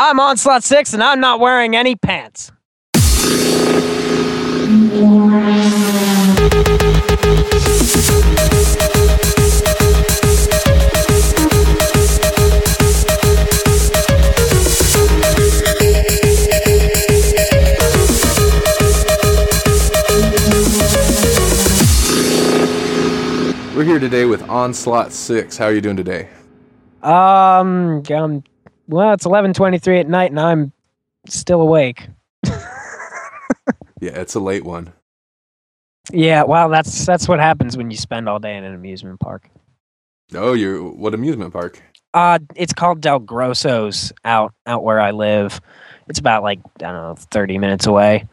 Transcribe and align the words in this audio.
I'm 0.00 0.20
Onslaught 0.20 0.62
6 0.62 0.94
and 0.94 1.02
I'm 1.02 1.18
not 1.18 1.40
wearing 1.40 1.74
any 1.74 1.96
pants. 1.96 2.52
We're 23.74 23.82
here 23.82 23.98
today 23.98 24.26
with 24.26 24.48
Onslaught 24.48 25.10
6. 25.10 25.56
How 25.56 25.64
are 25.64 25.72
you 25.72 25.80
doing 25.80 25.96
today? 25.96 26.28
Um, 27.02 28.04
um 28.14 28.44
well, 28.88 29.12
it's 29.12 29.24
11:23 29.26 30.00
at 30.00 30.08
night 30.08 30.30
and 30.30 30.40
I'm 30.40 30.72
still 31.28 31.60
awake. 31.60 32.08
Yeah, 34.00 34.12
it's 34.20 34.34
a 34.34 34.40
late 34.40 34.64
one. 34.64 34.92
Yeah, 36.12 36.44
well, 36.44 36.68
that's 36.68 37.04
that's 37.04 37.28
what 37.28 37.40
happens 37.40 37.76
when 37.76 37.90
you 37.90 37.96
spend 37.96 38.28
all 38.28 38.38
day 38.38 38.56
in 38.56 38.64
an 38.64 38.74
amusement 38.74 39.20
park. 39.20 39.50
Oh, 40.34 40.52
you're 40.52 40.82
what 40.82 41.14
amusement 41.14 41.52
park? 41.52 41.82
Uh, 42.14 42.38
it's 42.54 42.72
called 42.72 43.00
Del 43.00 43.18
Grosso's 43.18 44.12
out 44.24 44.54
out 44.66 44.84
where 44.84 45.00
I 45.00 45.10
live. 45.10 45.60
It's 46.08 46.18
about 46.18 46.42
like 46.42 46.60
I 46.76 46.92
don't 46.92 46.94
know, 46.94 47.14
30 47.32 47.58
minutes 47.58 47.86
away. 47.86 48.26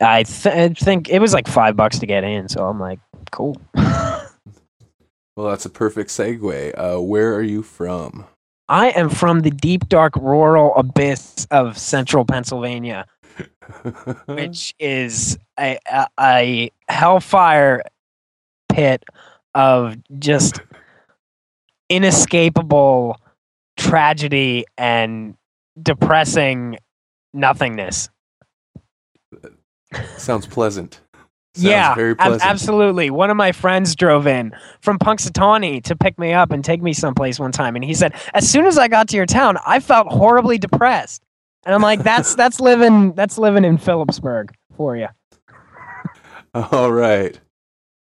I, 0.00 0.24
th- 0.24 0.54
I 0.54 0.68
think 0.70 1.08
it 1.08 1.20
was 1.20 1.32
like 1.32 1.46
5 1.46 1.76
bucks 1.76 2.00
to 2.00 2.06
get 2.06 2.24
in, 2.24 2.48
so 2.48 2.66
I'm 2.66 2.80
like, 2.80 2.98
cool. 3.30 3.56
Well, 5.36 5.48
that's 5.48 5.66
a 5.66 5.70
perfect 5.70 6.10
segue. 6.10 6.74
Uh, 6.78 7.02
where 7.02 7.34
are 7.34 7.42
you 7.42 7.64
from? 7.64 8.24
I 8.68 8.90
am 8.90 9.10
from 9.10 9.40
the 9.40 9.50
deep 9.50 9.88
dark 9.88 10.16
rural 10.16 10.74
abyss 10.76 11.46
of 11.50 11.76
central 11.76 12.24
Pennsylvania. 12.24 13.06
which 14.26 14.74
is 14.78 15.38
a, 15.58 15.78
a, 15.90 16.06
a 16.20 16.70
hellfire 16.88 17.82
pit 18.68 19.04
of 19.54 19.96
just 20.18 20.60
inescapable 21.88 23.20
tragedy 23.76 24.64
and 24.78 25.36
depressing 25.80 26.78
nothingness. 27.32 28.08
Sounds 30.16 30.46
pleasant. 30.46 31.00
Sounds 31.54 31.64
yeah, 31.64 32.14
ab- 32.18 32.40
absolutely. 32.42 33.10
One 33.10 33.30
of 33.30 33.36
my 33.36 33.52
friends 33.52 33.94
drove 33.94 34.26
in 34.26 34.52
from 34.80 34.98
Punxsutawney 34.98 35.84
to 35.84 35.94
pick 35.94 36.18
me 36.18 36.32
up 36.32 36.50
and 36.50 36.64
take 36.64 36.82
me 36.82 36.92
someplace 36.92 37.38
one 37.38 37.52
time, 37.52 37.76
and 37.76 37.84
he 37.84 37.94
said, 37.94 38.12
"As 38.34 38.48
soon 38.50 38.66
as 38.66 38.76
I 38.76 38.88
got 38.88 39.08
to 39.10 39.16
your 39.16 39.26
town, 39.26 39.58
I 39.64 39.78
felt 39.78 40.08
horribly 40.08 40.58
depressed." 40.58 41.22
And 41.64 41.72
I'm 41.72 41.80
like, 41.82 42.02
"That's 42.02 42.34
that's 42.36 42.58
living 42.60 43.12
that's 43.12 43.38
living 43.38 43.64
in 43.64 43.78
Philipsburg 43.78 44.52
for 44.76 44.96
you." 44.96 45.06
All 46.54 46.92
right. 46.92 47.38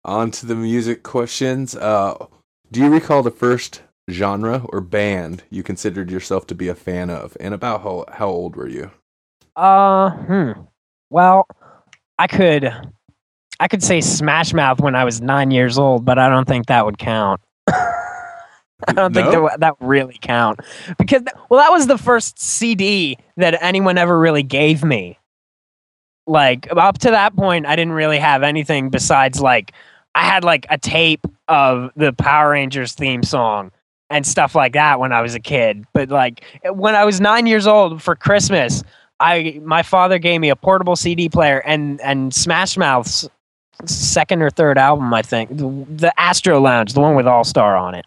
On 0.04 0.30
to 0.32 0.46
the 0.46 0.56
music 0.56 1.04
questions. 1.04 1.76
Uh, 1.76 2.26
do 2.72 2.80
you 2.80 2.88
recall 2.88 3.22
the 3.22 3.30
first 3.30 3.82
genre 4.10 4.64
or 4.70 4.80
band 4.80 5.44
you 5.50 5.62
considered 5.62 6.10
yourself 6.10 6.46
to 6.48 6.54
be 6.54 6.66
a 6.66 6.74
fan 6.74 7.10
of, 7.10 7.36
and 7.38 7.54
about 7.54 7.82
how 7.82 8.06
how 8.12 8.28
old 8.28 8.56
were 8.56 8.68
you? 8.68 8.90
Uh, 9.54 10.10
hmm. 10.10 10.52
Well, 11.10 11.46
I 12.18 12.26
could, 12.26 12.72
I 13.60 13.68
could 13.68 13.82
say 13.82 14.00
Smash 14.00 14.52
Mouth 14.52 14.80
when 14.80 14.94
I 14.94 15.04
was 15.04 15.20
nine 15.20 15.50
years 15.50 15.78
old, 15.78 16.04
but 16.04 16.18
I 16.18 16.28
don't 16.28 16.46
think 16.46 16.66
that 16.66 16.84
would 16.84 16.98
count. 16.98 17.40
I 18.88 18.92
don't 18.92 19.14
think 19.14 19.30
that 19.30 19.32
No? 19.32 19.50
that 19.58 19.74
really 19.80 20.18
count 20.20 20.60
because 20.98 21.22
well, 21.48 21.60
that 21.60 21.72
was 21.72 21.86
the 21.86 21.96
first 21.96 22.38
CD 22.38 23.16
that 23.38 23.56
anyone 23.62 23.96
ever 23.96 24.18
really 24.18 24.42
gave 24.42 24.84
me. 24.84 25.18
Like 26.26 26.68
up 26.76 26.98
to 26.98 27.10
that 27.10 27.34
point, 27.36 27.66
I 27.66 27.76
didn't 27.76 27.94
really 27.94 28.18
have 28.18 28.42
anything 28.42 28.90
besides 28.90 29.40
like 29.40 29.72
I 30.14 30.24
had 30.24 30.44
like 30.44 30.66
a 30.68 30.76
tape 30.76 31.26
of 31.48 31.90
the 31.96 32.12
Power 32.12 32.50
Rangers 32.50 32.92
theme 32.92 33.22
song 33.22 33.70
and 34.10 34.26
stuff 34.26 34.54
like 34.54 34.74
that 34.74 35.00
when 35.00 35.12
I 35.12 35.22
was 35.22 35.34
a 35.34 35.40
kid. 35.40 35.84
But 35.94 36.10
like 36.10 36.42
eh, 36.62 36.70
when 36.70 36.94
I 36.94 37.04
was 37.04 37.20
nine 37.20 37.46
years 37.46 37.66
old 37.66 38.02
for 38.02 38.14
Christmas, 38.14 38.82
I 39.20 39.58
my 39.64 39.82
father 39.82 40.18
gave 40.18 40.40
me 40.40 40.50
a 40.50 40.56
portable 40.56 40.96
CD 40.96 41.28
player 41.30 41.60
and 41.60 42.00
and 42.02 42.34
Smash 42.34 42.76
Mouth's 42.76 43.28
second 43.84 44.42
or 44.42 44.50
third 44.50 44.78
album, 44.78 45.12
I 45.12 45.22
think, 45.22 45.50
the, 45.50 45.86
the 45.88 46.20
Astro 46.20 46.60
Lounge, 46.60 46.94
the 46.94 47.00
one 47.00 47.14
with 47.14 47.26
All 47.26 47.44
Star 47.44 47.76
on 47.76 47.94
it. 47.94 48.06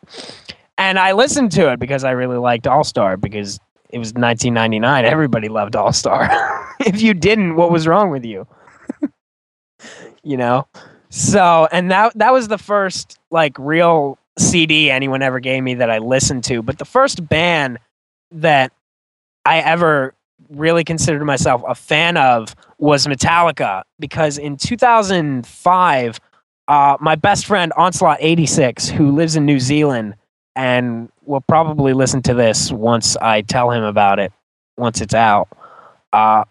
And 0.77 0.97
I 0.97 1.11
listened 1.11 1.51
to 1.53 1.71
it 1.71 1.79
because 1.79 2.03
I 2.03 2.11
really 2.11 2.37
liked 2.37 2.65
All 2.65 2.83
Star 2.83 3.17
because 3.17 3.59
it 3.89 3.99
was 3.99 4.13
1999. 4.13 5.05
Everybody 5.05 5.49
loved 5.49 5.75
All 5.75 5.93
Star. 5.93 6.75
if 6.79 7.01
you 7.01 7.13
didn't, 7.13 7.55
what 7.55 7.71
was 7.71 7.87
wrong 7.87 8.09
with 8.09 8.25
you? 8.25 8.47
you 10.23 10.37
know. 10.37 10.67
So, 11.09 11.67
and 11.71 11.89
that 11.91 12.17
that 12.17 12.31
was 12.31 12.47
the 12.47 12.59
first 12.59 13.17
like 13.31 13.57
real 13.57 14.17
CD 14.37 14.91
anyone 14.91 15.21
ever 15.21 15.39
gave 15.39 15.63
me 15.63 15.75
that 15.75 15.89
I 15.89 15.97
listened 15.97 16.43
to. 16.45 16.61
But 16.61 16.77
the 16.77 16.85
first 16.85 17.27
band 17.27 17.79
that 18.31 18.71
I 19.45 19.59
ever 19.59 20.13
really 20.49 20.83
considered 20.83 21.23
myself 21.25 21.61
a 21.67 21.75
fan 21.75 22.17
of 22.17 22.55
was 22.77 23.05
Metallica 23.07 23.83
because 23.99 24.37
in 24.37 24.57
2005, 24.57 26.19
uh, 26.67 26.97
my 26.99 27.15
best 27.15 27.45
friend 27.45 27.73
Onslaught 27.75 28.17
86, 28.19 28.89
who 28.89 29.11
lives 29.11 29.35
in 29.35 29.45
New 29.45 29.59
Zealand 29.59 30.15
and 30.55 31.09
will 31.25 31.41
probably 31.41 31.93
listen 31.93 32.21
to 32.23 32.33
this 32.33 32.71
once 32.71 33.15
I 33.17 33.41
tell 33.41 33.71
him 33.71 33.83
about 33.83 34.19
it, 34.19 34.31
once 34.77 35.01
it's 35.01 35.13
out, 35.13 35.47
uh, 36.13 36.45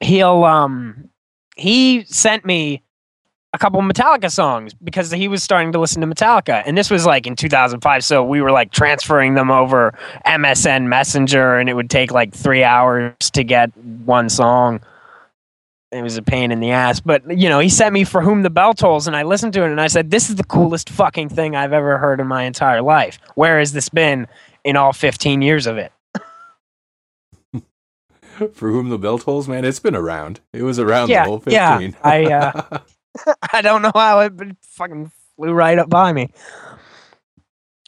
he'll 0.00 0.44
um, 0.44 1.08
he 1.56 2.04
sent 2.04 2.44
me 2.44 2.82
a 3.54 3.58
couple 3.58 3.80
Metallica 3.82 4.30
songs 4.30 4.72
because 4.74 5.10
he 5.10 5.28
was 5.28 5.42
starting 5.42 5.72
to 5.72 5.78
listen 5.78 6.00
to 6.00 6.06
Metallica. 6.06 6.62
And 6.64 6.76
this 6.76 6.90
was 6.90 7.04
like 7.04 7.26
in 7.26 7.36
2005. 7.36 8.04
So 8.04 8.24
we 8.24 8.40
were 8.40 8.50
like 8.50 8.70
transferring 8.72 9.34
them 9.34 9.50
over 9.50 9.96
MSN 10.26 10.86
Messenger 10.86 11.56
and 11.58 11.68
it 11.68 11.74
would 11.74 11.90
take 11.90 12.12
like 12.12 12.32
three 12.34 12.64
hours 12.64 13.12
to 13.32 13.44
get 13.44 13.76
one 13.76 14.28
song. 14.30 14.80
It 15.90 16.02
was 16.02 16.16
a 16.16 16.22
pain 16.22 16.50
in 16.50 16.60
the 16.60 16.70
ass. 16.70 17.00
But, 17.00 17.38
you 17.38 17.50
know, 17.50 17.58
he 17.58 17.68
sent 17.68 17.92
me 17.92 18.04
For 18.04 18.22
Whom 18.22 18.42
the 18.42 18.48
Bell 18.48 18.72
Tolls 18.72 19.06
and 19.06 19.14
I 19.14 19.24
listened 19.24 19.52
to 19.54 19.62
it 19.64 19.70
and 19.70 19.80
I 19.80 19.88
said, 19.88 20.10
This 20.10 20.30
is 20.30 20.36
the 20.36 20.44
coolest 20.44 20.88
fucking 20.88 21.28
thing 21.28 21.54
I've 21.54 21.74
ever 21.74 21.98
heard 21.98 22.20
in 22.20 22.26
my 22.26 22.44
entire 22.44 22.80
life. 22.80 23.18
Where 23.34 23.58
has 23.58 23.72
this 23.72 23.90
been 23.90 24.26
in 24.64 24.76
all 24.76 24.94
15 24.94 25.42
years 25.42 25.66
of 25.66 25.76
it? 25.76 25.92
For 28.54 28.70
whom 28.70 28.88
the 28.88 28.98
bell 28.98 29.18
tolls, 29.18 29.46
man, 29.46 29.66
it's 29.66 29.78
been 29.80 29.94
around. 29.94 30.40
It 30.54 30.62
was 30.62 30.78
around 30.78 31.10
Yeah, 31.10 31.24
the 31.24 31.28
whole 31.28 31.40
15. 31.40 31.52
yeah. 31.52 31.90
I, 32.02 32.24
uh, 32.32 32.78
I 33.52 33.62
don't 33.62 33.82
know 33.82 33.92
how 33.94 34.20
it 34.20 34.32
fucking 34.62 35.10
flew 35.36 35.52
right 35.52 35.78
up 35.78 35.88
by 35.88 36.12
me. 36.12 36.30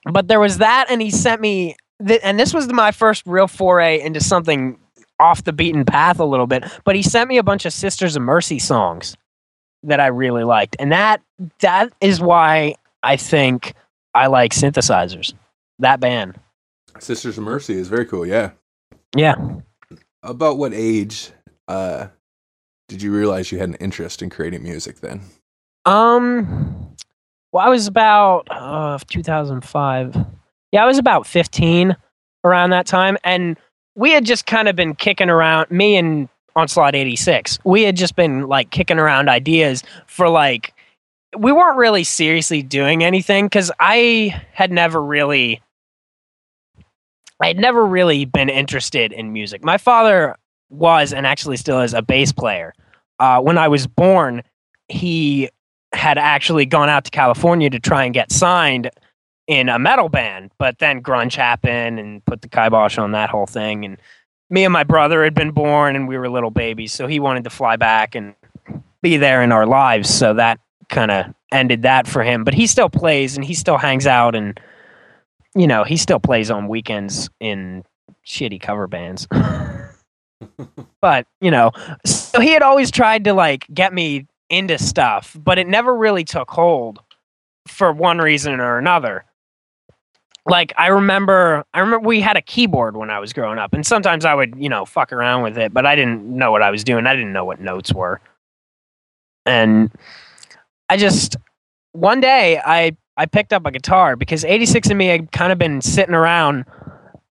But 0.04 0.28
there 0.28 0.40
was 0.40 0.58
that, 0.58 0.86
and 0.90 1.00
he 1.00 1.10
sent 1.10 1.40
me, 1.40 1.76
th- 2.06 2.20
and 2.22 2.38
this 2.38 2.52
was 2.52 2.70
my 2.72 2.92
first 2.92 3.22
real 3.26 3.46
foray 3.46 4.00
into 4.00 4.20
something 4.20 4.78
off 5.18 5.44
the 5.44 5.52
beaten 5.52 5.84
path 5.84 6.20
a 6.20 6.24
little 6.24 6.46
bit. 6.46 6.64
But 6.84 6.96
he 6.96 7.02
sent 7.02 7.28
me 7.28 7.38
a 7.38 7.42
bunch 7.42 7.64
of 7.64 7.72
Sisters 7.72 8.16
of 8.16 8.22
Mercy 8.22 8.58
songs 8.58 9.16
that 9.82 10.00
I 10.00 10.08
really 10.08 10.44
liked, 10.44 10.76
and 10.78 10.92
that 10.92 11.22
that 11.60 11.92
is 12.00 12.20
why 12.20 12.74
I 13.02 13.16
think 13.16 13.74
I 14.14 14.26
like 14.26 14.52
synthesizers. 14.52 15.32
That 15.78 16.00
band, 16.00 16.38
Sisters 16.98 17.38
of 17.38 17.44
Mercy 17.44 17.74
is 17.74 17.88
very 17.88 18.06
cool. 18.06 18.26
Yeah. 18.26 18.52
yeah. 19.16 19.34
About 20.22 20.58
what 20.58 20.72
age 20.72 21.30
uh, 21.68 22.08
did 22.88 23.02
you 23.02 23.14
realize 23.14 23.50
you 23.50 23.58
had 23.58 23.68
an 23.68 23.76
interest 23.76 24.22
in 24.22 24.30
creating 24.30 24.62
music? 24.62 25.00
Then. 25.00 25.20
Um, 25.84 26.94
well, 27.52 27.66
I 27.66 27.68
was 27.68 27.86
about 27.86 28.46
uh 28.50 28.98
2005. 29.08 30.16
Yeah, 30.72 30.82
I 30.82 30.86
was 30.86 30.98
about 30.98 31.26
15 31.26 31.96
around 32.42 32.70
that 32.70 32.86
time, 32.86 33.16
and 33.24 33.56
we 33.94 34.10
had 34.10 34.24
just 34.24 34.46
kind 34.46 34.68
of 34.68 34.76
been 34.76 34.94
kicking 34.94 35.30
around. 35.30 35.70
Me 35.70 35.96
and 35.96 36.28
Onslaught 36.56 36.94
86, 36.94 37.58
we 37.64 37.82
had 37.82 37.96
just 37.96 38.16
been 38.16 38.48
like 38.48 38.70
kicking 38.70 38.98
around 38.98 39.28
ideas 39.28 39.82
for 40.06 40.28
like 40.28 40.74
we 41.36 41.52
weren't 41.52 41.76
really 41.76 42.04
seriously 42.04 42.62
doing 42.62 43.02
anything 43.02 43.46
because 43.46 43.70
I 43.80 44.40
had 44.52 44.70
never 44.70 45.02
really. 45.02 45.60
I 47.40 47.48
had 47.48 47.58
never 47.58 47.84
really 47.84 48.24
been 48.24 48.48
interested 48.48 49.12
in 49.12 49.32
music. 49.32 49.64
My 49.64 49.76
father 49.76 50.36
was, 50.70 51.12
and 51.12 51.26
actually 51.26 51.56
still 51.56 51.80
is, 51.80 51.94
a 51.94 52.02
bass 52.02 52.32
player. 52.32 52.74
Uh, 53.18 53.40
when 53.40 53.58
I 53.58 53.68
was 53.68 53.86
born, 53.86 54.42
he 54.88 55.48
had 55.92 56.18
actually 56.18 56.66
gone 56.66 56.88
out 56.88 57.04
to 57.04 57.10
California 57.10 57.70
to 57.70 57.80
try 57.80 58.04
and 58.04 58.12
get 58.12 58.32
signed 58.32 58.90
in 59.46 59.68
a 59.68 59.78
metal 59.78 60.08
band, 60.08 60.50
but 60.58 60.78
then 60.78 61.02
grunge 61.02 61.36
happened 61.36 62.00
and 62.00 62.24
put 62.24 62.42
the 62.42 62.48
kibosh 62.48 62.98
on 62.98 63.12
that 63.12 63.30
whole 63.30 63.46
thing. 63.46 63.84
And 63.84 63.98
me 64.50 64.64
and 64.64 64.72
my 64.72 64.84
brother 64.84 65.22
had 65.22 65.34
been 65.34 65.50
born 65.50 65.96
and 65.96 66.08
we 66.08 66.16
were 66.16 66.28
little 66.28 66.50
babies, 66.50 66.92
so 66.92 67.06
he 67.06 67.20
wanted 67.20 67.44
to 67.44 67.50
fly 67.50 67.76
back 67.76 68.14
and 68.14 68.34
be 69.02 69.16
there 69.16 69.42
in 69.42 69.52
our 69.52 69.66
lives. 69.66 70.12
So 70.12 70.34
that 70.34 70.60
kind 70.88 71.10
of 71.10 71.26
ended 71.52 71.82
that 71.82 72.06
for 72.06 72.22
him. 72.22 72.44
But 72.44 72.54
he 72.54 72.66
still 72.66 72.88
plays 72.88 73.36
and 73.36 73.44
he 73.44 73.54
still 73.54 73.78
hangs 73.78 74.06
out 74.06 74.34
and 74.34 74.58
you 75.54 75.66
know 75.66 75.84
he 75.84 75.96
still 75.96 76.18
plays 76.18 76.50
on 76.50 76.68
weekends 76.68 77.30
in 77.40 77.84
shitty 78.26 78.60
cover 78.60 78.86
bands. 78.86 79.28
but, 81.00 81.26
you 81.40 81.50
know, 81.50 81.72
so 82.04 82.40
he 82.40 82.50
had 82.50 82.62
always 82.62 82.90
tried 82.90 83.24
to 83.24 83.34
like 83.34 83.66
get 83.72 83.92
me 83.92 84.26
into 84.50 84.78
stuff, 84.78 85.36
but 85.42 85.58
it 85.58 85.66
never 85.66 85.96
really 85.96 86.24
took 86.24 86.50
hold 86.50 87.00
for 87.66 87.92
one 87.92 88.18
reason 88.18 88.60
or 88.60 88.78
another. 88.78 89.24
Like 90.46 90.74
I 90.76 90.88
remember 90.88 91.64
I 91.72 91.80
remember 91.80 92.06
we 92.06 92.20
had 92.20 92.36
a 92.36 92.42
keyboard 92.42 92.96
when 92.96 93.08
I 93.08 93.18
was 93.18 93.32
growing 93.32 93.58
up 93.58 93.72
and 93.72 93.86
sometimes 93.86 94.24
I 94.26 94.34
would, 94.34 94.54
you 94.58 94.68
know, 94.68 94.84
fuck 94.84 95.12
around 95.12 95.42
with 95.42 95.56
it, 95.56 95.72
but 95.72 95.86
I 95.86 95.96
didn't 95.96 96.22
know 96.24 96.52
what 96.52 96.62
I 96.62 96.70
was 96.70 96.84
doing. 96.84 97.06
I 97.06 97.14
didn't 97.14 97.32
know 97.32 97.46
what 97.46 97.60
notes 97.60 97.94
were. 97.94 98.20
And 99.46 99.90
I 100.90 100.98
just 100.98 101.36
one 101.92 102.20
day 102.20 102.60
I 102.64 102.96
I 103.16 103.26
picked 103.26 103.52
up 103.52 103.64
a 103.64 103.70
guitar 103.70 104.16
because 104.16 104.44
86 104.44 104.88
and 104.88 104.98
me 104.98 105.06
had 105.06 105.32
kind 105.32 105.52
of 105.52 105.58
been 105.58 105.80
sitting 105.80 106.14
around 106.14 106.66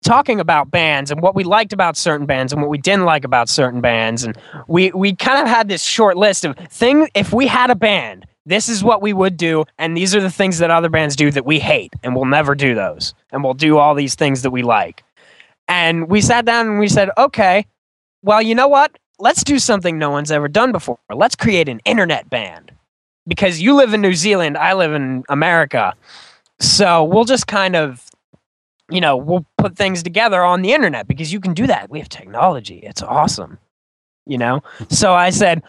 talking 0.03 0.39
about 0.39 0.69
bands 0.69 1.09
and 1.09 1.21
what 1.21 1.35
we 1.35 1.43
liked 1.43 1.73
about 1.73 1.97
certain 1.97 2.27
bands 2.27 2.53
and 2.53 2.61
what 2.61 2.69
we 2.69 2.77
didn't 2.77 3.05
like 3.05 3.23
about 3.23 3.49
certain 3.49 3.81
bands. 3.81 4.23
And 4.23 4.37
we 4.67 4.91
we 4.91 5.15
kind 5.15 5.41
of 5.41 5.47
had 5.47 5.67
this 5.67 5.83
short 5.83 6.17
list 6.17 6.45
of 6.45 6.55
things 6.69 7.09
if 7.15 7.33
we 7.33 7.47
had 7.47 7.69
a 7.69 7.75
band 7.75 8.27
this 8.45 8.67
is 8.67 8.83
what 8.83 9.01
we 9.01 9.13
would 9.13 9.37
do. 9.37 9.65
And 9.77 9.95
these 9.95 10.13
are 10.15 10.21
the 10.21 10.31
things 10.31 10.57
that 10.59 10.69
other 10.69 10.89
bands 10.89 11.15
do 11.15 11.31
that 11.31 11.45
we 11.45 11.59
hate 11.59 11.93
and 12.03 12.15
we'll 12.15 12.25
never 12.25 12.55
do 12.55 12.75
those. 12.75 13.13
And 13.31 13.43
we'll 13.43 13.53
do 13.53 13.77
all 13.77 13.95
these 13.95 14.15
things 14.15 14.41
that 14.41 14.51
we 14.51 14.63
like. 14.63 15.03
And 15.67 16.09
we 16.09 16.21
sat 16.21 16.45
down 16.45 16.67
and 16.67 16.79
we 16.79 16.87
said 16.87 17.09
okay 17.17 17.65
well 18.21 18.41
you 18.41 18.55
know 18.55 18.67
what? 18.67 18.97
Let's 19.19 19.43
do 19.43 19.59
something 19.59 19.97
no 19.97 20.09
one's 20.09 20.31
ever 20.31 20.47
done 20.47 20.71
before. 20.71 20.97
Let's 21.13 21.35
create 21.35 21.69
an 21.69 21.79
internet 21.85 22.29
band. 22.29 22.71
Because 23.25 23.61
you 23.61 23.75
live 23.75 23.93
in 23.93 24.01
new 24.01 24.13
zealand 24.13 24.57
i 24.57 24.73
live 24.73 24.93
in 24.93 25.23
america. 25.29 25.93
So 26.59 27.03
we'll 27.03 27.25
just 27.25 27.47
kind 27.47 27.75
of 27.75 28.09
you 28.89 29.01
know 29.01 29.17
we'll 29.17 29.45
put 29.57 29.75
things 29.75 30.03
together 30.03 30.43
on 30.43 30.61
the 30.61 30.73
internet 30.73 31.07
because 31.07 31.31
you 31.31 31.39
can 31.39 31.53
do 31.53 31.67
that. 31.67 31.89
We 31.89 31.99
have 31.99 32.09
technology. 32.09 32.79
It's 32.79 33.01
awesome 33.01 33.57
you 34.25 34.37
know? 34.37 34.61
So 34.89 35.13
i 35.13 35.29
said 35.29 35.63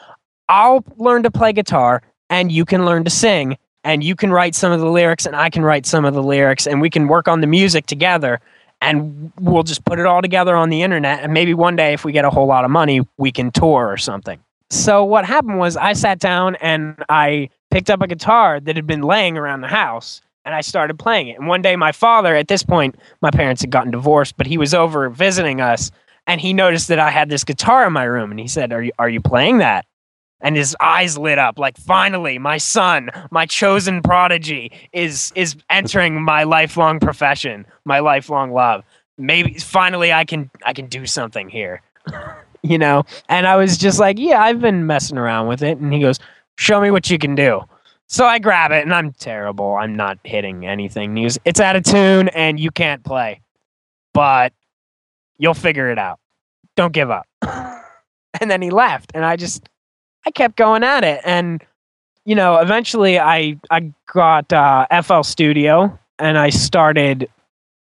i'll 0.49 0.84
learn 0.96 1.22
to 1.22 1.31
play 1.31 1.52
guitar 1.52 2.02
and 2.28 2.52
you 2.52 2.64
can 2.64 2.84
learn 2.84 3.05
to 3.05 3.11
sing 3.11 3.56
and 3.82 4.05
you 4.05 4.14
can 4.14 4.31
write 4.31 4.55
some 4.55 4.72
of 4.72 4.81
the 4.81 4.88
lyrics 4.88 5.26
and 5.26 5.37
I 5.37 5.50
can 5.50 5.62
write 5.62 5.87
some 5.87 6.05
of 6.05 6.14
the 6.14 6.22
lyrics 6.22 6.66
and 6.66 6.81
we 6.81 6.90
can 6.90 7.08
work 7.08 7.28
on 7.28 7.40
the 7.40 7.46
music 7.46 7.87
together 7.87 8.40
and 8.81 9.32
we'll 9.40 9.62
just 9.62 9.84
put 9.84 9.99
it 9.99 10.06
all 10.06 10.20
together 10.20 10.56
on 10.56 10.70
the 10.70 10.82
internet 10.82 11.22
and 11.22 11.32
maybe 11.32 11.55
one 11.55 11.76
day 11.76 11.93
if 11.93 12.05
we 12.05 12.12
get 12.12 12.25
a 12.25 12.31
whole 12.31 12.46
lot 12.46 12.64
of 12.64 12.70
money 12.70 13.00
we 13.16 13.32
can 13.32 13.50
tour 13.50 13.88
or 13.88 13.96
something. 13.96 14.38
So 14.70 15.05
what 15.05 15.25
happened 15.25 15.58
was 15.58 15.76
I 15.76 15.93
sat 15.93 16.19
down 16.19 16.56
and 16.56 17.02
I 17.08 17.50
picked 17.70 17.90
up 17.90 18.02
a 18.02 18.06
guitar 18.06 18.61
that 18.61 18.76
had 18.76 18.87
been 18.87 19.02
laying 19.02 19.37
around 19.37 19.61
the 19.61 19.69
house 19.69 20.20
and 20.44 20.55
I 20.55 20.61
started 20.61 20.99
playing 20.99 21.29
it. 21.29 21.38
And 21.38 21.49
one 21.49 21.62
day 21.62 21.76
my 21.76 21.93
father 21.93 22.37
at 22.37 22.49
this 22.49 22.62
point 22.62 22.96
my 23.20 23.31
parents 23.31 23.62
had 23.62 23.70
gotten 23.70 23.91
divorced 23.91 24.37
but 24.37 24.46
he 24.46 24.58
was 24.58 24.75
over 24.75 25.08
visiting 25.08 25.61
us 25.61 25.91
and 26.26 26.41
he 26.41 26.52
noticed 26.52 26.88
that 26.88 26.99
I 26.99 27.11
had 27.11 27.29
this 27.29 27.44
guitar 27.44 27.87
in 27.87 27.93
my 27.93 28.05
room 28.05 28.31
and 28.31 28.41
he 28.41 28.49
said, 28.49 28.73
"Are 28.73 28.82
you 28.82 28.93
are 28.99 29.08
you 29.08 29.20
playing 29.20 29.58
that?" 29.58 29.87
and 30.41 30.56
his 30.56 30.76
eyes 30.81 31.17
lit 31.19 31.38
up 31.38 31.58
like 31.58 31.76
finally 31.76 32.38
my 32.38 32.58
son 32.58 33.11
my 33.31 33.46
chosen 33.46 34.02
prodigy 34.02 34.70
is 34.93 35.32
is 35.35 35.56
entering 35.70 36.23
my 36.23 36.44
lifelong 36.44 37.00
profession 37.00 37.67
my 37.85 37.99
lifelong 37.99 38.52
love. 38.52 38.85
Maybe 39.17 39.55
finally 39.55 40.12
i 40.12 40.25
can 40.25 40.50
i 40.64 40.73
can 40.73 40.87
do 40.87 41.06
something 41.06 41.49
here. 41.49 41.82
You 42.67 42.79
know? 42.79 43.05
And 43.29 43.47
i 43.47 43.56
was 43.56 43.76
just 43.76 44.00
like 44.00 44.19
yeah 44.19 44.43
i've 44.43 44.58
been 44.58 44.87
messing 44.87 45.19
around 45.19 45.49
with 45.49 45.62
it. 45.62 45.76
And 45.76 45.93
he 45.93 46.00
goes 46.00 46.19
show 46.56 46.81
me 46.81 46.90
what 46.90 47.11
you 47.11 47.19
can 47.19 47.35
do 47.35 47.61
so 48.14 48.25
i 48.26 48.38
grab 48.38 48.70
it 48.72 48.82
and 48.82 48.94
i'm 48.94 49.12
terrible. 49.12 49.75
I'm 49.76 49.94
not 49.94 50.19
hitting 50.25 50.66
anything. 50.66 51.14
Goes 51.14 51.38
it's 51.44 51.61
out 51.61 51.76
of 51.76 51.84
tune 51.84 52.28
and 52.28 52.58
you 52.58 52.70
can't 52.70 53.02
play. 53.05 53.40
But 54.12 54.52
you'll 55.38 55.55
figure 55.55 55.90
it 55.90 55.99
out. 55.99 56.20
Don't 56.76 56.93
give 56.93 57.11
up. 57.11 57.26
And 58.40 58.50
then 58.50 58.61
he 58.61 58.70
left 58.70 59.12
and 59.14 59.25
i 59.25 59.37
just 59.37 59.69
I 60.26 60.31
kept 60.31 60.56
going 60.56 60.82
at 60.82 61.05
it, 61.05 61.20
and 61.25 61.62
you 62.25 62.34
know, 62.34 62.56
eventually 62.56 63.19
I 63.19 63.58
I 63.70 63.93
got 64.12 64.52
uh, 64.52 64.87
FL 65.02 65.22
Studio 65.22 65.99
and 66.19 66.38
I 66.38 66.50
started 66.50 67.28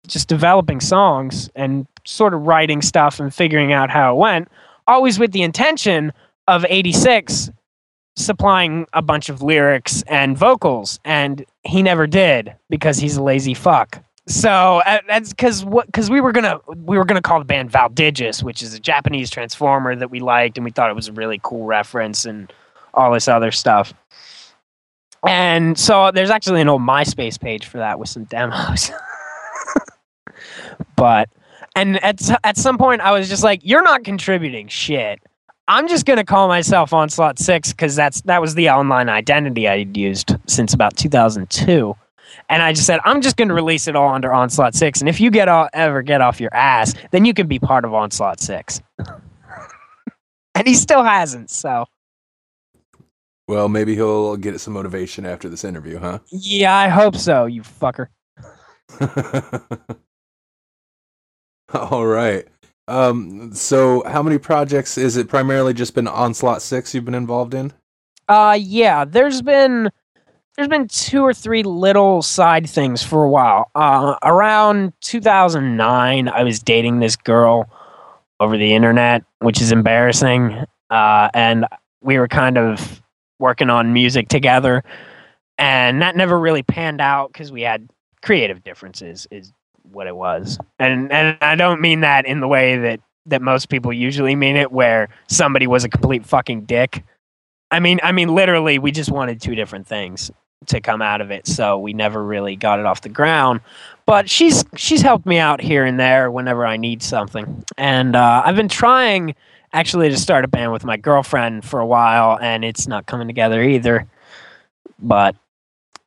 just 0.07 0.27
developing 0.27 0.79
songs 0.79 1.50
and 1.56 1.88
sort 2.06 2.33
of 2.33 2.41
writing 2.41 2.81
stuff 2.81 3.19
and 3.19 3.33
figuring 3.33 3.73
out 3.73 3.89
how 3.89 4.13
it 4.13 4.17
went, 4.17 4.47
always 4.88 5.19
with 5.19 5.31
the 5.31 5.44
intention 5.44 6.13
of 6.47 6.65
86 6.69 7.50
supplying 8.15 8.88
a 8.94 9.01
bunch 9.01 9.29
of 9.29 9.41
lyrics 9.41 10.03
and 10.07 10.38
vocals 10.38 11.00
and 11.03 11.45
he 11.63 11.83
never 11.83 12.07
did 12.07 12.56
because 12.69 12.97
he's 12.97 13.17
a 13.17 13.23
lazy 13.23 13.53
fuck 13.53 14.01
so 14.27 14.81
uh, 14.85 15.00
that's 15.07 15.29
because 15.29 15.63
what 15.63 15.85
because 15.85 16.09
we 16.09 16.19
were 16.19 16.31
gonna 16.31 16.59
we 16.67 16.97
were 16.97 17.06
gonna 17.06 17.21
call 17.21 17.38
the 17.39 17.45
band 17.45 17.71
Valdigious, 17.71 18.41
which 18.41 18.63
is 18.63 18.73
a 18.73 18.79
Japanese 18.79 19.29
transformer 19.29 19.95
that 19.95 20.09
we 20.09 20.19
liked, 20.19 20.57
and 20.57 20.65
we 20.65 20.71
thought 20.71 20.89
it 20.89 20.95
was 20.95 21.07
a 21.07 21.13
really 21.13 21.39
cool 21.44 21.65
reference 21.65 22.25
and 22.25 22.51
all 22.95 23.12
this 23.12 23.27
other 23.27 23.51
stuff. 23.51 23.94
And 25.27 25.77
so 25.77 26.12
there's 26.12 26.29
actually 26.29 26.62
an 26.62 26.69
old 26.69 26.81
MySpace 26.81 27.39
page 27.39 27.67
for 27.67 27.77
that 27.77 28.00
with 28.00 28.09
some 28.09 28.23
demos. 28.25 28.91
but 30.95 31.29
and 31.75 32.03
at 32.03 32.19
at 32.44 32.57
some 32.57 32.79
point 32.79 33.01
I 33.01 33.12
was 33.12 33.29
just 33.29 33.44
like, 33.44 33.59
"You're 33.63 33.83
not 33.83 34.03
contributing 34.03 34.67
shit." 34.69 35.21
I'm 35.67 35.88
just 35.88 36.06
gonna 36.06 36.25
call 36.25 36.47
myself 36.47 36.94
Onslaught 36.94 37.39
Six 37.39 37.71
because 37.71 37.95
that's 37.95 38.21
that 38.21 38.41
was 38.41 38.56
the 38.56 38.69
online 38.69 39.09
identity 39.09 39.67
I'd 39.67 39.97
used 39.97 40.35
since 40.47 40.73
about 40.73 40.95
2002 40.97 41.95
and 42.50 42.62
I 42.62 42.73
just 42.73 42.85
said, 42.85 43.00
I'm 43.06 43.21
just 43.21 43.38
going 43.38 43.47
to 43.47 43.53
release 43.53 43.88
it 43.88 43.95
all 43.95 44.09
under 44.13 44.33
Onslaught 44.33 44.75
6. 44.75 45.00
And 45.00 45.09
if 45.09 45.19
you 45.19 45.31
get 45.31 45.47
all, 45.47 45.67
ever 45.73 46.01
get 46.01 46.21
off 46.21 46.39
your 46.39 46.53
ass, 46.53 46.94
then 47.12 47.25
you 47.25 47.33
can 47.33 47.47
be 47.47 47.59
part 47.59 47.85
of 47.85 47.94
Onslaught 47.94 48.39
6. 48.39 48.81
and 50.56 50.67
he 50.67 50.73
still 50.75 51.03
hasn't, 51.03 51.50
so. 51.50 51.85
Well, 53.47 53.69
maybe 53.69 53.95
he'll 53.95 54.38
get 54.38 54.59
some 54.59 54.73
motivation 54.73 55.25
after 55.25 55.50
this 55.50 55.63
interview, 55.63 56.00
huh? 56.00 56.19
Yeah, 56.31 56.75
I 56.75 56.88
hope 56.88 57.15
so, 57.15 57.45
you 57.45 57.62
fucker. 57.62 58.07
all 61.73 62.06
right. 62.06 62.47
Um, 62.88 63.54
so 63.54 64.04
how 64.06 64.22
many 64.22 64.38
projects 64.38 64.98
is 64.98 65.18
it 65.18 65.28
primarily 65.28 65.74
just 65.74 65.96
been 65.96 66.08
Onslaught 66.08 66.62
6 66.62 66.94
you've 66.94 67.06
been 67.06 67.16
involved 67.16 67.54
in? 67.54 67.74
Uh 68.28 68.58
yeah, 68.60 69.06
there's 69.06 69.42
been 69.42 69.92
there's 70.56 70.68
been 70.68 70.88
two 70.88 71.22
or 71.22 71.34
three 71.34 71.64
little 71.64 72.22
side 72.22 72.70
things 72.70 73.04
for 73.04 73.24
a 73.24 73.30
while. 73.30 73.70
Uh, 73.76 74.16
around 74.24 74.94
2009, 75.02 76.30
I 76.30 76.44
was 76.44 76.60
dating 76.60 77.00
this 77.00 77.16
girl 77.18 77.70
over 78.40 78.58
the 78.58 78.74
internet, 78.74 79.24
which 79.40 79.62
is 79.62 79.72
embarrassing. 79.72 80.65
Uh, 80.89 81.30
and 81.34 81.65
we 82.01 82.18
were 82.18 82.27
kind 82.27 82.58
of 82.58 83.01
working 83.39 83.70
on 83.70 83.92
music 83.92 84.30
together, 84.30 84.84
and 85.58 86.01
that 86.01 86.15
never 86.15 86.39
really 86.39 86.63
panned 86.63 87.01
out 87.01 87.34
because 87.34 87.51
we 87.51 87.62
had 87.62 87.89
creative 88.22 88.63
differences. 88.63 89.27
Is 89.32 89.51
what 89.92 90.08
it 90.08 90.15
was, 90.15 90.58
and 90.80 91.12
and 91.12 91.38
I 91.42 91.56
don't 91.56 91.82
mean 91.82 92.01
that 92.01 92.25
in 92.25 92.39
the 92.39 92.48
way 92.48 92.77
that 92.77 93.00
that 93.27 93.42
most 93.42 93.70
people 93.70 93.92
usually 93.92 94.36
mean 94.36 94.56
it, 94.56 94.72
where 94.72 95.10
somebody 95.27 95.68
was 95.68 95.84
a 95.84 95.89
complete 95.89 96.25
fucking 96.25 96.65
dick. 96.65 97.04
I 97.72 97.80
mean, 97.80 98.00
I 98.04 98.12
mean, 98.12 98.34
literally, 98.34 98.77
we 98.80 98.92
just 98.92 99.12
wanted 99.12 99.42
two 99.42 99.56
different 99.56 99.88
things 99.88 100.32
to 100.68 100.82
come 100.82 101.01
out 101.01 101.22
of 101.22 101.32
it. 101.32 101.48
So 101.48 101.77
we 101.77 101.94
never 101.94 102.24
really 102.24 102.56
got 102.56 102.80
it 102.80 102.86
off 102.86 103.01
the 103.01 103.10
ground. 103.10 103.62
But 104.06 104.30
she's 104.30 104.63
she's 104.75 105.01
helped 105.01 105.25
me 105.25 105.38
out 105.39 105.62
here 105.62 105.84
and 105.84 106.00
there 106.00 106.30
whenever 106.30 106.65
I 106.65 106.77
need 106.77 107.01
something. 107.01 107.63
And 107.77 108.15
uh, 108.15 108.44
I've 108.46 108.56
been 108.56 108.70
trying 108.70 109.36
actually 109.74 110.10
to 110.10 110.18
start 110.18 110.46
a 110.46 110.48
band 110.48 110.72
with 110.72 110.86
my 110.86 110.98
girlfriend 110.98 111.65
for 111.65 111.80
a 111.80 111.86
while, 111.86 112.38
and 112.39 112.63
it's 112.63 112.88
not 112.88 113.08
coming 113.08 113.27
together 113.27 113.62
either. 113.63 114.08
But 115.00 115.36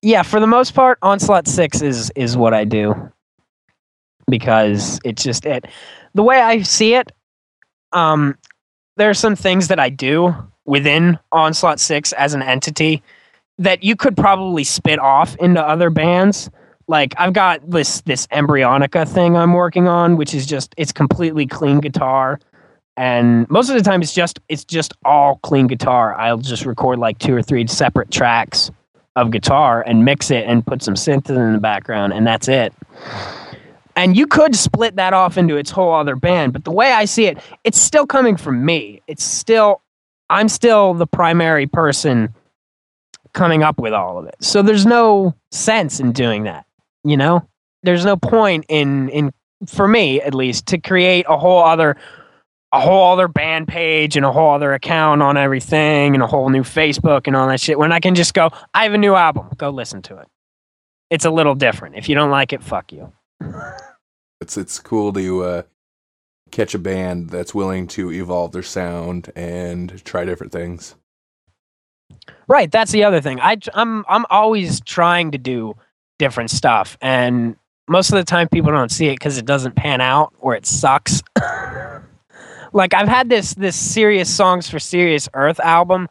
yeah, 0.01 0.23
for 0.23 0.41
the 0.41 0.47
most 0.47 0.75
part, 0.75 0.99
Onslaught 1.03 1.49
Six 1.49 1.83
is 1.83 2.11
is 2.15 2.37
what 2.37 2.55
I 2.55 2.65
do 2.65 3.11
because 4.29 5.01
it's 5.05 5.23
just 5.23 5.47
it. 5.47 5.67
The 6.15 6.23
way 6.23 6.41
I 6.41 6.63
see 6.63 6.95
it, 6.95 7.13
um, 7.93 8.37
there 8.97 9.11
are 9.11 9.15
some 9.15 9.37
things 9.37 9.69
that 9.69 9.79
I 9.79 9.89
do 9.89 10.35
within 10.65 11.19
Onslaught 11.33 11.81
Six 11.81 12.13
as 12.13 12.35
an 12.35 12.43
entity 12.43 13.03
that 13.59 13.83
you 13.83 13.97
could 13.97 14.17
probably 14.17 14.65
spit 14.65 14.99
off 14.99 15.37
into 15.37 15.61
other 15.61 15.91
bands. 15.91 16.51
Like 16.87 17.15
I've 17.19 17.33
got 17.33 17.69
this 17.69 18.01
this 18.03 18.27
embryonica 18.29 19.07
thing 19.07 19.37
I'm 19.37 19.53
working 19.53 19.89
on, 19.89 20.17
which 20.17 20.35
is 20.35 20.47
just 20.47 20.75
it's 20.77 20.93
completely 20.93 21.47
clean 21.47 21.81
guitar. 21.81 22.41
And 22.97 23.49
most 23.51 23.69
of 23.69 23.77
the 23.77 23.83
time 23.83 24.03
it's 24.03 24.15
just 24.15 24.41
it's 24.49 24.65
just 24.65 24.95
all 25.05 25.39
clean 25.43 25.67
guitar. 25.67 26.15
I'll 26.15 26.39
just 26.39 26.65
record 26.65 26.99
like 26.99 27.19
two 27.19 27.35
or 27.35 27.43
three 27.43 27.67
separate 27.67 28.11
tracks 28.11 28.71
of 29.17 29.31
guitar 29.31 29.83
and 29.87 30.05
mix 30.05 30.31
it 30.31 30.47
and 30.47 30.65
put 30.65 30.83
some 30.83 30.95
synth 30.95 31.29
in 31.29 31.53
the 31.53 31.59
background 31.59 32.13
and 32.13 32.27
that's 32.27 32.49
it. 32.49 32.73
And 33.99 34.17
you 34.17 34.29
could 34.29 34.55
split 34.55 34.95
that 34.95 35.13
off 35.13 35.37
into 35.37 35.57
its 35.57 35.73
whole 35.73 35.93
other 35.93 36.15
band, 36.15 36.53
but 36.53 36.63
the 36.63 36.71
way 36.71 36.93
I 36.93 37.05
see 37.05 37.27
it, 37.27 37.39
it's 37.65 37.81
still 37.81 38.07
coming 38.07 38.37
from 38.37 38.65
me. 38.65 39.03
It's 39.09 39.25
still 39.25 39.83
I'm 40.31 40.49
still 40.49 40.95
the 40.95 41.07
primary 41.07 41.67
person 41.67 42.33
coming 43.33 43.65
up 43.65 43.81
with 43.81 43.93
all 43.93 44.17
of 44.17 44.27
it. 44.27 44.37
So 44.41 44.63
there's 44.63 44.87
no 44.87 45.35
sense 45.51 45.99
in 45.99 46.13
doing 46.13 46.45
that, 46.45 46.65
you 47.03 47.17
know? 47.17 47.49
There's 47.83 48.05
no 48.05 48.17
point 48.17 48.67
in 48.69 49.09
in 49.09 49.33
for 49.67 49.89
me 49.89 50.21
at 50.21 50.33
least 50.33 50.67
to 50.67 50.79
create 50.79 51.27
a 51.29 51.37
whole 51.37 51.65
other 51.65 51.97
a 52.71 52.79
whole 52.79 53.13
other 53.13 53.27
band 53.27 53.67
page 53.67 54.17
and 54.17 54.25
a 54.25 54.31
whole 54.31 54.53
other 54.55 54.75
account 54.75 55.23
on 55.23 55.37
everything 55.37 56.15
and 56.15 56.23
a 56.23 56.29
whole 56.29 56.51
new 56.51 56.63
Facebook 56.63 57.27
and 57.27 57.35
all 57.35 57.49
that 57.49 57.59
shit 57.59 57.77
when 57.77 57.91
I 57.91 57.99
can 57.99 58.15
just 58.15 58.33
go, 58.33 58.51
I 58.75 58.85
have 58.85 58.93
a 58.93 58.99
new 58.99 59.17
album, 59.17 59.49
go 59.57 59.71
listen 59.71 60.03
to 60.03 60.19
it. 60.19 60.29
It's 61.11 61.25
a 61.25 61.31
little 61.31 61.57
different. 61.57 61.97
If 61.97 62.09
you 62.09 62.15
don't 62.15 62.31
like 62.31 62.53
it, 62.53 62.63
fuck 62.63 62.93
you. 62.93 63.13
It's 64.41 64.57
it's 64.57 64.79
cool 64.79 65.13
to 65.13 65.43
uh, 65.43 65.63
catch 66.51 66.75
a 66.75 66.79
band 66.79 67.31
that's 67.31 67.55
willing 67.55 67.87
to 67.89 68.13
evolve 68.13 68.53
their 68.53 68.63
sound 68.63 69.33
and 69.35 70.03
try 70.05 70.25
different 70.25 70.53
things. 70.53 70.95
Right, 72.47 72.71
that's 72.71 72.93
the 72.93 73.05
other 73.05 73.21
thing. 73.21 73.41
I 73.41 73.59
I'm 73.75 74.05
I'm 74.09 74.25
always 74.31 74.81
trying 74.81 75.33
to 75.33 75.39
do 75.39 75.75
different 76.19 76.51
stuff 76.51 76.97
and 77.01 77.57
most 77.89 78.11
of 78.11 78.17
the 78.17 78.25
time 78.25 78.49
people 78.49 78.73
don't 78.73 78.91
see 78.91 79.07
it 79.07 79.19
cuz 79.21 79.39
it 79.39 79.47
doesn't 79.47 79.77
pan 79.77 80.01
out 80.01 80.33
or 80.41 80.55
it 80.55 80.67
sucks. 80.67 81.23
like 82.73 82.95
I've 82.95 83.09
had 83.09 83.29
this 83.29 83.55
this 83.55 83.77
serious 83.77 84.35
songs 84.35 84.69
for 84.69 84.79
serious 84.79 85.29
earth 85.35 85.61
album 85.61 86.09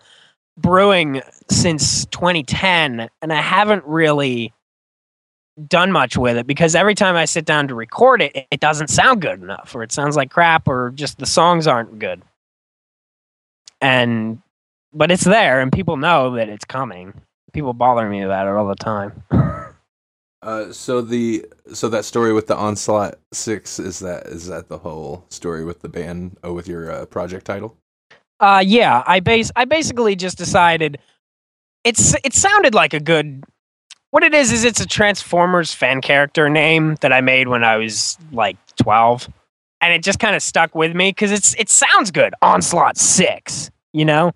brewing 0.58 1.22
since 1.50 2.06
2010 2.08 3.10
and 3.22 3.34
I 3.34 3.42
haven't 3.42 3.84
really 3.86 4.54
done 5.68 5.92
much 5.92 6.18
with 6.18 6.38
it 6.38 6.48
because 6.48 6.76
every 6.76 6.96
time 6.96 7.16
I 7.16 7.26
sit 7.26 7.46
down 7.46 7.68
to 7.68 7.76
record 7.76 8.22
it, 8.22 8.48
it 8.52 8.60
doesn't 8.60 8.90
sound 8.90 9.22
good 9.22 9.42
enough, 9.42 9.74
or 9.76 9.84
it 9.84 9.92
sounds 9.92 10.16
like 10.16 10.30
crap, 10.30 10.68
or 10.68 10.92
just 10.96 11.18
the 11.18 11.26
songs 11.26 11.68
aren't 11.68 12.00
good. 12.00 12.22
And, 13.82 14.42
but 14.94 15.12
it's 15.12 15.24
there, 15.24 15.62
and 15.62 15.72
people 15.72 15.98
know 15.98 16.36
that 16.36 16.50
it's 16.50 16.66
coming. 16.66 17.14
People 17.54 17.74
bother 17.74 18.10
me 18.10 18.22
about 18.22 18.48
it 18.48 18.52
all 18.52 18.68
the 18.68 18.76
time. 18.76 19.24
Uh, 20.44 20.72
so 20.72 21.02
the 21.02 21.44
so 21.74 21.90
that 21.90 22.06
story 22.06 22.32
with 22.32 22.46
the 22.46 22.56
onslaught 22.56 23.16
six 23.34 23.80
is 23.80 24.00
that 24.00 24.28
is 24.28 24.46
that 24.48 24.70
the 24.70 24.78
whole 24.78 25.26
story 25.30 25.66
with 25.66 25.82
the 25.82 25.90
band? 25.90 26.38
Oh, 26.44 26.54
with 26.54 26.68
your 26.68 26.92
uh, 26.92 27.06
project 27.08 27.46
title? 27.46 27.76
Uh, 28.40 28.64
yeah. 28.66 29.04
I 29.08 29.20
base 29.20 29.52
I 29.56 29.66
basically 29.66 30.16
just 30.16 30.38
decided 30.38 31.00
it's 31.84 32.16
it 32.24 32.34
sounded 32.34 32.76
like 32.76 32.94
a 32.94 33.00
good 33.00 33.44
what 34.12 34.24
it 34.24 34.34
is 34.34 34.52
is 34.52 34.64
it's 34.64 34.80
a 34.80 34.86
Transformers 34.86 35.74
fan 35.74 36.02
character 36.02 36.50
name 36.50 36.96
that 37.02 37.12
I 37.12 37.22
made 37.22 37.48
when 37.48 37.64
I 37.64 37.78
was 37.78 38.18
like 38.32 38.58
12 38.78 39.30
and 39.82 39.94
it 39.94 40.04
just 40.04 40.20
kind 40.20 40.36
of 40.36 40.42
stuck 40.42 40.74
with 40.74 40.96
me 40.96 41.14
cuz 41.14 41.32
it's 41.32 41.54
it 41.56 41.70
sounds 41.70 42.12
good. 42.12 42.34
Onslaught 42.42 42.98
6, 42.98 43.70
you 43.94 44.06
know? 44.06 44.32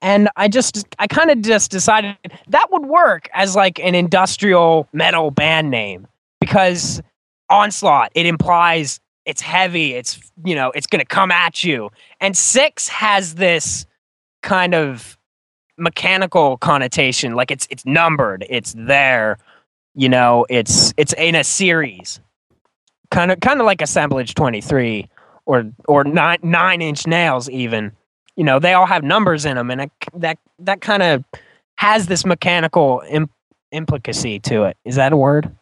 And 0.00 0.28
I 0.36 0.48
just 0.48 0.86
I 0.98 1.06
kind 1.06 1.30
of 1.30 1.42
just 1.42 1.70
decided 1.70 2.16
that 2.48 2.70
would 2.70 2.86
work 2.86 3.28
as 3.32 3.56
like 3.56 3.78
an 3.80 3.94
industrial 3.94 4.88
metal 4.92 5.30
band 5.30 5.70
name 5.70 6.06
because 6.40 7.02
Onslaught 7.50 8.10
it 8.14 8.26
implies 8.26 9.00
it's 9.24 9.40
heavy, 9.40 9.94
it's 9.94 10.20
you 10.44 10.54
know, 10.54 10.70
it's 10.72 10.86
going 10.86 11.00
to 11.00 11.06
come 11.06 11.30
at 11.30 11.64
you. 11.64 11.90
And 12.20 12.36
6 12.36 12.88
has 12.88 13.34
this 13.36 13.86
kind 14.42 14.74
of 14.74 15.16
mechanical 15.76 16.56
connotation 16.58 17.34
like 17.34 17.50
it's 17.50 17.66
it's 17.70 17.84
numbered 17.84 18.46
it's 18.48 18.74
there 18.76 19.38
you 19.94 20.08
know 20.08 20.44
it's 20.50 20.92
it's 20.96 21.12
in 21.14 21.34
a 21.34 21.44
series. 21.44 22.20
Kind 23.10 23.30
of 23.30 23.40
kind 23.40 23.60
of 23.60 23.66
like 23.66 23.80
assemblage 23.80 24.34
23 24.34 25.08
or 25.46 25.70
or 25.86 26.04
nine 26.04 26.38
nine 26.42 26.82
inch 26.82 27.06
nails 27.06 27.48
even. 27.48 27.92
You 28.36 28.44
know 28.44 28.58
they 28.58 28.72
all 28.72 28.86
have 28.86 29.04
numbers 29.04 29.44
in 29.44 29.56
them 29.56 29.70
and 29.70 29.82
it, 29.82 29.90
that 30.14 30.38
that 30.58 30.80
kind 30.80 31.02
of 31.02 31.24
has 31.76 32.06
this 32.06 32.24
mechanical 32.24 33.02
imp- 33.08 33.30
implicacy 33.72 34.42
to 34.42 34.64
it. 34.64 34.76
Is 34.84 34.96
that 34.96 35.12
a 35.12 35.16
word? 35.16 35.54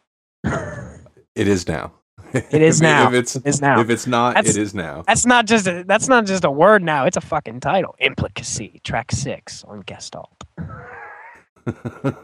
It 1.35 1.47
is 1.47 1.67
now 1.67 1.91
it 2.33 2.61
is 2.61 2.81
now. 2.81 3.07
if 3.07 3.13
it's 3.13 3.35
it 3.35 3.45
is 3.45 3.61
now. 3.61 3.79
If 3.79 3.89
it's 3.89 4.07
not, 4.07 4.35
That's- 4.35 4.55
it 4.55 4.61
is 4.61 4.73
now. 4.73 5.03
That's 5.07 5.25
not 5.25 5.45
just 5.45 5.67
a, 5.67 5.83
that's 5.85 6.07
not 6.07 6.25
just 6.25 6.43
a 6.43 6.51
word 6.51 6.83
now. 6.83 7.05
It's 7.05 7.17
a 7.17 7.21
fucking 7.21 7.59
title. 7.59 7.95
Implicacy, 8.01 8.81
track 8.83 9.11
six 9.11 9.63
on 9.65 9.81
Gestalt. 9.81 10.43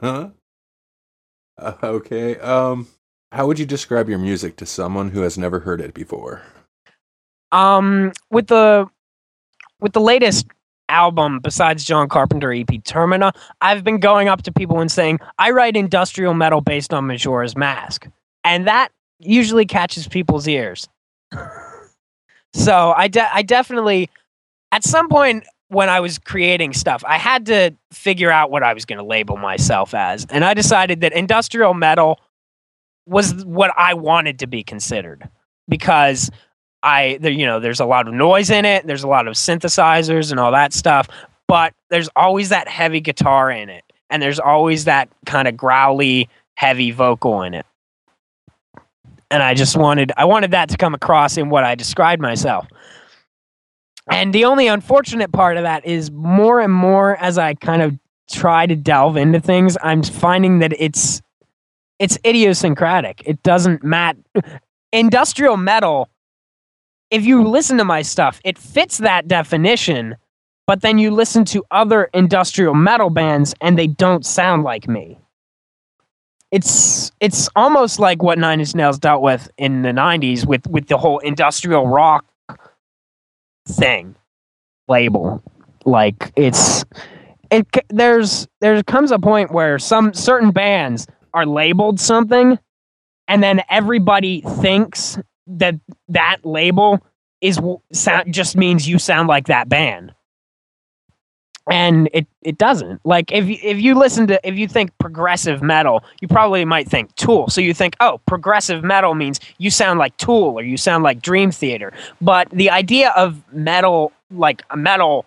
Uh, 0.02 0.30
okay. 1.84 2.38
Um, 2.40 2.88
how 3.32 3.46
would 3.48 3.60
you 3.60 3.66
describe 3.66 4.10
your 4.10 4.18
music 4.20 4.56
to 4.58 4.66
someone 4.66 5.12
who 5.12 5.22
has 5.22 5.38
never 5.38 5.60
heard 5.60 5.82
it 5.82 5.94
before? 5.94 6.42
Um, 7.52 8.12
with 8.32 8.48
the 8.48 8.88
with 9.80 9.94
the 9.94 10.02
latest 10.02 10.48
album, 10.90 11.40
besides 11.40 11.84
John 11.86 12.10
Carpenter 12.10 12.52
EP 12.52 12.68
Termina, 12.68 13.32
I've 13.62 13.84
been 13.84 14.00
going 14.00 14.28
up 14.28 14.42
to 14.44 14.52
people 14.52 14.80
and 14.80 14.92
saying 14.92 15.20
I 15.38 15.52
write 15.52 15.76
industrial 15.78 16.34
metal 16.34 16.62
based 16.62 16.94
on 16.94 17.08
Majora's 17.08 17.56
Mask, 17.56 18.08
and 18.44 18.68
that 18.68 18.90
usually 19.20 19.66
catches 19.66 20.08
people's 20.08 20.48
ears. 20.48 20.88
so 22.54 22.94
I 22.96 23.08
de- 23.08 23.34
I 23.36 23.42
definitely 23.42 24.10
at 24.72 24.84
some 24.84 25.10
point 25.10 25.46
when 25.70 25.90
I 25.90 26.00
was 26.00 26.18
creating 26.18 26.74
stuff, 26.74 27.04
I 27.08 27.18
had 27.18 27.46
to 27.48 27.76
figure 27.92 28.32
out 28.32 28.50
what 28.50 28.64
I 28.64 28.74
was 28.74 28.86
going 28.86 28.98
to 28.98 29.06
label 29.06 29.38
myself 29.38 29.94
as, 29.94 30.26
and 30.30 30.44
I 30.44 30.54
decided 30.54 31.02
that 31.02 31.14
industrial 31.14 31.74
metal 31.76 32.20
was 33.06 33.46
what 33.46 33.72
I 33.78 33.94
wanted 33.94 34.40
to 34.40 34.48
be 34.48 34.64
considered 34.64 35.28
because 35.68 36.30
I 36.82 37.18
there 37.22 37.32
you 37.32 37.46
know 37.46 37.60
there's 37.60 37.80
a 37.80 37.86
lot 37.86 38.08
of 38.08 38.14
noise 38.14 38.50
in 38.50 38.66
it, 38.66 38.88
there's 38.88 39.04
a 39.04 39.08
lot 39.08 39.28
of 39.28 39.36
synthesizers 39.36 40.32
and 40.32 40.40
all 40.40 40.52
that 40.52 40.74
stuff, 40.74 41.08
but 41.48 41.74
there's 41.90 42.10
always 42.16 42.50
that 42.50 42.68
heavy 42.68 43.00
guitar 43.02 43.52
in 43.52 43.70
it, 43.70 43.84
and 44.10 44.22
there's 44.22 44.40
always 44.40 44.86
that 44.86 45.10
kind 45.26 45.48
of 45.48 45.56
growly, 45.58 46.30
heavy 46.56 46.92
vocal 46.92 47.42
in 47.42 47.54
it. 47.54 47.66
And 49.32 49.44
I 49.44 49.54
just 49.54 49.78
wanted 49.78 50.12
I 50.18 50.26
wanted 50.26 50.52
that 50.52 50.70
to 50.70 50.78
come 50.78 50.94
across 50.94 51.38
in 51.38 51.50
what 51.50 51.64
I 51.64 51.76
described 51.76 52.22
myself. 52.22 52.68
And 54.12 54.34
the 54.34 54.46
only 54.46 54.68
unfortunate 54.68 55.32
part 55.32 55.58
of 55.58 55.64
that 55.64 55.86
is 55.86 56.10
more 56.12 56.62
and 56.62 56.74
more 56.74 57.16
as 57.18 57.38
I 57.38 57.54
kind 57.54 57.82
of 57.82 57.98
try 58.32 58.66
to 58.66 58.76
delve 58.76 59.18
into 59.18 59.40
things, 59.40 59.78
I'm 59.84 60.04
finding 60.04 60.60
that 60.60 60.74
it's 60.80 61.22
it's 62.00 62.18
idiosyncratic. 62.26 63.22
It 63.26 63.44
doesn't 63.44 63.84
matter. 63.84 64.20
Industrial 64.92 65.58
metal, 65.58 66.08
if 67.12 67.26
you 67.26 67.44
listen 67.44 67.78
to 67.78 67.84
my 67.84 68.02
stuff, 68.02 68.40
it 68.44 68.58
fits 68.58 69.00
that 69.00 69.28
definition, 69.28 70.16
but 70.66 70.82
then 70.82 70.98
you 70.98 71.12
listen 71.12 71.46
to 71.46 71.64
other 71.70 72.10
industrial 72.14 72.74
metal 72.74 73.10
bands 73.10 73.54
and 73.62 73.78
they 73.78 73.88
don't 73.88 74.26
sound 74.26 74.64
like 74.64 74.88
me. 74.88 75.20
It's 76.52 77.12
it's 77.20 77.48
almost 77.56 78.00
like 78.00 78.24
what 78.24 78.40
Nine 78.40 78.60
Inch 78.60 78.74
Nails 78.74 78.98
dealt 78.98 79.22
with 79.22 79.52
in 79.58 79.84
the 79.84 79.90
'90s 79.90 80.46
with 80.46 80.66
with 80.68 80.88
the 80.88 80.98
whole 80.98 81.20
industrial 81.20 81.88
rock 81.88 82.26
thing 83.68 84.16
label. 84.88 85.44
Like 85.86 86.32
it's 86.36 86.84
it 87.52 87.68
there's 87.90 88.48
there 88.62 88.82
comes 88.84 89.12
a 89.12 89.20
point 89.20 89.52
where 89.52 89.78
some 89.80 90.14
certain 90.14 90.52
bands 90.52 91.08
are 91.34 91.46
labeled 91.46 92.00
something 92.00 92.58
and 93.28 93.44
then 93.44 93.62
everybody 93.70 94.42
thinks 94.42 95.20
that 95.48 95.76
that 96.10 96.38
label 96.44 97.00
is 97.42 97.60
sound 97.94 98.34
just 98.34 98.58
means 98.58 98.88
you 98.88 99.00
sound 99.00 99.28
like 99.28 99.48
that 99.48 99.70
band 99.70 100.14
and 101.70 102.10
it 102.14 102.28
it 102.42 102.58
doesn't. 102.58 103.02
Like 103.06 103.32
if 103.32 103.48
you, 103.48 103.58
if 103.62 103.80
you 103.80 103.96
listen 103.96 104.28
to 104.28 104.48
if 104.48 104.58
you 104.58 104.68
think 104.68 104.92
progressive 104.98 105.62
metal 105.62 106.04
you 106.22 106.28
probably 106.28 106.66
might 106.66 106.90
think 106.90 107.14
tool. 107.16 107.48
So 107.50 107.62
you 107.62 107.74
think 107.74 107.96
oh 108.00 108.20
progressive 108.26 108.84
metal 108.84 109.16
means 109.16 109.40
you 109.58 109.70
sound 109.70 110.00
like 110.00 110.16
tool 110.18 110.60
or 110.60 110.64
you 110.64 110.78
sound 110.78 111.04
like 111.04 111.22
dream 111.22 111.52
theater. 111.52 111.94
But 112.22 112.50
the 112.50 112.70
idea 112.70 113.12
of 113.16 113.42
metal 113.54 114.12
like 114.32 114.64
a 114.70 114.78
metal 114.78 115.26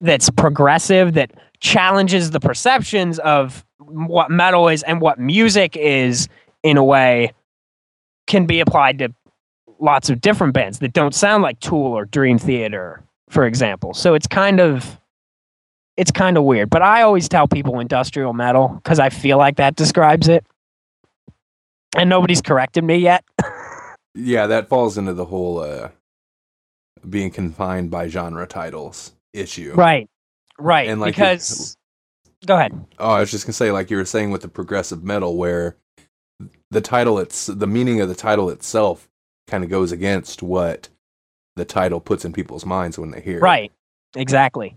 that's 0.00 0.30
progressive 0.30 1.14
that 1.14 1.32
challenges 1.60 2.30
the 2.30 2.40
perceptions 2.40 3.18
of 3.20 3.64
what 3.78 4.30
metal 4.30 4.68
is 4.68 4.82
and 4.84 5.00
what 5.00 5.18
music 5.18 5.76
is 5.76 6.28
in 6.62 6.76
a 6.76 6.84
way 6.84 7.32
can 8.26 8.46
be 8.46 8.60
applied 8.60 8.98
to 8.98 9.12
lots 9.80 10.10
of 10.10 10.20
different 10.20 10.52
bands 10.52 10.80
that 10.80 10.92
don't 10.92 11.14
sound 11.14 11.42
like 11.42 11.58
Tool 11.60 11.92
or 11.92 12.04
Dream 12.04 12.38
Theater, 12.38 13.02
for 13.28 13.46
example. 13.46 13.94
So 13.94 14.14
it's 14.14 14.26
kind 14.26 14.60
of 14.60 15.00
it's 15.98 16.10
kind 16.12 16.38
of 16.38 16.44
weird. 16.44 16.70
But 16.70 16.80
I 16.80 17.02
always 17.02 17.28
tell 17.28 17.46
people 17.48 17.80
industrial 17.80 18.32
metal 18.32 18.68
because 18.82 18.98
I 18.98 19.10
feel 19.10 19.36
like 19.36 19.56
that 19.56 19.76
describes 19.76 20.28
it. 20.28 20.46
And 21.96 22.08
nobody's 22.08 22.40
corrected 22.40 22.84
me 22.84 22.96
yet. 22.96 23.24
Yeah, 24.14 24.48
that 24.48 24.68
falls 24.68 24.98
into 24.98 25.12
the 25.14 25.26
whole 25.26 25.60
uh, 25.60 25.90
being 27.08 27.30
confined 27.30 27.88
by 27.92 28.08
genre 28.08 28.48
titles 28.48 29.12
issue. 29.32 29.74
right. 29.76 30.08
Right. 30.58 30.88
And 30.88 31.00
like 31.00 31.14
because 31.14 31.76
go 32.44 32.56
ahead. 32.56 32.72
Oh, 32.98 33.10
I 33.10 33.20
was 33.20 33.30
just 33.30 33.44
gonna 33.46 33.52
say, 33.52 33.70
like 33.70 33.90
you 33.92 33.96
were 33.96 34.04
saying 34.04 34.32
with 34.32 34.42
the 34.42 34.48
progressive 34.48 35.04
metal, 35.04 35.36
where 35.36 35.76
the 36.72 36.80
title, 36.80 37.20
it's 37.20 37.46
the 37.46 37.68
meaning 37.68 38.00
of 38.00 38.08
the 38.08 38.16
title 38.16 38.50
itself, 38.50 39.08
kind 39.46 39.62
of 39.62 39.70
goes 39.70 39.92
against 39.92 40.42
what 40.42 40.88
the 41.54 41.64
title 41.64 42.00
puts 42.00 42.24
in 42.24 42.32
people's 42.32 42.66
minds 42.66 42.98
when 42.98 43.12
they 43.12 43.20
hear. 43.20 43.38
it. 43.38 43.42
Right. 43.42 43.70
Exactly. 44.16 44.76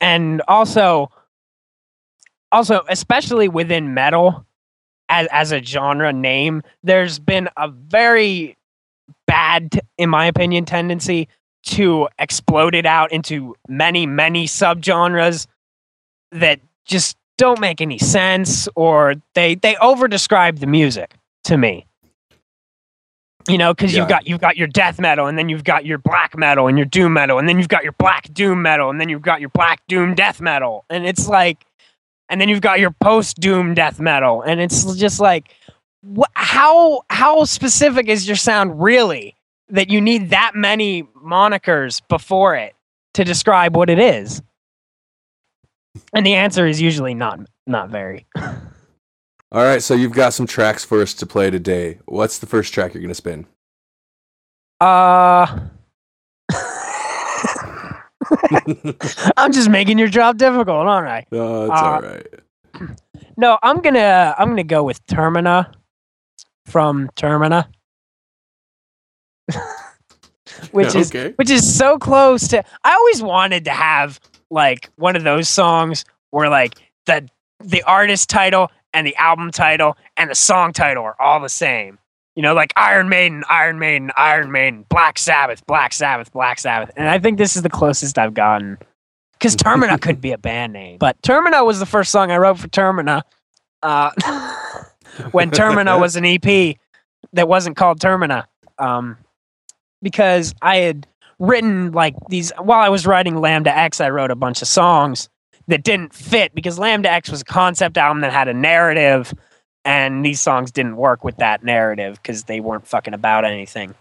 And 0.00 0.42
also 0.48 1.10
also 2.50 2.82
especially 2.88 3.48
within 3.48 3.94
metal, 3.94 4.46
as 5.08 5.26
as 5.30 5.52
a 5.52 5.62
genre 5.62 6.12
name. 6.12 6.62
There's 6.82 7.18
been 7.18 7.48
a 7.56 7.68
very 7.68 8.56
bad, 9.26 9.80
in 9.96 10.08
my 10.10 10.26
opinion, 10.26 10.64
tendency 10.64 11.28
to 11.64 12.08
explode 12.18 12.74
it 12.74 12.86
out 12.86 13.12
into 13.12 13.54
many, 13.68 14.06
many 14.06 14.46
subgenres 14.46 15.46
that 16.32 16.60
just 16.86 17.16
don't 17.36 17.60
make 17.60 17.80
any 17.80 17.98
sense 17.98 18.68
or 18.74 19.14
they 19.34 19.54
they 19.54 19.76
over 19.76 20.08
describe 20.08 20.58
the 20.58 20.66
music 20.66 21.14
to 21.44 21.56
me 21.56 21.86
you 23.48 23.58
know 23.58 23.72
because 23.74 23.92
Yeah. 23.94 24.00
you've 24.00 24.08
got 24.08 24.26
you've 24.28 24.40
got 24.40 24.56
your 24.56 24.66
death 24.68 25.00
metal 25.00 25.26
and 25.26 25.38
then 25.38 25.48
you've 25.48 25.64
got 25.64 25.84
your 25.86 25.98
black 25.98 26.36
metal 26.36 26.66
and 26.68 26.76
your 26.78 26.84
doom 26.86 27.14
metal 27.14 27.38
and 27.38 27.48
then 27.48 27.58
you've 27.58 27.68
got 27.68 27.82
your 27.82 27.94
black 27.98 28.32
doom 28.32 28.62
metal 28.62 28.90
and 28.90 29.00
then 29.00 29.08
you've 29.08 29.22
got 29.22 29.40
your 29.40 29.50
black 29.50 29.80
doom 29.88 30.14
death 30.14 30.40
metal. 30.40 30.84
And 30.90 31.06
it's 31.06 31.28
like 31.28 31.64
and 32.28 32.40
then 32.40 32.48
you've 32.48 32.60
got 32.60 32.78
your 32.78 32.90
post 32.90 33.40
doom 33.40 33.74
death 33.74 33.98
metal. 34.00 34.42
And 34.42 34.60
it's 34.60 34.94
just 34.96 35.18
like 35.20 35.54
wh- 36.16 36.22
how 36.34 37.02
how 37.10 37.44
specific 37.44 38.08
is 38.08 38.26
your 38.26 38.36
sound 38.36 38.82
really 38.82 39.34
that 39.70 39.90
you 39.90 40.00
need 40.00 40.30
that 40.30 40.52
many 40.54 41.04
monikers 41.24 42.00
before 42.08 42.54
it 42.54 42.74
to 43.14 43.24
describe 43.24 43.76
what 43.76 43.88
it 43.90 43.98
is? 43.98 44.42
And 46.14 46.24
the 46.24 46.34
answer 46.34 46.66
is 46.66 46.80
usually 46.80 47.14
not 47.14 47.40
not 47.66 47.88
very 47.90 48.26
All 49.50 49.62
right, 49.64 49.82
so 49.82 49.94
you've 49.94 50.12
got 50.12 50.34
some 50.34 50.46
tracks 50.46 50.84
for 50.84 51.00
us 51.00 51.14
to 51.14 51.26
play 51.26 51.50
today. 51.50 51.98
What's 52.04 52.38
the 52.38 52.46
first 52.46 52.74
track 52.74 52.92
you're 52.92 53.00
going 53.00 53.08
to 53.08 53.14
spin? 53.14 53.46
uh 54.80 55.58
i'm 59.36 59.50
just 59.50 59.68
making 59.68 59.98
your 59.98 60.06
job 60.06 60.38
difficult 60.38 60.86
aren't 60.86 61.08
i 61.08 61.26
No, 61.32 61.64
it's 61.64 61.72
Uh, 61.72 61.84
all 61.84 62.00
right. 62.00 62.26
no 63.36 63.58
i'm 63.64 63.80
gonna 63.80 64.36
i'm 64.38 64.50
gonna 64.50 64.62
go 64.62 64.84
with 64.84 65.04
termina 65.06 65.72
from 66.66 67.10
termina 67.16 67.66
which 70.70 70.94
is 70.94 71.10
okay. 71.10 71.32
which 71.36 71.50
is 71.50 71.76
so 71.76 71.98
close 71.98 72.46
to 72.48 72.62
I 72.84 72.92
always 72.94 73.20
wanted 73.20 73.64
to 73.64 73.70
have 73.72 74.20
like 74.48 74.90
one 74.94 75.16
of 75.16 75.24
those 75.24 75.48
songs 75.48 76.04
where 76.30 76.48
like 76.48 76.74
the 77.06 77.28
the 77.58 77.82
artist 77.82 78.30
title 78.30 78.70
and 78.98 79.06
the 79.06 79.14
album 79.14 79.52
title 79.52 79.96
and 80.16 80.28
the 80.28 80.34
song 80.34 80.72
title 80.72 81.04
are 81.04 81.14
all 81.20 81.38
the 81.38 81.48
same. 81.48 81.98
You 82.34 82.42
know, 82.42 82.52
like 82.52 82.72
Iron 82.74 83.08
Maiden, 83.08 83.44
Iron 83.48 83.78
Maiden, 83.78 84.10
Iron 84.16 84.50
Maiden, 84.50 84.84
Black 84.88 85.18
Sabbath, 85.18 85.64
Black 85.66 85.92
Sabbath, 85.92 86.32
Black 86.32 86.58
Sabbath. 86.58 86.90
And 86.96 87.08
I 87.08 87.20
think 87.20 87.38
this 87.38 87.54
is 87.54 87.62
the 87.62 87.70
closest 87.70 88.18
I've 88.18 88.34
gotten. 88.34 88.76
Because 89.34 89.54
Termina 89.56 90.00
could 90.00 90.20
be 90.20 90.32
a 90.32 90.38
band 90.38 90.72
name. 90.72 90.98
But 90.98 91.20
Termina 91.22 91.64
was 91.64 91.78
the 91.78 91.86
first 91.86 92.10
song 92.10 92.32
I 92.32 92.38
wrote 92.38 92.58
for 92.58 92.66
Termina. 92.66 93.22
Uh, 93.84 94.10
when 95.30 95.52
Termina 95.52 96.00
was 96.00 96.16
an 96.16 96.24
EP 96.24 96.76
that 97.34 97.46
wasn't 97.46 97.76
called 97.76 98.00
Termina. 98.00 98.46
Um, 98.78 99.16
because 100.02 100.56
I 100.60 100.78
had 100.78 101.06
written 101.38 101.92
like 101.92 102.16
these 102.30 102.50
while 102.58 102.80
I 102.80 102.88
was 102.88 103.06
writing 103.06 103.40
Lambda 103.40 103.76
X, 103.76 104.00
I 104.00 104.10
wrote 104.10 104.32
a 104.32 104.36
bunch 104.36 104.60
of 104.60 104.66
songs 104.66 105.28
that 105.68 105.84
didn't 105.84 106.12
fit 106.12 106.54
because 106.54 106.78
Lambda 106.78 107.10
X 107.10 107.30
was 107.30 107.42
a 107.42 107.44
concept 107.44 107.96
album 107.96 108.22
that 108.22 108.32
had 108.32 108.48
a 108.48 108.54
narrative, 108.54 109.32
and 109.84 110.24
these 110.24 110.40
songs 110.40 110.70
didn't 110.70 110.96
work 110.96 111.22
with 111.24 111.36
that 111.36 111.62
narrative 111.62 112.18
because 112.20 112.44
they 112.44 112.60
weren't 112.60 112.86
fucking 112.86 113.14
about 113.14 113.44
anything. 113.44 113.94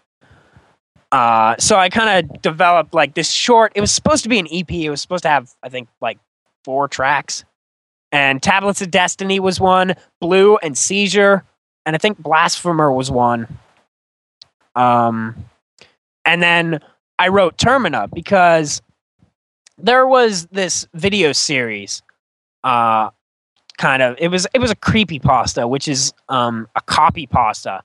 Uh, 1.11 1.55
so 1.57 1.77
I 1.77 1.89
kind 1.89 2.31
of 2.31 2.41
developed 2.41 2.93
like 2.93 3.13
this 3.13 3.29
short. 3.29 3.71
It 3.75 3.81
was 3.81 3.91
supposed 3.91 4.23
to 4.23 4.29
be 4.29 4.39
an 4.39 4.47
EP. 4.51 4.71
It 4.71 4.89
was 4.89 5.01
supposed 5.01 5.23
to 5.23 5.29
have, 5.29 5.53
I 5.61 5.69
think, 5.69 5.87
like 6.01 6.17
four 6.65 6.87
tracks. 6.87 7.45
And 8.11 8.41
Tablets 8.41 8.81
of 8.81 8.89
Destiny 8.89 9.39
was 9.39 9.59
one, 9.59 9.93
Blue 10.19 10.57
and 10.57 10.77
Seizure, 10.77 11.43
and 11.85 11.95
I 11.95 11.99
think 11.99 12.17
Blasphemer 12.17 12.91
was 12.91 13.11
one. 13.11 13.47
Um, 14.75 15.45
and 16.25 16.41
then 16.41 16.79
I 17.19 17.27
wrote 17.29 17.57
Termina 17.57 18.13
because 18.13 18.81
there 19.77 20.07
was 20.07 20.47
this 20.47 20.87
video 20.93 21.31
series, 21.31 22.01
uh, 22.63 23.09
kind 23.77 24.01
of. 24.01 24.15
It 24.19 24.29
was 24.29 24.47
it 24.53 24.59
was 24.59 24.71
a 24.71 24.75
creepy 24.75 25.19
pasta, 25.19 25.67
which 25.67 25.87
is 25.87 26.13
um 26.29 26.67
a 26.75 26.81
copy 26.81 27.27
pasta, 27.27 27.83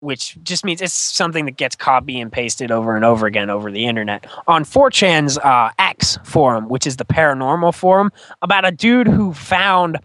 which 0.00 0.38
just 0.42 0.64
means 0.64 0.80
it's 0.80 0.92
something 0.92 1.44
that 1.44 1.56
gets 1.56 1.76
copy 1.76 2.20
and 2.20 2.32
pasted 2.32 2.70
over 2.70 2.96
and 2.96 3.04
over 3.04 3.26
again 3.26 3.50
over 3.50 3.70
the 3.70 3.86
internet 3.86 4.26
on 4.46 4.64
4chan's 4.64 5.38
uh, 5.38 5.70
X 5.78 6.18
forum, 6.24 6.68
which 6.68 6.86
is 6.86 6.96
the 6.96 7.04
paranormal 7.04 7.74
forum, 7.74 8.10
about 8.42 8.64
a 8.64 8.70
dude 8.70 9.06
who 9.06 9.34
found 9.34 9.98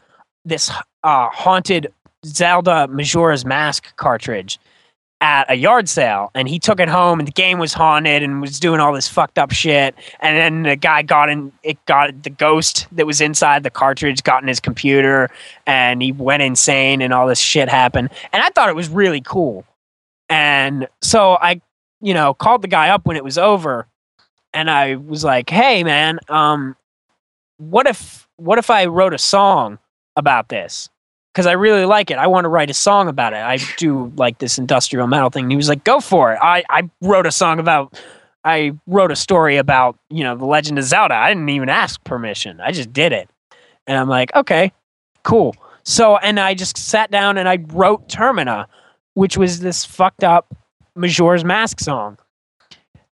this 0.43 0.69
uh, 1.03 1.29
haunted 1.29 1.91
Zelda 2.25 2.87
Majora's 2.87 3.45
Mask 3.45 3.95
cartridge 3.95 4.59
at 5.25 5.49
a 5.49 5.55
yard 5.55 5.89
sale 5.89 6.29
and 6.35 6.47
he 6.47 6.59
took 6.59 6.79
it 6.79 6.87
home 6.87 7.19
and 7.19 7.27
the 7.27 7.31
game 7.31 7.57
was 7.57 7.73
haunted 7.73 8.21
and 8.21 8.41
was 8.41 8.59
doing 8.59 8.79
all 8.79 8.93
this 8.93 9.07
fucked 9.07 9.39
up 9.39 9.51
shit 9.51 9.95
and 10.19 10.37
then 10.37 10.61
the 10.61 10.75
guy 10.75 11.01
got 11.01 11.29
in 11.29 11.51
it 11.63 11.83
got 11.85 12.21
the 12.21 12.29
ghost 12.29 12.85
that 12.91 13.07
was 13.07 13.19
inside 13.19 13.63
the 13.63 13.71
cartridge 13.71 14.21
got 14.21 14.43
in 14.43 14.47
his 14.47 14.59
computer 14.59 15.31
and 15.65 16.03
he 16.03 16.11
went 16.11 16.43
insane 16.43 17.01
and 17.01 17.11
all 17.11 17.25
this 17.25 17.39
shit 17.39 17.67
happened 17.67 18.07
and 18.33 18.43
I 18.43 18.49
thought 18.51 18.69
it 18.69 18.75
was 18.75 18.87
really 18.87 19.19
cool. 19.19 19.65
And 20.29 20.87
so 21.01 21.39
I 21.41 21.59
you 22.01 22.13
know 22.13 22.35
called 22.35 22.61
the 22.61 22.67
guy 22.67 22.89
up 22.89 23.07
when 23.07 23.17
it 23.17 23.23
was 23.23 23.39
over 23.39 23.87
and 24.53 24.69
I 24.69 24.93
was 24.93 25.23
like 25.23 25.49
hey 25.49 25.83
man 25.83 26.19
um 26.29 26.75
what 27.57 27.87
if 27.87 28.27
what 28.35 28.59
if 28.59 28.69
I 28.69 28.85
wrote 28.85 29.15
a 29.15 29.17
song 29.17 29.79
about 30.15 30.49
this 30.49 30.87
because 31.35 31.47
I 31.47 31.51
really 31.51 31.83
like 31.83 32.11
it. 32.11 32.17
I 32.17 32.27
want 32.27 32.45
to 32.45 32.49
write 32.49 32.69
a 32.69 32.73
song 32.73 33.09
about 33.09 33.33
it. 33.33 33.39
I 33.39 33.57
do 33.75 34.09
like 34.15 34.37
this 34.37 34.57
industrial 34.57 35.05
metal 35.05 35.29
thing. 35.29 35.43
And 35.43 35.51
he 35.51 35.57
was 35.57 35.67
like, 35.67 35.83
go 35.83 35.99
for 35.99 36.31
it. 36.31 36.39
I, 36.41 36.63
I 36.69 36.89
wrote 37.01 37.25
a 37.25 37.31
song 37.31 37.59
about, 37.59 38.01
I 38.45 38.71
wrote 38.87 39.11
a 39.11 39.17
story 39.17 39.57
about, 39.57 39.99
you 40.09 40.23
know, 40.23 40.37
the 40.37 40.45
Legend 40.45 40.79
of 40.79 40.85
Zelda. 40.85 41.13
I 41.13 41.27
didn't 41.27 41.49
even 41.49 41.67
ask 41.67 42.01
permission. 42.05 42.61
I 42.61 42.71
just 42.71 42.93
did 42.93 43.11
it. 43.11 43.29
And 43.85 43.97
I'm 43.97 44.07
like, 44.07 44.33
okay, 44.33 44.71
cool. 45.23 45.53
So, 45.83 46.15
and 46.15 46.39
I 46.39 46.53
just 46.53 46.77
sat 46.77 47.11
down 47.11 47.37
and 47.37 47.49
I 47.49 47.57
wrote 47.67 48.07
Termina, 48.07 48.67
which 49.15 49.35
was 49.35 49.59
this 49.59 49.83
fucked 49.83 50.23
up 50.23 50.55
Majora's 50.95 51.43
Mask 51.43 51.81
song. 51.81 52.17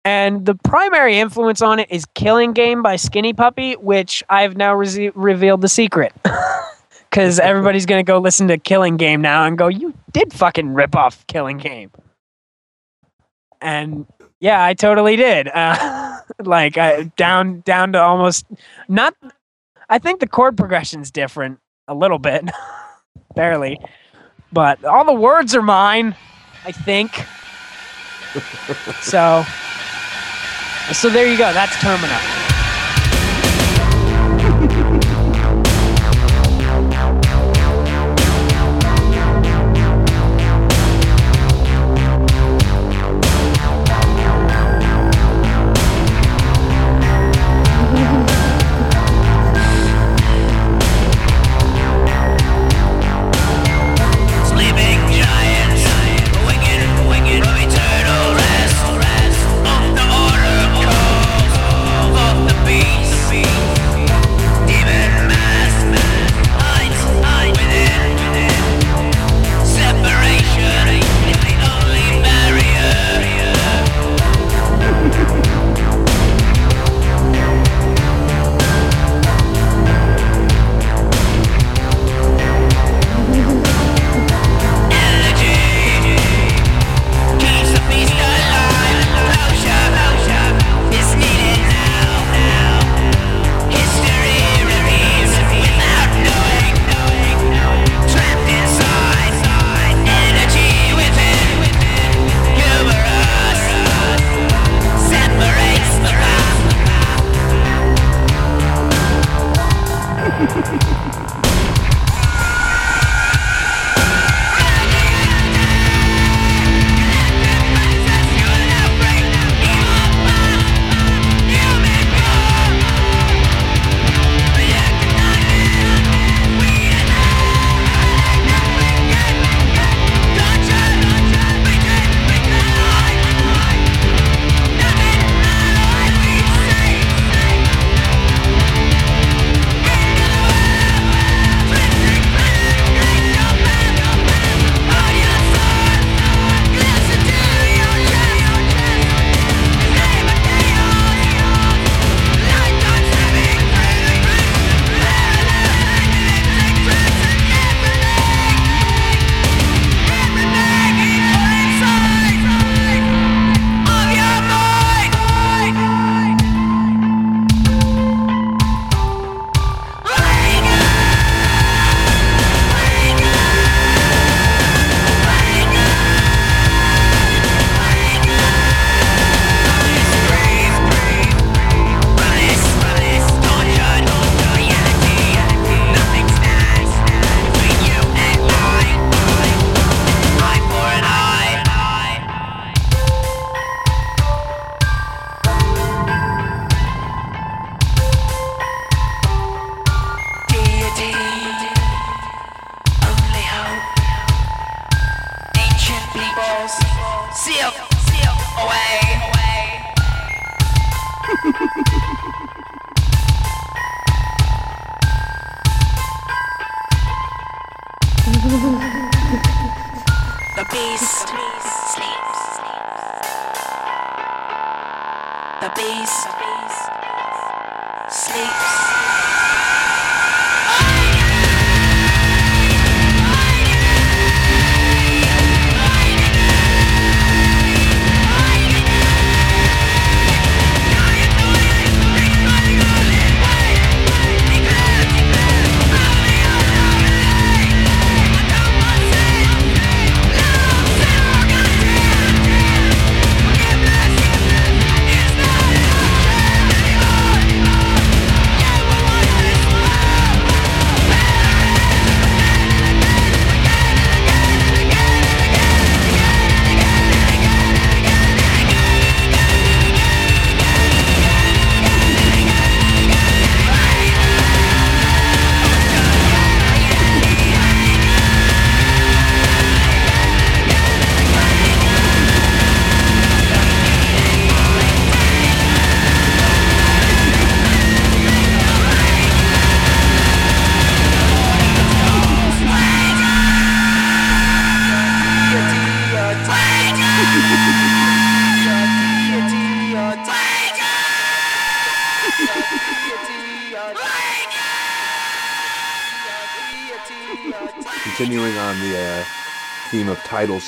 And 0.04 0.46
the 0.46 0.56
primary 0.56 1.20
influence 1.20 1.62
on 1.62 1.80
it 1.80 1.90
is 1.90 2.04
Killing 2.16 2.52
Game 2.52 2.84
by 2.84 2.98
Skinny 2.98 3.32
Puppy, 3.32 3.78
which 3.78 4.26
I've 4.30 4.58
now 4.58 4.76
re- 4.76 5.12
revealed 5.16 5.62
the 5.62 5.70
secret. 5.70 6.12
because 7.10 7.40
everybody's 7.40 7.86
gonna 7.86 8.04
go 8.04 8.20
listen 8.20 8.48
to 8.48 8.58
Killing 8.58 8.98
Game 8.98 9.22
now 9.22 9.46
and 9.46 9.58
go, 9.58 9.68
"You 9.68 9.94
did 10.12 10.34
fucking 10.34 10.74
rip 10.74 10.96
off 10.96 11.26
Killing 11.28 11.58
Game," 11.58 11.92
and 13.62 14.06
yeah, 14.40 14.64
I 14.64 14.74
totally 14.74 15.16
did. 15.16 15.50
Uh, 15.60 16.20
like 16.46 16.78
I, 16.78 17.04
down 17.18 17.62
down 17.62 17.94
to 17.94 18.02
almost 18.02 18.46
not. 18.88 19.16
I 19.90 19.98
think 19.98 20.20
the 20.20 20.28
chord 20.28 20.58
progression's 20.58 21.10
different 21.10 21.60
a 21.88 21.96
little 21.96 22.20
bit, 22.20 22.48
barely, 23.36 23.80
but 24.54 24.84
all 24.86 25.06
the 25.06 25.14
words 25.14 25.56
are 25.56 25.64
mine. 25.64 26.16
I 26.66 26.72
think. 26.72 27.26
so. 29.02 29.44
So 30.94 31.10
there 31.10 31.26
you 31.26 31.38
go. 31.38 31.52
That's 31.54 31.76
Termina. 31.78 32.49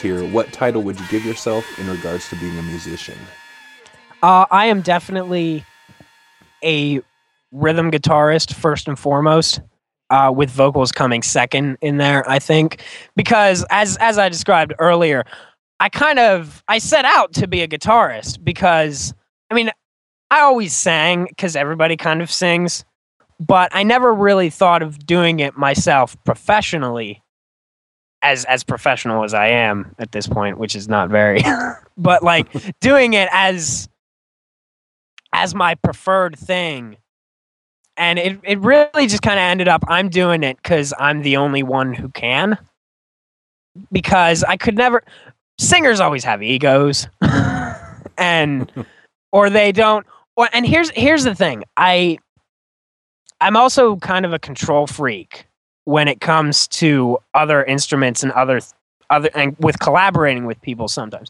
Here, 0.01 0.25
what 0.25 0.51
title 0.51 0.81
would 0.83 0.99
you 0.99 1.07
give 1.09 1.25
yourself 1.25 1.65
in 1.79 1.89
regards 1.89 2.29
to 2.29 2.35
being 2.35 2.57
a 2.57 2.63
musician? 2.63 3.17
Uh, 4.23 4.45
I 4.51 4.67
am 4.67 4.81
definitely 4.81 5.65
a 6.63 7.01
rhythm 7.51 7.91
guitarist 7.91 8.53
first 8.53 8.87
and 8.87 8.97
foremost, 8.97 9.61
uh, 10.11 10.31
with 10.35 10.49
vocals 10.49 10.91
coming 10.91 11.23
second 11.23 11.77
in 11.81 11.97
there. 11.97 12.29
I 12.29 12.37
think 12.37 12.83
because 13.15 13.65
as 13.71 13.97
as 13.97 14.17
I 14.17 14.29
described 14.29 14.73
earlier, 14.77 15.25
I 15.79 15.89
kind 15.89 16.19
of 16.19 16.63
I 16.67 16.77
set 16.77 17.05
out 17.05 17.33
to 17.33 17.47
be 17.47 17.61
a 17.61 17.67
guitarist 17.67 18.43
because 18.43 19.13
I 19.49 19.55
mean 19.55 19.71
I 20.29 20.41
always 20.41 20.73
sang 20.73 21.25
because 21.25 21.55
everybody 21.55 21.97
kind 21.97 22.21
of 22.21 22.29
sings, 22.29 22.85
but 23.39 23.73
I 23.73 23.83
never 23.83 24.13
really 24.13 24.49
thought 24.49 24.83
of 24.83 25.05
doing 25.05 25.39
it 25.39 25.57
myself 25.57 26.15
professionally. 26.25 27.23
As 28.23 28.45
as 28.45 28.63
professional 28.63 29.23
as 29.23 29.33
I 29.33 29.47
am 29.47 29.95
at 29.97 30.11
this 30.11 30.27
point, 30.27 30.59
which 30.59 30.75
is 30.75 30.87
not 30.87 31.09
very, 31.09 31.41
but 31.97 32.21
like 32.23 32.47
doing 32.79 33.13
it 33.13 33.27
as 33.31 33.89
as 35.33 35.55
my 35.55 35.75
preferred 35.75 36.37
thing. 36.37 36.97
And 37.97 38.17
it, 38.17 38.39
it 38.43 38.59
really 38.59 39.07
just 39.07 39.21
kind 39.21 39.37
of 39.39 39.43
ended 39.43 39.67
up 39.67 39.83
I'm 39.87 40.09
doing 40.09 40.43
it 40.43 40.57
because 40.57 40.93
I'm 40.99 41.21
the 41.21 41.37
only 41.37 41.63
one 41.63 41.93
who 41.93 42.09
can. 42.09 42.57
Because 43.91 44.43
I 44.43 44.57
could 44.57 44.75
never, 44.75 45.03
singers 45.57 45.99
always 45.99 46.23
have 46.23 46.43
egos. 46.43 47.07
and, 48.17 48.71
or 49.31 49.49
they 49.49 49.71
don't. 49.71 50.05
Or, 50.35 50.49
and 50.53 50.65
here's 50.65 50.89
here's 50.91 51.23
the 51.23 51.35
thing 51.35 51.63
I 51.77 52.17
I'm 53.39 53.57
also 53.57 53.97
kind 53.97 54.25
of 54.25 54.33
a 54.33 54.39
control 54.39 54.87
freak 54.87 55.45
when 55.85 56.07
it 56.07 56.21
comes 56.21 56.67
to 56.67 57.17
other 57.33 57.63
instruments 57.63 58.23
and 58.23 58.31
other 58.33 58.61
other 59.09 59.29
and 59.35 59.55
with 59.59 59.79
collaborating 59.79 60.45
with 60.45 60.59
people 60.61 60.87
sometimes. 60.87 61.29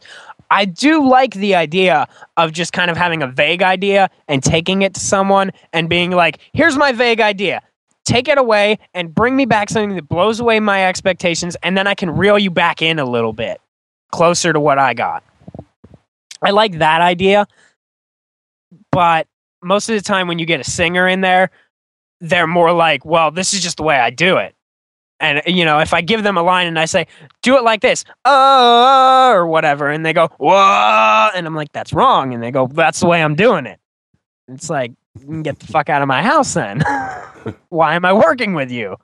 I 0.50 0.66
do 0.66 1.08
like 1.08 1.34
the 1.34 1.54
idea 1.54 2.06
of 2.36 2.52
just 2.52 2.72
kind 2.72 2.90
of 2.90 2.96
having 2.96 3.22
a 3.22 3.26
vague 3.26 3.62
idea 3.62 4.10
and 4.28 4.42
taking 4.42 4.82
it 4.82 4.94
to 4.94 5.00
someone 5.00 5.50
and 5.72 5.88
being 5.88 6.10
like, 6.10 6.38
here's 6.52 6.76
my 6.76 6.92
vague 6.92 7.20
idea. 7.20 7.62
Take 8.04 8.28
it 8.28 8.38
away 8.38 8.78
and 8.94 9.14
bring 9.14 9.34
me 9.34 9.46
back 9.46 9.70
something 9.70 9.96
that 9.96 10.08
blows 10.08 10.40
away 10.40 10.60
my 10.60 10.86
expectations, 10.86 11.56
and 11.62 11.76
then 11.76 11.86
I 11.86 11.94
can 11.94 12.10
reel 12.10 12.38
you 12.38 12.50
back 12.50 12.82
in 12.82 12.98
a 12.98 13.04
little 13.04 13.32
bit 13.32 13.60
closer 14.10 14.52
to 14.52 14.60
what 14.60 14.78
I 14.78 14.92
got. 14.92 15.22
I 16.42 16.50
like 16.50 16.78
that 16.78 17.00
idea, 17.00 17.46
but 18.90 19.26
most 19.62 19.88
of 19.88 19.94
the 19.94 20.02
time 20.02 20.28
when 20.28 20.38
you 20.38 20.46
get 20.46 20.60
a 20.60 20.64
singer 20.64 21.06
in 21.08 21.20
there, 21.20 21.50
they're 22.22 22.46
more 22.46 22.72
like, 22.72 23.04
well, 23.04 23.30
this 23.30 23.52
is 23.52 23.60
just 23.60 23.76
the 23.76 23.82
way 23.82 23.98
I 23.98 24.08
do 24.10 24.38
it. 24.38 24.54
And 25.20 25.42
you 25.46 25.64
know, 25.64 25.80
if 25.80 25.92
I 25.92 26.00
give 26.00 26.22
them 26.22 26.36
a 26.36 26.42
line 26.42 26.66
and 26.66 26.78
I 26.78 26.84
say, 26.84 27.06
"Do 27.42 27.56
it 27.56 27.62
like 27.62 27.80
this," 27.80 28.04
uh, 28.24 29.30
or 29.32 29.46
whatever, 29.46 29.88
and 29.88 30.04
they 30.04 30.12
go, 30.12 30.28
"Whoa," 30.38 31.28
and 31.32 31.46
I'm 31.46 31.54
like, 31.54 31.70
"That's 31.70 31.92
wrong," 31.92 32.34
and 32.34 32.42
they 32.42 32.50
go, 32.50 32.66
"That's 32.66 32.98
the 32.98 33.06
way 33.06 33.22
I'm 33.22 33.36
doing 33.36 33.66
it." 33.66 33.78
It's 34.48 34.68
like, 34.68 34.90
get 35.42 35.60
the 35.60 35.66
fuck 35.66 35.88
out 35.88 36.02
of 36.02 36.08
my 36.08 36.22
house 36.22 36.54
then. 36.54 36.82
Why 37.68 37.94
am 37.94 38.04
I 38.04 38.12
working 38.12 38.54
with 38.54 38.72
you? 38.72 38.96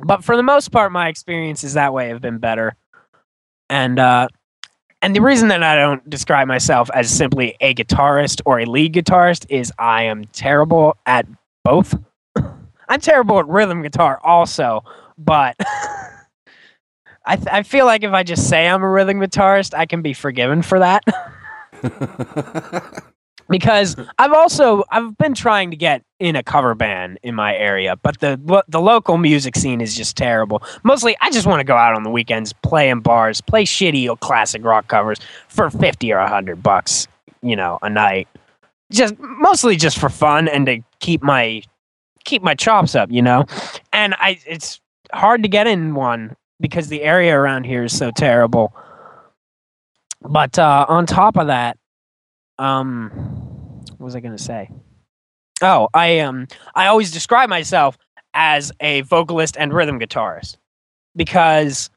But 0.00 0.22
for 0.22 0.36
the 0.36 0.42
most 0.42 0.70
part, 0.70 0.92
my 0.92 1.08
experiences 1.08 1.74
that 1.74 1.94
way 1.94 2.08
have 2.08 2.20
been 2.20 2.38
better. 2.38 2.74
And 3.70 3.98
uh, 3.98 4.28
and 5.00 5.14
the 5.14 5.22
reason 5.22 5.48
that 5.48 5.62
I 5.62 5.76
don't 5.76 6.08
describe 6.10 6.46
myself 6.46 6.90
as 6.92 7.08
simply 7.08 7.56
a 7.60 7.74
guitarist 7.74 8.42
or 8.44 8.60
a 8.60 8.66
lead 8.66 8.92
guitarist 8.92 9.46
is 9.48 9.72
I 9.78 10.04
am 10.04 10.24
terrible 10.26 10.96
at 11.06 11.26
both. 11.64 11.94
I'm 12.88 13.00
terrible 13.00 13.38
at 13.38 13.48
rhythm 13.48 13.82
guitar 13.82 14.20
also, 14.22 14.84
but 15.18 15.56
I 17.26 17.36
th- 17.36 17.48
I 17.50 17.62
feel 17.62 17.86
like 17.86 18.02
if 18.02 18.12
I 18.12 18.22
just 18.22 18.48
say 18.48 18.68
I'm 18.68 18.82
a 18.82 18.88
rhythm 18.88 19.18
guitarist, 19.18 19.74
I 19.76 19.86
can 19.86 20.02
be 20.02 20.12
forgiven 20.12 20.62
for 20.62 20.78
that 20.78 21.04
because 23.48 23.96
I've 24.18 24.32
also 24.32 24.84
I've 24.90 25.16
been 25.18 25.34
trying 25.34 25.70
to 25.70 25.76
get 25.76 26.02
in 26.20 26.36
a 26.36 26.42
cover 26.42 26.74
band 26.74 27.18
in 27.22 27.34
my 27.34 27.54
area, 27.56 27.96
but 27.96 28.20
the 28.20 28.40
lo- 28.44 28.62
the 28.68 28.80
local 28.80 29.18
music 29.18 29.56
scene 29.56 29.80
is 29.80 29.96
just 29.96 30.16
terrible. 30.16 30.62
Mostly, 30.82 31.16
I 31.20 31.30
just 31.30 31.46
want 31.46 31.60
to 31.60 31.64
go 31.64 31.76
out 31.76 31.94
on 31.94 32.02
the 32.02 32.10
weekends, 32.10 32.52
play 32.52 32.88
in 32.90 33.00
bars, 33.00 33.40
play 33.40 33.64
shitty 33.64 34.08
old 34.08 34.20
classic 34.20 34.64
rock 34.64 34.88
covers 34.88 35.18
for 35.48 35.70
fifty 35.70 36.12
or 36.12 36.20
hundred 36.20 36.62
bucks, 36.62 37.08
you 37.42 37.56
know, 37.56 37.78
a 37.82 37.90
night. 37.90 38.28
Just 38.92 39.18
mostly 39.18 39.76
just 39.76 39.98
for 39.98 40.08
fun 40.08 40.46
and 40.46 40.66
to 40.66 40.80
keep 41.00 41.22
my 41.22 41.62
keep 42.24 42.42
my 42.42 42.54
chops 42.54 42.94
up, 42.94 43.10
you 43.10 43.22
know. 43.22 43.44
And 43.92 44.14
I 44.18 44.38
it's 44.46 44.80
hard 45.12 45.42
to 45.42 45.48
get 45.48 45.66
in 45.66 45.94
one 45.94 46.36
because 46.60 46.88
the 46.88 47.02
area 47.02 47.36
around 47.36 47.64
here 47.64 47.84
is 47.84 47.96
so 47.96 48.10
terrible. 48.10 48.74
But 50.22 50.58
uh, 50.58 50.86
on 50.88 51.06
top 51.06 51.36
of 51.36 51.48
that, 51.48 51.76
um, 52.58 53.10
what 53.98 54.00
was 54.00 54.16
I 54.16 54.20
going 54.20 54.36
to 54.36 54.42
say? 54.42 54.70
Oh, 55.62 55.88
I 55.94 56.20
um, 56.20 56.48
I 56.74 56.86
always 56.86 57.10
describe 57.10 57.48
myself 57.48 57.96
as 58.32 58.72
a 58.80 59.02
vocalist 59.02 59.56
and 59.58 59.72
rhythm 59.72 60.00
guitarist 60.00 60.56
because 61.14 61.90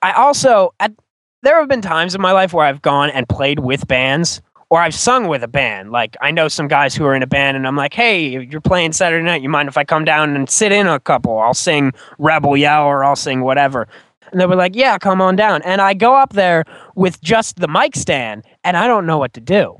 I 0.00 0.12
also 0.12 0.72
at 0.78 0.92
there 1.42 1.58
have 1.58 1.68
been 1.68 1.82
times 1.82 2.14
in 2.14 2.20
my 2.20 2.32
life 2.32 2.52
where 2.52 2.64
I've 2.64 2.82
gone 2.82 3.10
and 3.10 3.28
played 3.28 3.58
with 3.58 3.88
bands 3.88 4.40
or 4.72 4.80
I've 4.80 4.94
sung 4.94 5.28
with 5.28 5.42
a 5.42 5.48
band. 5.48 5.92
Like 5.92 6.16
I 6.22 6.30
know 6.30 6.48
some 6.48 6.66
guys 6.66 6.94
who 6.94 7.04
are 7.04 7.14
in 7.14 7.22
a 7.22 7.26
band 7.26 7.58
and 7.58 7.66
I'm 7.66 7.76
like, 7.76 7.92
"Hey, 7.92 8.42
you're 8.42 8.62
playing 8.62 8.92
Saturday 8.92 9.22
night. 9.22 9.42
You 9.42 9.50
mind 9.50 9.68
if 9.68 9.76
I 9.76 9.84
come 9.84 10.02
down 10.02 10.34
and 10.34 10.48
sit 10.48 10.72
in 10.72 10.86
a 10.86 10.98
couple? 10.98 11.38
I'll 11.38 11.52
sing 11.52 11.92
Rebel 12.18 12.56
Yell 12.56 12.84
or 12.84 13.04
I'll 13.04 13.14
sing 13.14 13.42
whatever." 13.42 13.86
And 14.30 14.40
they 14.40 14.46
were 14.46 14.56
like, 14.56 14.74
"Yeah, 14.74 14.96
come 14.96 15.20
on 15.20 15.36
down." 15.36 15.60
And 15.60 15.82
I 15.82 15.92
go 15.92 16.14
up 16.14 16.32
there 16.32 16.64
with 16.94 17.20
just 17.20 17.56
the 17.56 17.68
mic 17.68 17.94
stand 17.94 18.46
and 18.64 18.78
I 18.78 18.86
don't 18.86 19.04
know 19.04 19.18
what 19.18 19.34
to 19.34 19.42
do. 19.42 19.78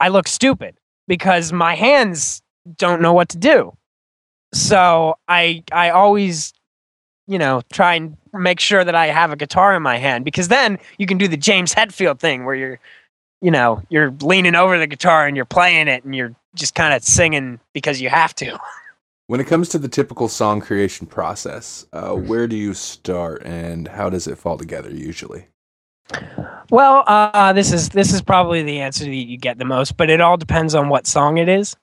I 0.00 0.08
look 0.08 0.28
stupid 0.28 0.78
because 1.06 1.52
my 1.52 1.74
hands 1.74 2.40
don't 2.78 3.02
know 3.02 3.12
what 3.12 3.28
to 3.28 3.36
do. 3.36 3.76
So 4.54 5.18
I 5.28 5.62
I 5.72 5.90
always 5.90 6.54
you 7.26 7.38
know, 7.38 7.62
try 7.72 7.94
and 7.94 8.16
make 8.32 8.60
sure 8.60 8.84
that 8.84 8.94
I 8.94 9.06
have 9.06 9.32
a 9.32 9.36
guitar 9.36 9.74
in 9.74 9.82
my 9.82 9.96
hand 9.96 10.24
because 10.24 10.48
then 10.48 10.78
you 10.98 11.06
can 11.06 11.16
do 11.16 11.28
the 11.28 11.36
James 11.36 11.74
Hetfield 11.74 12.18
thing 12.18 12.44
where 12.44 12.54
you're 12.54 12.80
you 13.44 13.50
know, 13.50 13.82
you're 13.90 14.10
leaning 14.22 14.54
over 14.54 14.78
the 14.78 14.86
guitar 14.86 15.26
and 15.26 15.36
you're 15.36 15.44
playing 15.44 15.86
it 15.86 16.02
and 16.02 16.14
you're 16.14 16.34
just 16.54 16.74
kind 16.74 16.94
of 16.94 17.04
singing 17.04 17.60
because 17.74 18.00
you 18.00 18.08
have 18.08 18.34
to. 18.36 18.58
When 19.26 19.40
it 19.40 19.46
comes 19.46 19.70
to 19.70 19.78
the 19.78 19.88
typical 19.88 20.28
song 20.28 20.60
creation 20.60 21.06
process, 21.06 21.86
uh, 21.94 22.12
where 22.12 22.46
do 22.46 22.56
you 22.56 22.74
start 22.74 23.42
and 23.42 23.88
how 23.88 24.10
does 24.10 24.26
it 24.26 24.36
fall 24.36 24.58
together 24.58 24.90
usually? 24.90 25.46
Well, 26.68 27.04
uh, 27.06 27.54
this 27.54 27.72
is 27.72 27.88
this 27.88 28.12
is 28.12 28.20
probably 28.20 28.62
the 28.62 28.80
answer 28.80 29.04
that 29.06 29.14
you 29.14 29.38
get 29.38 29.56
the 29.56 29.64
most, 29.64 29.96
but 29.96 30.10
it 30.10 30.20
all 30.20 30.36
depends 30.36 30.74
on 30.74 30.90
what 30.90 31.06
song 31.06 31.38
it 31.38 31.48
is. 31.48 31.74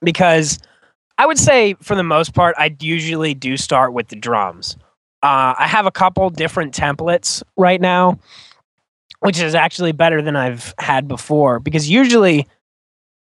Because 0.00 0.60
I 1.18 1.26
would 1.26 1.38
say, 1.38 1.74
for 1.74 1.94
the 1.94 2.02
most 2.02 2.32
part, 2.32 2.54
I 2.56 2.74
usually 2.80 3.34
do 3.34 3.58
start 3.58 3.92
with 3.92 4.08
the 4.08 4.16
drums. 4.16 4.78
Uh, 5.22 5.52
I 5.58 5.66
have 5.66 5.84
a 5.84 5.90
couple 5.90 6.30
different 6.30 6.72
templates 6.74 7.42
right 7.58 7.82
now, 7.82 8.18
which 9.22 9.40
is 9.40 9.54
actually 9.54 9.92
better 9.92 10.20
than 10.20 10.34
I've 10.34 10.74
had 10.78 11.06
before. 11.06 11.60
Because 11.60 11.88
usually, 11.88 12.46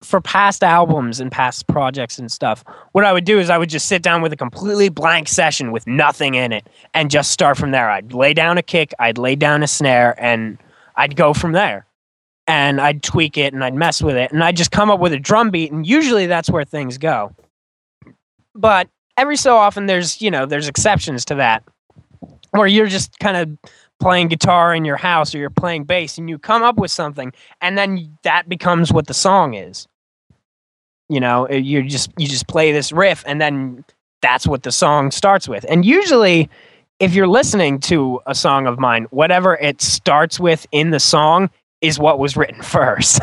for 0.01 0.21
past 0.21 0.63
albums 0.63 1.19
and 1.19 1.33
past 1.33 1.67
projects 1.67 2.21
and 2.21 2.31
stuff, 2.31 2.65
what 2.93 3.05
I 3.05 3.13
would 3.13 3.25
do 3.25 3.41
is 3.41 3.51
I 3.51 3.59
would 3.59 3.69
just 3.69 3.87
sit 3.87 4.01
down 4.01 4.23
with 4.23 4.33
a 4.33 4.37
completely 4.37 4.91
blank 4.91 5.27
session 5.27 5.73
with 5.73 5.89
nothing 5.89 6.37
in 6.37 6.53
it 6.53 6.69
and 6.95 7.11
just 7.11 7.33
start 7.33 7.59
from 7.59 7.73
there. 7.73 7.91
I'd 7.91 8.13
lay 8.13 8.33
down 8.33 8.59
a 8.59 8.63
kick, 8.63 8.95
I'd 9.01 9.19
lay 9.19 9.35
down 9.35 9.65
a 9.65 9.67
snare, 9.67 10.15
and 10.23 10.57
I'd 10.95 11.17
go 11.17 11.35
from 11.35 11.51
there. 11.51 11.85
And 12.47 12.81
I'd 12.81 13.03
tweak 13.03 13.37
it 13.37 13.53
and 13.53 13.63
I'd 13.65 13.75
mess 13.75 14.01
with 14.01 14.17
it 14.17 14.33
and 14.33 14.43
I'd 14.43 14.57
just 14.57 14.71
come 14.71 14.91
up 14.91 15.01
with 15.01 15.13
a 15.13 15.19
drum 15.19 15.51
beat. 15.51 15.71
And 15.71 15.87
usually 15.87 16.27
that's 16.27 16.49
where 16.49 16.65
things 16.65 16.97
go. 16.97 17.35
But 18.55 18.89
every 19.19 19.37
so 19.37 19.57
often 19.57 19.85
there's, 19.85 20.23
you 20.23 20.31
know, 20.31 20.47
there's 20.47 20.67
exceptions 20.67 21.27
to 21.27 21.35
that 21.35 21.63
where 22.53 22.67
you're 22.67 22.87
just 22.87 23.19
kind 23.19 23.37
of 23.37 23.71
playing 24.01 24.29
guitar 24.29 24.75
in 24.75 24.85
your 24.85 24.97
house 24.97 25.35
or 25.35 25.39
you're 25.39 25.51
playing 25.51 25.85
bass 25.85 26.19
and 26.19 26.29
you 26.29 26.39
come 26.39 26.63
up 26.63 26.77
with 26.77 26.91
something 26.91 27.33
and 27.61 27.77
then 27.77 28.17
that 28.23 28.49
becomes 28.49 28.93
what 28.93 29.07
the 29.07 29.15
song 29.15 29.55
is. 29.55 29.87
You 31.09 31.21
know, 31.21 31.49
you 31.49 31.83
just 31.83 32.11
you 32.19 32.27
just 32.27 32.47
play 32.49 32.71
this 32.73 32.93
riff 32.93 33.25
and 33.27 33.41
then 33.41 33.85
that's 34.21 34.47
what 34.47 34.63
the 34.63 34.73
song 34.73 35.11
starts 35.11 35.49
with. 35.49 35.65
And 35.69 35.85
usually 35.85 36.51
if 37.01 37.15
you're 37.15 37.29
listening 37.29 37.79
to 37.81 38.21
a 38.27 38.35
song 38.35 38.67
of 38.67 38.79
mine, 38.79 39.07
whatever 39.11 39.57
it 39.57 39.81
starts 39.81 40.41
with 40.41 40.67
in 40.73 40.91
the 40.91 41.01
song 41.01 41.51
is 41.81 41.99
what 41.99 42.19
was 42.19 42.37
written 42.37 42.63
first. 42.63 43.21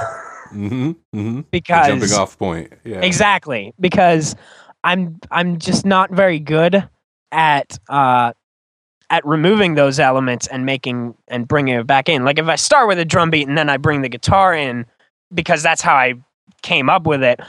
Mm-hmm. 0.53 0.91
Mm-hmm. 1.13 1.41
because 1.51 1.87
Jumping 1.87 2.13
off 2.13 2.37
point. 2.37 2.71
Yeah. 2.83 3.01
Exactly, 3.01 3.73
because 3.79 4.35
I'm 4.83 5.19
I'm 5.31 5.59
just 5.59 5.85
not 5.85 6.11
very 6.11 6.39
good 6.39 6.87
at 7.31 7.77
uh, 7.89 8.33
at 9.09 9.25
removing 9.25 9.75
those 9.75 9.99
elements 9.99 10.47
and 10.47 10.65
making 10.65 11.15
and 11.27 11.47
bringing 11.47 11.75
it 11.75 11.85
back 11.87 12.09
in. 12.09 12.25
Like 12.25 12.39
if 12.39 12.47
I 12.47 12.55
start 12.55 12.87
with 12.87 12.97
a 12.99 13.05
drum 13.05 13.29
beat 13.29 13.47
and 13.47 13.57
then 13.57 13.69
I 13.69 13.77
bring 13.77 14.01
the 14.01 14.09
guitar 14.09 14.53
in 14.53 14.85
because 15.33 15.61
that's 15.63 15.81
how 15.81 15.95
I 15.95 16.15
came 16.61 16.89
up 16.89 17.05
with 17.05 17.23
it. 17.23 17.39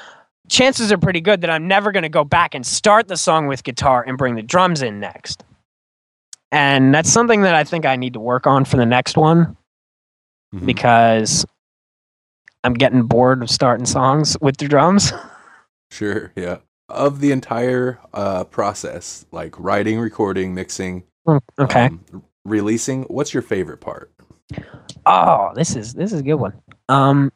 Chances 0.48 0.92
are 0.92 0.98
pretty 0.98 1.20
good 1.20 1.40
that 1.40 1.50
I'm 1.50 1.66
never 1.66 1.90
going 1.92 2.02
to 2.04 2.08
go 2.08 2.24
back 2.24 2.54
and 2.54 2.64
start 2.66 3.08
the 3.08 3.16
song 3.16 3.46
with 3.46 3.64
guitar 3.64 4.04
and 4.06 4.16
bring 4.18 4.34
the 4.36 4.42
drums 4.42 4.82
in 4.82 5.00
next. 5.00 5.44
And 6.52 6.94
that's 6.94 7.10
something 7.10 7.42
that 7.42 7.54
I 7.54 7.64
think 7.64 7.84
I 7.86 7.96
need 7.96 8.12
to 8.12 8.20
work 8.20 8.46
on 8.46 8.64
for 8.64 8.76
the 8.76 8.86
next 8.86 9.16
one 9.16 9.56
Mhm. 10.54 10.64
because 10.66 11.44
I'm 12.62 12.74
getting 12.74 13.02
bored 13.02 13.42
of 13.42 13.50
starting 13.50 13.86
songs 13.86 14.36
with 14.40 14.56
the 14.58 14.68
drums. 14.68 15.12
Sure. 15.92 16.32
Yeah. 16.34 16.58
Of 16.88 17.20
the 17.20 17.30
entire 17.30 18.00
uh, 18.12 18.42
process, 18.44 19.24
like 19.30 19.54
writing, 19.58 20.00
recording, 20.00 20.52
mixing, 20.52 21.04
okay. 21.58 21.86
um, 21.86 22.24
releasing, 22.44 23.02
what's 23.04 23.34
your 23.34 23.42
favorite 23.42 23.80
part? 23.80 24.12
Oh, 25.04 25.52
this 25.54 25.76
is 25.76 25.94
this 25.94 26.12
is 26.12 26.20
a 26.20 26.22
good 26.22 26.34
one. 26.34 26.52
Um, 26.88 27.32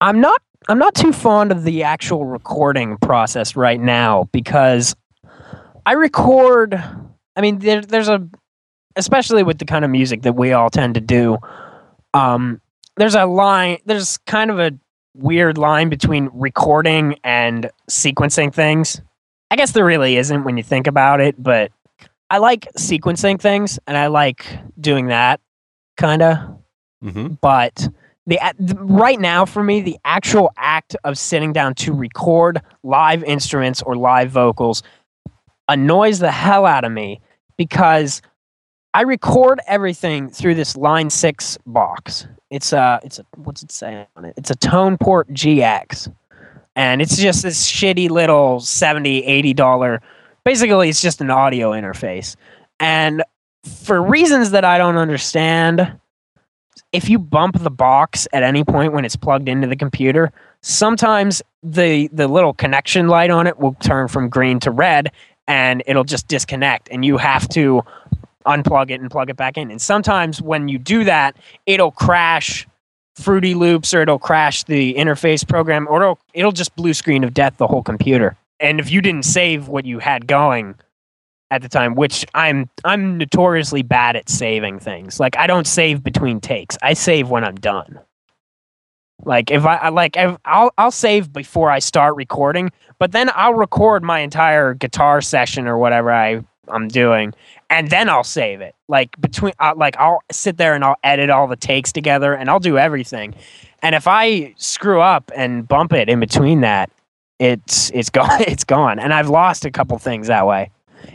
I'm 0.00 0.20
not 0.20 0.42
I'm 0.68 0.78
not 0.78 0.94
too 0.94 1.12
fond 1.12 1.52
of 1.52 1.64
the 1.64 1.82
actual 1.82 2.24
recording 2.24 2.96
process 2.98 3.56
right 3.56 3.80
now 3.80 4.28
because 4.32 4.94
I 5.86 5.92
record. 5.92 6.74
I 7.34 7.40
mean, 7.40 7.58
there, 7.58 7.80
there's 7.80 8.08
a 8.08 8.26
especially 8.96 9.42
with 9.42 9.58
the 9.58 9.64
kind 9.64 9.84
of 9.84 9.90
music 9.90 10.22
that 10.22 10.34
we 10.34 10.52
all 10.52 10.70
tend 10.70 10.94
to 10.94 11.00
do. 11.00 11.38
Um, 12.14 12.60
there's 12.96 13.14
a 13.14 13.24
line. 13.24 13.78
There's 13.86 14.18
kind 14.18 14.50
of 14.50 14.58
a 14.60 14.72
weird 15.14 15.58
line 15.58 15.88
between 15.88 16.30
recording 16.32 17.18
and 17.24 17.70
sequencing 17.90 18.52
things. 18.52 19.00
I 19.52 19.56
guess 19.56 19.72
there 19.72 19.84
really 19.84 20.16
isn't 20.16 20.44
when 20.44 20.56
you 20.56 20.62
think 20.62 20.86
about 20.86 21.20
it, 21.20 21.34
but 21.36 21.70
I 22.30 22.38
like 22.38 22.72
sequencing 22.78 23.38
things 23.38 23.78
and 23.86 23.98
I 23.98 24.06
like 24.06 24.46
doing 24.80 25.08
that 25.08 25.40
kind 25.98 26.22
of 26.22 26.38
Mm-hmm. 27.04 27.34
but 27.40 27.88
the, 28.26 28.38
right 28.78 29.18
now 29.18 29.44
for 29.44 29.64
me 29.64 29.80
the 29.80 29.98
actual 30.04 30.52
act 30.56 30.94
of 31.02 31.18
sitting 31.18 31.52
down 31.52 31.74
to 31.74 31.92
record 31.92 32.62
live 32.84 33.24
instruments 33.24 33.82
or 33.82 33.96
live 33.96 34.30
vocals 34.30 34.84
annoys 35.68 36.20
the 36.20 36.30
hell 36.30 36.64
out 36.64 36.84
of 36.84 36.92
me 36.92 37.20
because 37.56 38.22
I 38.94 39.02
record 39.02 39.60
everything 39.66 40.30
through 40.30 40.54
this 40.54 40.76
line 40.76 41.10
6 41.10 41.58
box. 41.66 42.28
It's 42.50 42.72
a 42.72 43.00
it's 43.02 43.18
a 43.18 43.26
what's 43.34 43.64
it 43.64 43.72
say 43.72 44.06
on 44.14 44.26
it? 44.26 44.34
It's 44.36 44.50
a 44.50 44.54
Tone 44.54 44.96
Port 44.96 45.28
GX. 45.30 46.14
And 46.74 47.02
it's 47.02 47.16
just 47.16 47.42
this 47.42 47.70
shitty 47.70 48.08
little 48.08 48.60
70 48.60 49.24
80 49.24 49.54
dollar 49.54 50.02
basically 50.44 50.88
it's 50.88 51.00
just 51.00 51.20
an 51.20 51.30
audio 51.30 51.72
interface. 51.72 52.36
And 52.80 53.22
for 53.64 54.02
reasons 54.02 54.50
that 54.50 54.64
I 54.64 54.78
don't 54.78 54.96
understand, 54.96 55.98
if 56.92 57.08
you 57.08 57.18
bump 57.18 57.58
the 57.60 57.70
box 57.70 58.26
at 58.32 58.42
any 58.42 58.64
point 58.64 58.92
when 58.92 59.04
it's 59.04 59.16
plugged 59.16 59.48
into 59.48 59.66
the 59.66 59.76
computer, 59.76 60.32
sometimes 60.62 61.42
the 61.62 62.08
the 62.12 62.28
little 62.28 62.52
connection 62.52 63.08
light 63.08 63.30
on 63.30 63.46
it 63.46 63.58
will 63.58 63.74
turn 63.74 64.08
from 64.08 64.28
green 64.28 64.58
to 64.60 64.70
red 64.70 65.12
and 65.46 65.82
it'll 65.86 66.04
just 66.04 66.28
disconnect 66.28 66.88
and 66.90 67.04
you 67.04 67.18
have 67.18 67.48
to 67.48 67.82
unplug 68.46 68.90
it 68.90 69.00
and 69.00 69.10
plug 69.10 69.30
it 69.30 69.36
back 69.36 69.56
in. 69.56 69.70
And 69.70 69.80
sometimes 69.80 70.42
when 70.42 70.68
you 70.68 70.78
do 70.78 71.04
that, 71.04 71.36
it'll 71.66 71.92
crash 71.92 72.66
Fruity 73.16 73.54
Loops 73.54 73.92
or 73.92 74.02
it'll 74.02 74.18
crash 74.18 74.64
the 74.64 74.94
interface 74.94 75.46
program 75.46 75.86
or 75.88 76.02
it'll, 76.02 76.18
it'll 76.34 76.52
just 76.52 76.74
blue 76.76 76.94
screen 76.94 77.24
of 77.24 77.34
death 77.34 77.56
the 77.58 77.66
whole 77.66 77.82
computer. 77.82 78.36
And 78.60 78.80
if 78.80 78.90
you 78.90 79.00
didn't 79.00 79.24
save 79.24 79.68
what 79.68 79.84
you 79.84 79.98
had 79.98 80.26
going, 80.26 80.76
at 81.52 81.60
the 81.60 81.68
time, 81.68 81.94
which 81.94 82.24
I'm 82.34 82.70
I'm 82.82 83.18
notoriously 83.18 83.82
bad 83.82 84.16
at 84.16 84.30
saving 84.30 84.80
things. 84.80 85.20
Like 85.20 85.36
I 85.36 85.46
don't 85.46 85.66
save 85.66 86.02
between 86.02 86.40
takes. 86.40 86.78
I 86.82 86.94
save 86.94 87.28
when 87.28 87.44
I'm 87.44 87.56
done. 87.56 88.00
Like 89.24 89.50
if 89.50 89.66
I, 89.66 89.76
I 89.76 89.88
like 89.90 90.16
if, 90.16 90.36
I'll 90.46 90.72
I'll 90.78 90.90
save 90.90 91.30
before 91.30 91.70
I 91.70 91.78
start 91.78 92.16
recording, 92.16 92.72
but 92.98 93.12
then 93.12 93.30
I'll 93.34 93.52
record 93.52 94.02
my 94.02 94.20
entire 94.20 94.72
guitar 94.72 95.20
session 95.20 95.68
or 95.68 95.76
whatever 95.76 96.10
I 96.10 96.42
I'm 96.68 96.88
doing, 96.88 97.34
and 97.72 97.90
then 97.90 98.08
I'll 98.08 98.22
save 98.22 98.60
it. 98.60 98.74
Like 98.88 99.20
between 99.20 99.54
uh, 99.58 99.74
like 99.76 99.96
I'll 99.96 100.22
sit 100.30 100.58
there 100.58 100.74
and 100.74 100.84
I'll 100.84 100.98
edit 101.02 101.30
all 101.30 101.48
the 101.48 101.56
takes 101.56 101.90
together 101.90 102.34
and 102.34 102.48
I'll 102.48 102.60
do 102.60 102.78
everything. 102.78 103.34
And 103.82 103.94
if 103.94 104.06
I 104.06 104.54
screw 104.58 105.00
up 105.00 105.32
and 105.34 105.66
bump 105.66 105.92
it 105.92 106.08
in 106.08 106.20
between 106.20 106.60
that, 106.60 106.90
it's 107.40 107.90
it's 107.90 108.10
gone 108.10 108.42
it's 108.46 108.64
gone. 108.64 109.00
And 109.00 109.12
I've 109.12 109.28
lost 109.28 109.64
a 109.64 109.70
couple 109.70 109.98
things 109.98 110.28
that 110.28 110.46
way 110.46 110.70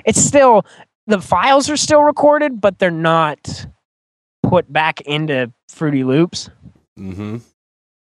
it's 0.06 0.22
still 0.22 0.66
the 1.06 1.22
files 1.22 1.70
are 1.70 1.78
still 1.78 2.04
recorded, 2.04 2.60
but 2.60 2.80
they're 2.80 2.92
not 2.92 3.68
put 4.44 4.72
back 4.72 5.02
into 5.02 5.52
Fruity 5.70 6.04
Loops. 6.04 6.50
Mm-hmm. 7.00 7.38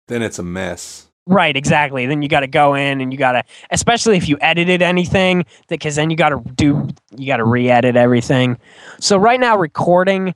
Then 0.08 0.22
it's 0.22 0.38
a 0.38 0.42
mess. 0.42 1.05
Right, 1.28 1.56
exactly. 1.56 2.06
Then 2.06 2.22
you 2.22 2.28
got 2.28 2.40
to 2.40 2.46
go 2.46 2.74
in 2.74 3.00
and 3.00 3.12
you 3.12 3.18
got 3.18 3.32
to, 3.32 3.42
especially 3.70 4.16
if 4.16 4.28
you 4.28 4.38
edited 4.40 4.80
anything, 4.80 5.44
because 5.68 5.96
then 5.96 6.08
you 6.08 6.16
got 6.16 6.28
to 6.28 6.40
do, 6.54 6.88
you 7.16 7.26
got 7.26 7.38
to 7.38 7.44
re-edit 7.44 7.96
everything. 7.96 8.58
So 9.00 9.16
right 9.16 9.40
now, 9.40 9.56
recording 9.56 10.34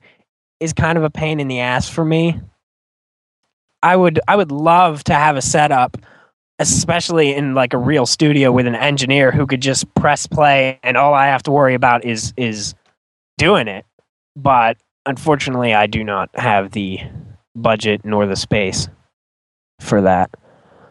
is 0.59 0.73
kind 0.73 0.97
of 0.97 1.05
a 1.05 1.09
pain 1.09 1.39
in 1.39 1.47
the 1.47 1.61
ass 1.61 1.89
for 1.89 2.03
me. 2.03 2.39
I 3.81 3.95
would, 3.95 4.19
I 4.27 4.35
would 4.35 4.51
love 4.51 5.03
to 5.05 5.13
have 5.13 5.37
a 5.37 5.41
setup, 5.41 5.97
especially 6.59 7.33
in 7.33 7.55
like 7.55 7.73
a 7.73 7.77
real 7.77 8.05
studio 8.05 8.51
with 8.51 8.67
an 8.67 8.75
engineer 8.75 9.31
who 9.31 9.47
could 9.47 9.61
just 9.61 9.91
press 9.95 10.27
play 10.27 10.77
and 10.83 10.97
all 10.97 11.13
I 11.13 11.27
have 11.27 11.43
to 11.43 11.51
worry 11.51 11.73
about 11.73 12.05
is 12.05 12.33
is 12.37 12.75
doing 13.37 13.67
it. 13.67 13.85
But 14.35 14.77
unfortunately, 15.05 15.73
I 15.73 15.87
do 15.87 16.03
not 16.03 16.29
have 16.35 16.71
the 16.71 16.99
budget 17.55 18.05
nor 18.05 18.27
the 18.27 18.35
space 18.35 18.87
for 19.79 20.01
that. 20.01 20.29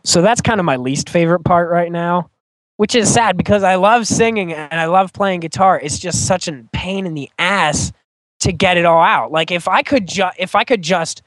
So 0.05 0.23
that's 0.23 0.41
kind 0.41 0.61
of 0.61 0.67
my 0.67 0.77
least 0.77 1.09
favorite 1.09 1.45
part 1.45 1.71
right 1.71 1.93
now, 1.93 2.31
which 2.77 2.95
is 2.95 3.13
sad 3.13 3.37
because 3.37 3.63
I 3.63 3.75
love 3.77 4.07
singing 4.07 4.53
and 4.53 4.81
I 4.81 4.87
love 4.87 5.13
playing 5.13 5.41
guitar. 5.41 5.79
It's 5.81 5.99
just 5.99 6.27
such 6.27 6.49
a 6.49 6.65
pain 6.73 7.07
in 7.07 7.15
the 7.15 7.31
ass 7.39 7.93
to 8.41 8.53
get 8.53 8.77
it 8.77 8.85
all 8.85 9.03
out. 9.03 9.31
Like 9.33 9.51
if 9.51 9.69
I 9.69 9.83
could 9.83 10.09
just 10.09 10.37
if 10.39 10.55
I 10.55 10.65
could 10.65 10.83
just 10.83 11.23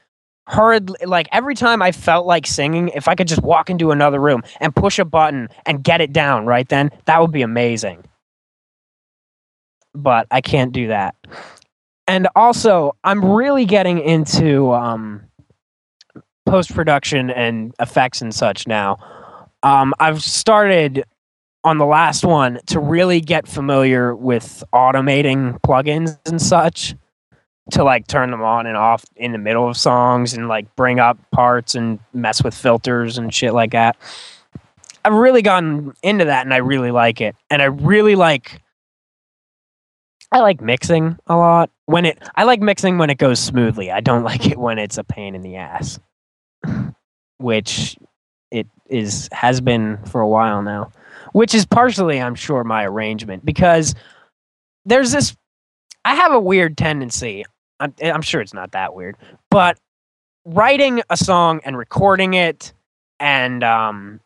hurried 0.46 0.90
like 1.06 1.28
every 1.32 1.54
time 1.54 1.80
I 1.80 1.92
felt 1.92 2.26
like 2.26 2.46
singing, 2.46 2.88
if 2.88 3.08
I 3.08 3.14
could 3.14 3.28
just 3.28 3.42
walk 3.42 3.70
into 3.70 3.90
another 3.90 4.20
room 4.20 4.42
and 4.60 4.74
push 4.74 4.98
a 4.98 5.04
button 5.04 5.48
and 5.66 5.82
get 5.82 6.00
it 6.00 6.12
down 6.12 6.46
right 6.46 6.68
then, 6.68 6.90
that 7.06 7.20
would 7.20 7.32
be 7.32 7.42
amazing. 7.42 8.04
But 9.94 10.26
I 10.30 10.40
can't 10.40 10.72
do 10.72 10.88
that. 10.88 11.14
And 12.06 12.28
also, 12.36 12.96
I'm 13.04 13.24
really 13.24 13.64
getting 13.64 13.98
into 13.98 14.72
um, 14.72 15.22
post 16.46 16.74
production 16.74 17.30
and 17.30 17.74
effects 17.80 18.20
and 18.20 18.34
such 18.34 18.66
now. 18.66 18.98
Um, 19.62 19.94
I've 19.98 20.22
started 20.22 21.04
on 21.64 21.78
the 21.78 21.86
last 21.86 22.24
one 22.24 22.60
to 22.66 22.78
really 22.78 23.20
get 23.20 23.48
familiar 23.48 24.14
with 24.14 24.62
automating 24.74 25.58
plugins 25.62 26.18
and 26.26 26.40
such 26.40 26.94
to 27.70 27.82
like 27.82 28.06
turn 28.06 28.30
them 28.30 28.42
on 28.42 28.66
and 28.66 28.76
off 28.76 29.04
in 29.16 29.32
the 29.32 29.38
middle 29.38 29.66
of 29.66 29.76
songs 29.76 30.34
and 30.34 30.48
like 30.48 30.74
bring 30.76 31.00
up 31.00 31.18
parts 31.30 31.74
and 31.74 31.98
mess 32.12 32.44
with 32.44 32.54
filters 32.54 33.16
and 33.16 33.32
shit 33.32 33.54
like 33.54 33.72
that. 33.72 33.96
I've 35.04 35.14
really 35.14 35.42
gotten 35.42 35.94
into 36.02 36.26
that 36.26 36.44
and 36.44 36.52
I 36.52 36.58
really 36.58 36.90
like 36.90 37.20
it. 37.20 37.34
And 37.50 37.62
I 37.62 37.66
really 37.66 38.14
like 38.14 38.60
I 40.30 40.40
like 40.40 40.60
mixing 40.60 41.16
a 41.26 41.36
lot. 41.36 41.70
When 41.86 42.04
it 42.06 42.18
I 42.34 42.44
like 42.44 42.60
mixing 42.60 42.98
when 42.98 43.08
it 43.08 43.18
goes 43.18 43.40
smoothly. 43.40 43.90
I 43.90 44.00
don't 44.00 44.24
like 44.30 44.46
it 44.46 44.58
when 44.58 44.78
it's 44.78 44.98
a 44.98 45.04
pain 45.04 45.34
in 45.34 45.42
the 45.42 45.56
ass. 45.56 45.98
Which 47.38 47.96
it 48.50 48.66
is 48.88 49.28
has 49.32 49.60
been 49.60 49.98
for 50.06 50.20
a 50.20 50.28
while 50.28 50.62
now. 50.62 50.92
Which 51.32 51.54
is 51.54 51.66
partially 51.66 52.20
I'm 52.20 52.34
sure 52.34 52.64
my 52.64 52.84
arrangement 52.84 53.44
because 53.44 53.94
there's 54.84 55.12
this 55.12 55.36
I 56.04 56.14
have 56.14 56.32
a 56.32 56.40
weird 56.40 56.76
tendency. 56.76 57.44
I'm, 57.80 57.94
I'm 58.02 58.22
sure 58.22 58.40
it's 58.40 58.54
not 58.54 58.72
that 58.72 58.94
weird, 58.94 59.16
but 59.50 59.78
writing 60.44 61.02
a 61.10 61.16
song 61.16 61.60
and 61.64 61.76
recording 61.76 62.34
it 62.34 62.72
and 63.18 63.64
um 63.64 64.20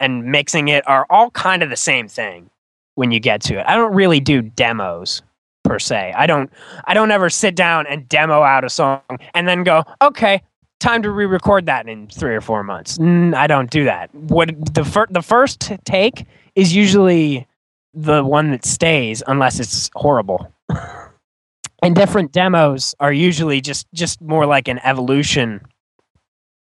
and 0.00 0.24
mixing 0.24 0.68
it 0.68 0.86
are 0.88 1.06
all 1.08 1.30
kind 1.30 1.62
of 1.62 1.70
the 1.70 1.76
same 1.76 2.08
thing 2.08 2.50
when 2.96 3.10
you 3.10 3.20
get 3.20 3.40
to 3.42 3.58
it. 3.58 3.64
I 3.66 3.76
don't 3.76 3.94
really 3.94 4.20
do 4.20 4.42
demos 4.42 5.22
per 5.62 5.78
se. 5.78 6.12
I 6.16 6.26
don't 6.26 6.50
I 6.84 6.94
don't 6.94 7.10
ever 7.10 7.30
sit 7.30 7.54
down 7.56 7.86
and 7.86 8.08
demo 8.08 8.42
out 8.42 8.64
a 8.64 8.70
song 8.70 9.00
and 9.34 9.48
then 9.48 9.62
go, 9.62 9.84
"Okay, 10.02 10.42
time 10.84 11.02
to 11.02 11.10
re-record 11.10 11.66
that 11.66 11.88
in 11.88 12.06
3 12.08 12.34
or 12.34 12.40
4 12.40 12.62
months." 12.62 12.98
Mm, 12.98 13.34
I 13.34 13.46
don't 13.46 13.70
do 13.70 13.84
that. 13.84 14.14
What 14.14 14.74
the 14.74 14.84
fir- 14.84 15.08
the 15.10 15.22
first 15.22 15.72
take 15.84 16.26
is 16.54 16.74
usually 16.74 17.46
the 17.92 18.24
one 18.24 18.50
that 18.50 18.64
stays 18.64 19.22
unless 19.26 19.60
it's 19.60 19.90
horrible. 19.94 20.52
and 21.82 21.94
different 21.94 22.32
demos 22.32 22.94
are 23.00 23.12
usually 23.12 23.60
just 23.60 23.86
just 23.92 24.20
more 24.20 24.46
like 24.46 24.68
an 24.68 24.80
evolution 24.84 25.60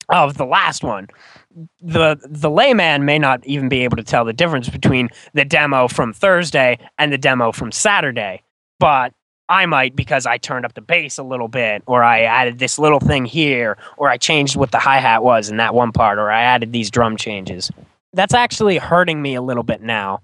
of 0.08 0.36
the 0.36 0.44
last 0.44 0.82
one. 0.82 1.08
The 1.80 2.16
the 2.24 2.50
layman 2.50 3.04
may 3.04 3.18
not 3.18 3.44
even 3.46 3.68
be 3.68 3.84
able 3.84 3.96
to 3.96 4.02
tell 4.02 4.24
the 4.24 4.32
difference 4.32 4.68
between 4.68 5.08
the 5.32 5.44
demo 5.44 5.88
from 5.88 6.12
Thursday 6.12 6.78
and 6.98 7.12
the 7.12 7.18
demo 7.18 7.52
from 7.52 7.72
Saturday, 7.72 8.42
but 8.78 9.12
I 9.48 9.66
might 9.66 9.94
because 9.96 10.24
I 10.24 10.38
turned 10.38 10.64
up 10.64 10.74
the 10.74 10.80
bass 10.80 11.18
a 11.18 11.22
little 11.22 11.48
bit, 11.48 11.82
or 11.86 12.02
I 12.02 12.22
added 12.22 12.58
this 12.58 12.78
little 12.78 13.00
thing 13.00 13.24
here, 13.24 13.76
or 13.96 14.08
I 14.08 14.16
changed 14.16 14.56
what 14.56 14.70
the 14.70 14.78
hi 14.78 14.98
hat 14.98 15.22
was 15.22 15.50
in 15.50 15.58
that 15.58 15.74
one 15.74 15.92
part, 15.92 16.18
or 16.18 16.30
I 16.30 16.42
added 16.42 16.72
these 16.72 16.90
drum 16.90 17.16
changes. 17.16 17.70
That's 18.12 18.34
actually 18.34 18.78
hurting 18.78 19.20
me 19.20 19.34
a 19.34 19.42
little 19.42 19.62
bit 19.62 19.82
now 19.82 20.20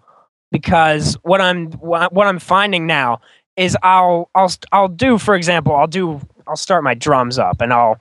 because 0.51 1.15
what 1.23 1.41
I'm 1.41 1.73
what 1.73 2.27
I'm 2.27 2.39
finding 2.39 2.87
now 2.87 3.21
is 3.57 3.77
I'll 3.83 4.31
I'll 4.35 4.53
I'll 4.73 4.89
do 4.89 5.19
for 5.19 5.35
example 5.35 5.75
I'll 5.75 5.87
do 5.87 6.21
I'll 6.47 6.57
start 6.57 6.85
my 6.85 6.95
drums 6.95 7.39
up 7.39 7.61
and 7.61 7.73
I'll 7.73 7.99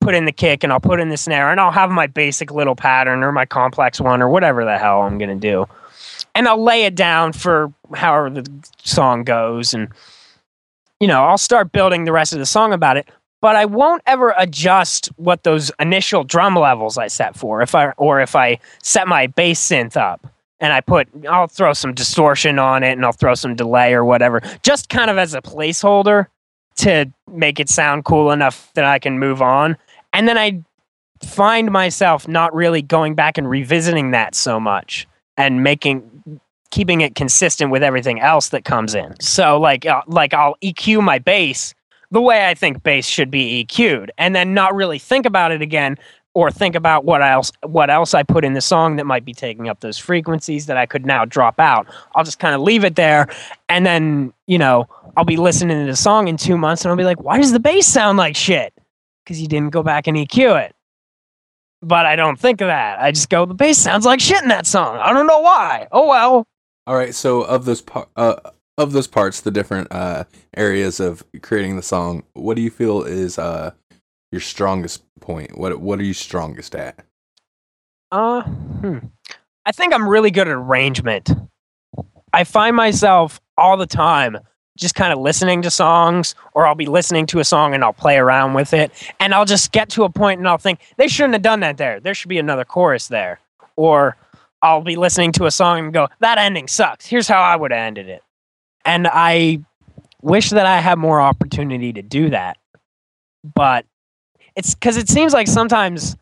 put 0.00 0.14
in 0.14 0.24
the 0.24 0.32
kick 0.32 0.64
and 0.64 0.72
I'll 0.72 0.80
put 0.80 1.00
in 1.00 1.08
the 1.08 1.16
snare 1.16 1.50
and 1.50 1.60
I'll 1.60 1.70
have 1.72 1.90
my 1.90 2.06
basic 2.06 2.50
little 2.50 2.76
pattern 2.76 3.22
or 3.22 3.32
my 3.32 3.46
complex 3.46 4.00
one 4.00 4.22
or 4.22 4.28
whatever 4.28 4.64
the 4.64 4.78
hell 4.78 5.02
I'm 5.02 5.18
gonna 5.18 5.34
do, 5.36 5.66
and 6.34 6.46
I'll 6.48 6.62
lay 6.62 6.84
it 6.84 6.94
down 6.94 7.32
for 7.32 7.72
however 7.94 8.30
the 8.30 8.50
song 8.82 9.24
goes 9.24 9.74
and 9.74 9.88
you 11.02 11.08
know 11.08 11.24
I'll 11.24 11.36
start 11.36 11.72
building 11.72 12.04
the 12.04 12.12
rest 12.12 12.32
of 12.32 12.38
the 12.38 12.46
song 12.46 12.72
about 12.72 12.96
it. 12.96 13.08
But 13.40 13.56
I 13.56 13.64
won't 13.64 14.02
ever 14.06 14.34
adjust 14.38 15.08
what 15.16 15.42
those 15.42 15.72
initial 15.80 16.22
drum 16.22 16.54
levels 16.54 16.96
I 16.96 17.08
set 17.08 17.34
for 17.34 17.60
if 17.60 17.74
I 17.74 17.90
or 17.96 18.20
if 18.20 18.36
I 18.36 18.60
set 18.84 19.08
my 19.08 19.26
bass 19.26 19.60
synth 19.60 19.96
up 19.96 20.24
and 20.60 20.72
I 20.72 20.80
put 20.80 21.08
I'll 21.28 21.48
throw 21.48 21.72
some 21.72 21.92
distortion 21.92 22.60
on 22.60 22.84
it 22.84 22.92
and 22.92 23.04
I'll 23.04 23.10
throw 23.10 23.34
some 23.34 23.56
delay 23.56 23.94
or 23.94 24.04
whatever, 24.04 24.40
just 24.62 24.88
kind 24.90 25.10
of 25.10 25.18
as 25.18 25.34
a 25.34 25.42
placeholder 25.42 26.28
to 26.76 27.12
make 27.28 27.58
it 27.58 27.68
sound 27.68 28.04
cool 28.04 28.30
enough 28.30 28.70
that 28.74 28.84
I 28.84 29.00
can 29.00 29.18
move 29.18 29.42
on. 29.42 29.76
And 30.12 30.28
then 30.28 30.38
I 30.38 30.62
find 31.26 31.72
myself 31.72 32.28
not 32.28 32.54
really 32.54 32.80
going 32.80 33.16
back 33.16 33.38
and 33.38 33.50
revisiting 33.50 34.12
that 34.12 34.36
so 34.36 34.60
much 34.60 35.08
and 35.36 35.64
making 35.64 36.40
keeping 36.72 37.02
it 37.02 37.14
consistent 37.14 37.70
with 37.70 37.84
everything 37.84 38.18
else 38.18 38.48
that 38.48 38.64
comes 38.64 38.96
in. 38.96 39.14
So 39.20 39.60
like 39.60 39.86
uh, 39.86 40.02
like 40.08 40.34
I'll 40.34 40.56
EQ 40.62 41.04
my 41.04 41.20
bass 41.20 41.74
the 42.10 42.20
way 42.20 42.46
I 42.46 42.54
think 42.54 42.82
bass 42.82 43.06
should 43.06 43.30
be 43.30 43.64
EQ'd 43.64 44.10
and 44.18 44.36
then 44.36 44.52
not 44.52 44.74
really 44.74 44.98
think 44.98 45.24
about 45.24 45.50
it 45.50 45.62
again 45.62 45.96
or 46.34 46.50
think 46.50 46.74
about 46.74 47.04
what 47.04 47.22
else 47.22 47.52
what 47.62 47.90
else 47.90 48.14
I 48.14 48.22
put 48.22 48.44
in 48.44 48.54
the 48.54 48.60
song 48.60 48.96
that 48.96 49.06
might 49.06 49.24
be 49.24 49.32
taking 49.32 49.68
up 49.68 49.80
those 49.80 49.98
frequencies 49.98 50.66
that 50.66 50.76
I 50.76 50.86
could 50.86 51.06
now 51.06 51.24
drop 51.24 51.58
out. 51.58 51.86
I'll 52.14 52.24
just 52.24 52.38
kind 52.38 52.54
of 52.54 52.60
leave 52.60 52.84
it 52.84 52.96
there 52.96 53.28
and 53.68 53.86
then, 53.86 54.32
you 54.46 54.58
know, 54.58 54.86
I'll 55.16 55.24
be 55.24 55.36
listening 55.36 55.78
to 55.78 55.90
the 55.90 55.96
song 55.96 56.28
in 56.28 56.36
2 56.36 56.56
months 56.56 56.84
and 56.84 56.90
I'll 56.90 56.96
be 56.96 57.04
like, 57.04 57.22
"Why 57.22 57.38
does 57.38 57.52
the 57.52 57.60
bass 57.60 57.86
sound 57.86 58.18
like 58.18 58.36
shit?" 58.36 58.72
Cuz 59.26 59.40
you 59.40 59.48
didn't 59.48 59.70
go 59.70 59.82
back 59.82 60.06
and 60.06 60.16
EQ 60.16 60.56
it. 60.56 60.74
But 61.82 62.06
I 62.06 62.14
don't 62.14 62.38
think 62.38 62.60
of 62.60 62.68
that. 62.68 63.00
I 63.00 63.10
just 63.10 63.28
go, 63.28 63.44
"The 63.44 63.54
bass 63.54 63.78
sounds 63.78 64.06
like 64.06 64.20
shit 64.20 64.42
in 64.42 64.48
that 64.48 64.66
song." 64.66 64.98
I 64.98 65.12
don't 65.12 65.26
know 65.26 65.40
why. 65.40 65.88
Oh 65.92 66.06
well. 66.06 66.46
All 66.86 66.96
right, 66.96 67.14
so 67.14 67.42
of 67.42 67.64
those 67.64 67.80
par- 67.80 68.08
uh, 68.16 68.36
of 68.78 68.92
those 68.92 69.06
parts, 69.06 69.40
the 69.40 69.50
different 69.50 69.88
uh, 69.92 70.24
areas 70.56 70.98
of 70.98 71.22
creating 71.42 71.76
the 71.76 71.82
song, 71.82 72.24
what 72.32 72.56
do 72.56 72.62
you 72.62 72.70
feel 72.70 73.02
is 73.02 73.38
uh, 73.38 73.72
your 74.32 74.40
strongest 74.40 75.04
point? 75.20 75.56
What 75.56 75.80
what 75.80 76.00
are 76.00 76.04
you 76.04 76.14
strongest 76.14 76.74
at? 76.74 77.04
Uh, 78.10 78.42
hmm. 78.42 78.98
I 79.64 79.72
think 79.72 79.94
I'm 79.94 80.08
really 80.08 80.30
good 80.30 80.48
at 80.48 80.54
arrangement. 80.54 81.30
I 82.32 82.44
find 82.44 82.74
myself 82.74 83.40
all 83.56 83.76
the 83.76 83.86
time 83.86 84.38
just 84.76 84.94
kind 84.94 85.12
of 85.12 85.18
listening 85.18 85.62
to 85.62 85.70
songs, 85.70 86.34
or 86.54 86.66
I'll 86.66 86.74
be 86.74 86.86
listening 86.86 87.26
to 87.26 87.40
a 87.40 87.44
song 87.44 87.74
and 87.74 87.84
I'll 87.84 87.92
play 87.92 88.16
around 88.16 88.54
with 88.54 88.72
it, 88.72 88.90
and 89.20 89.34
I'll 89.34 89.44
just 89.44 89.70
get 89.70 89.90
to 89.90 90.04
a 90.04 90.08
point 90.08 90.38
and 90.38 90.48
I'll 90.48 90.58
think 90.58 90.80
they 90.96 91.08
shouldn't 91.08 91.34
have 91.34 91.42
done 91.42 91.60
that 91.60 91.76
there. 91.76 92.00
There 92.00 92.14
should 92.14 92.30
be 92.30 92.38
another 92.38 92.64
chorus 92.64 93.08
there, 93.08 93.38
or 93.76 94.16
I'll 94.62 94.82
be 94.82 94.96
listening 94.96 95.32
to 95.32 95.46
a 95.46 95.50
song 95.50 95.80
and 95.80 95.92
go, 95.92 96.08
that 96.20 96.38
ending 96.38 96.68
sucks. 96.68 97.06
Here's 97.06 97.28
how 97.28 97.40
I 97.40 97.56
would 97.56 97.72
have 97.72 97.80
ended 97.80 98.08
it, 98.08 98.22
and 98.84 99.08
I 99.12 99.60
wish 100.22 100.50
that 100.50 100.66
I 100.66 100.80
had 100.80 100.98
more 100.98 101.20
opportunity 101.20 101.92
to 101.92 102.02
do 102.02 102.30
that, 102.30 102.56
but 103.42 103.84
it's 104.56 104.74
because 104.74 104.96
it 104.96 105.08
seems 105.08 105.32
like 105.32 105.48
sometimes 105.48 106.16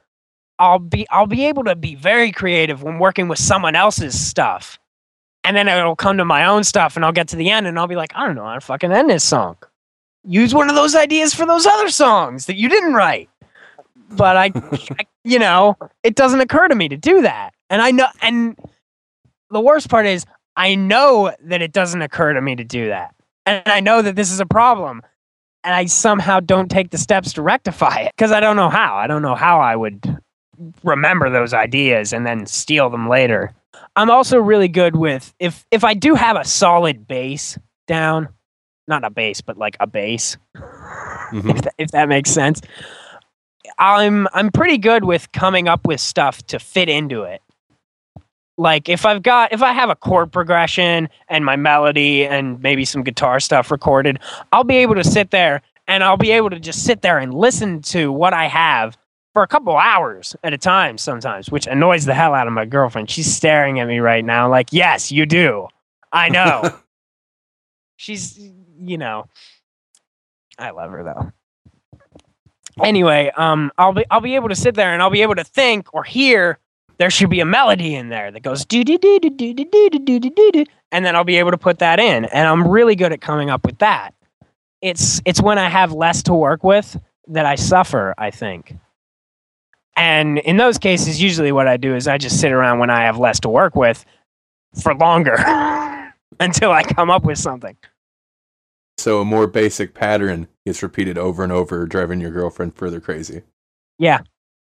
I'll 0.58 0.78
be 0.78 1.08
I'll 1.10 1.26
be 1.26 1.46
able 1.46 1.64
to 1.64 1.74
be 1.74 1.94
very 1.94 2.30
creative 2.32 2.82
when 2.82 2.98
working 2.98 3.28
with 3.28 3.38
someone 3.38 3.74
else's 3.74 4.18
stuff. 4.20 4.78
And 5.42 5.56
then 5.56 5.68
it'll 5.68 5.96
come 5.96 6.18
to 6.18 6.24
my 6.24 6.44
own 6.44 6.64
stuff 6.64 6.96
and 6.96 7.04
I'll 7.04 7.12
get 7.12 7.28
to 7.28 7.36
the 7.36 7.48
end 7.48 7.66
and 7.66 7.78
I'll 7.78 7.86
be 7.86 7.96
like, 7.96 8.12
I 8.14 8.26
don't 8.26 8.36
know 8.36 8.44
how 8.44 8.54
to 8.54 8.60
fucking 8.60 8.92
end 8.92 9.08
this 9.08 9.24
song. 9.24 9.56
Use 10.22 10.54
one 10.54 10.68
of 10.68 10.74
those 10.74 10.94
ideas 10.94 11.32
for 11.32 11.46
those 11.46 11.64
other 11.64 11.88
songs 11.88 12.44
that 12.44 12.56
you 12.56 12.68
didn't 12.68 12.92
write. 12.92 13.30
But 14.10 14.36
I, 14.36 14.52
I 14.98 15.06
you 15.24 15.38
know, 15.38 15.78
it 16.02 16.14
doesn't 16.14 16.40
occur 16.40 16.68
to 16.68 16.74
me 16.74 16.88
to 16.88 16.96
do 16.98 17.22
that. 17.22 17.54
And 17.70 17.80
I 17.80 17.90
know 17.92 18.06
and 18.20 18.58
the 19.50 19.60
worst 19.60 19.88
part 19.88 20.06
is 20.06 20.26
I 20.56 20.74
know 20.74 21.32
that 21.44 21.62
it 21.62 21.72
doesn't 21.72 22.02
occur 22.02 22.32
to 22.34 22.40
me 22.42 22.56
to 22.56 22.64
do 22.64 22.88
that. 22.88 23.14
And 23.46 23.62
I 23.66 23.80
know 23.80 24.02
that 24.02 24.16
this 24.16 24.30
is 24.30 24.40
a 24.40 24.46
problem 24.46 25.02
and 25.64 25.74
I 25.74 25.86
somehow 25.86 26.40
don't 26.40 26.70
take 26.70 26.90
the 26.90 26.98
steps 26.98 27.32
to 27.34 27.42
rectify 27.42 28.00
it 28.00 28.12
because 28.16 28.32
I 28.32 28.40
don't 28.40 28.56
know 28.56 28.68
how. 28.68 28.96
I 28.96 29.06
don't 29.06 29.22
know 29.22 29.34
how 29.34 29.60
I 29.60 29.76
would 29.76 30.18
remember 30.84 31.30
those 31.30 31.54
ideas 31.54 32.12
and 32.12 32.26
then 32.26 32.44
steal 32.46 32.90
them 32.90 33.08
later. 33.08 33.52
I'm 33.96 34.10
also 34.10 34.38
really 34.38 34.68
good 34.68 34.96
with 34.96 35.32
if 35.38 35.64
if 35.70 35.84
I 35.84 35.94
do 35.94 36.14
have 36.14 36.36
a 36.36 36.44
solid 36.44 37.06
base 37.06 37.58
down, 37.86 38.28
not 38.88 39.04
a 39.04 39.10
base, 39.10 39.40
but 39.40 39.56
like 39.56 39.76
a 39.80 39.86
base, 39.86 40.36
Mhm. 40.56 41.50
if, 41.56 41.62
that, 41.62 41.74
if 41.78 41.90
that 41.92 42.08
makes 42.08 42.30
sense. 42.30 42.60
I'm 43.78 44.26
I'm 44.34 44.50
pretty 44.50 44.78
good 44.78 45.04
with 45.04 45.30
coming 45.32 45.68
up 45.68 45.86
with 45.86 46.00
stuff 46.00 46.42
to 46.48 46.58
fit 46.58 46.88
into 46.88 47.22
it. 47.22 47.40
Like 48.60 48.90
if 48.90 49.06
I've 49.06 49.22
got 49.22 49.54
if 49.54 49.62
I 49.62 49.72
have 49.72 49.88
a 49.88 49.96
chord 49.96 50.30
progression 50.30 51.08
and 51.28 51.46
my 51.46 51.56
melody 51.56 52.26
and 52.26 52.60
maybe 52.60 52.84
some 52.84 53.02
guitar 53.02 53.40
stuff 53.40 53.70
recorded, 53.70 54.18
I'll 54.52 54.64
be 54.64 54.76
able 54.76 54.96
to 54.96 55.04
sit 55.04 55.30
there 55.30 55.62
and 55.88 56.04
I'll 56.04 56.18
be 56.18 56.30
able 56.30 56.50
to 56.50 56.60
just 56.60 56.84
sit 56.84 57.00
there 57.00 57.18
and 57.18 57.32
listen 57.32 57.80
to 57.82 58.12
what 58.12 58.34
I 58.34 58.48
have 58.48 58.98
for 59.32 59.42
a 59.42 59.46
couple 59.46 59.74
hours 59.78 60.36
at 60.44 60.52
a 60.52 60.58
time 60.58 60.98
sometimes, 60.98 61.50
which 61.50 61.66
annoys 61.66 62.04
the 62.04 62.12
hell 62.12 62.34
out 62.34 62.46
of 62.46 62.52
my 62.52 62.66
girlfriend. 62.66 63.10
She's 63.10 63.34
staring 63.34 63.80
at 63.80 63.88
me 63.88 63.98
right 63.98 64.24
now 64.24 64.46
like, 64.50 64.68
"Yes, 64.72 65.10
you 65.10 65.24
do. 65.24 65.68
I 66.12 66.28
know." 66.36 66.70
She's 67.96 68.38
you 68.78 68.98
know, 68.98 69.24
I 70.58 70.70
love 70.72 70.90
her 70.90 71.02
though. 71.02 71.32
Anyway, 72.84 73.32
um 73.38 73.72
I'll 73.78 73.94
be 73.94 74.04
I'll 74.10 74.20
be 74.20 74.34
able 74.34 74.50
to 74.50 74.54
sit 74.54 74.74
there 74.74 74.92
and 74.92 75.00
I'll 75.00 75.08
be 75.08 75.22
able 75.22 75.36
to 75.36 75.44
think 75.44 75.94
or 75.94 76.04
hear 76.04 76.58
there 77.00 77.08
should 77.08 77.30
be 77.30 77.40
a 77.40 77.46
melody 77.46 77.94
in 77.94 78.10
there 78.10 78.30
that 78.30 78.42
goes 78.42 78.66
do 78.66 78.84
do 78.84 78.98
do 78.98 79.18
do 79.18 79.30
do 79.30 79.54
do 79.54 79.64
do 79.64 79.90
do 79.90 80.20
do 80.20 80.30
do 80.30 80.50
do 80.52 80.64
and 80.92 81.02
then 81.02 81.16
I'll 81.16 81.24
be 81.24 81.36
able 81.36 81.50
to 81.50 81.56
put 81.56 81.78
that 81.78 81.98
in 81.98 82.26
and 82.26 82.46
I'm 82.46 82.68
really 82.68 82.94
good 82.94 83.10
at 83.10 83.22
coming 83.22 83.48
up 83.48 83.64
with 83.64 83.78
that. 83.78 84.12
It's 84.82 85.22
it's 85.24 85.40
when 85.40 85.58
I 85.58 85.70
have 85.70 85.94
less 85.94 86.22
to 86.24 86.34
work 86.34 86.62
with 86.62 87.00
that 87.28 87.46
I 87.46 87.54
suffer, 87.54 88.14
I 88.18 88.30
think. 88.30 88.76
And 89.96 90.40
in 90.40 90.58
those 90.58 90.76
cases 90.76 91.22
usually 91.22 91.52
what 91.52 91.66
I 91.66 91.78
do 91.78 91.96
is 91.96 92.06
I 92.06 92.18
just 92.18 92.38
sit 92.38 92.52
around 92.52 92.80
when 92.80 92.90
I 92.90 93.04
have 93.04 93.16
less 93.16 93.40
to 93.40 93.48
work 93.48 93.74
with 93.74 94.04
for 94.82 94.94
longer 94.94 95.36
until 96.38 96.70
I 96.70 96.82
come 96.82 97.10
up 97.10 97.24
with 97.24 97.38
something. 97.38 97.78
So 98.98 99.22
a 99.22 99.24
more 99.24 99.46
basic 99.46 99.94
pattern 99.94 100.48
gets 100.66 100.82
repeated 100.82 101.16
over 101.16 101.42
and 101.42 101.50
over, 101.50 101.86
driving 101.86 102.20
your 102.20 102.30
girlfriend 102.30 102.74
further 102.74 103.00
crazy. 103.00 103.40
Yeah, 103.98 104.20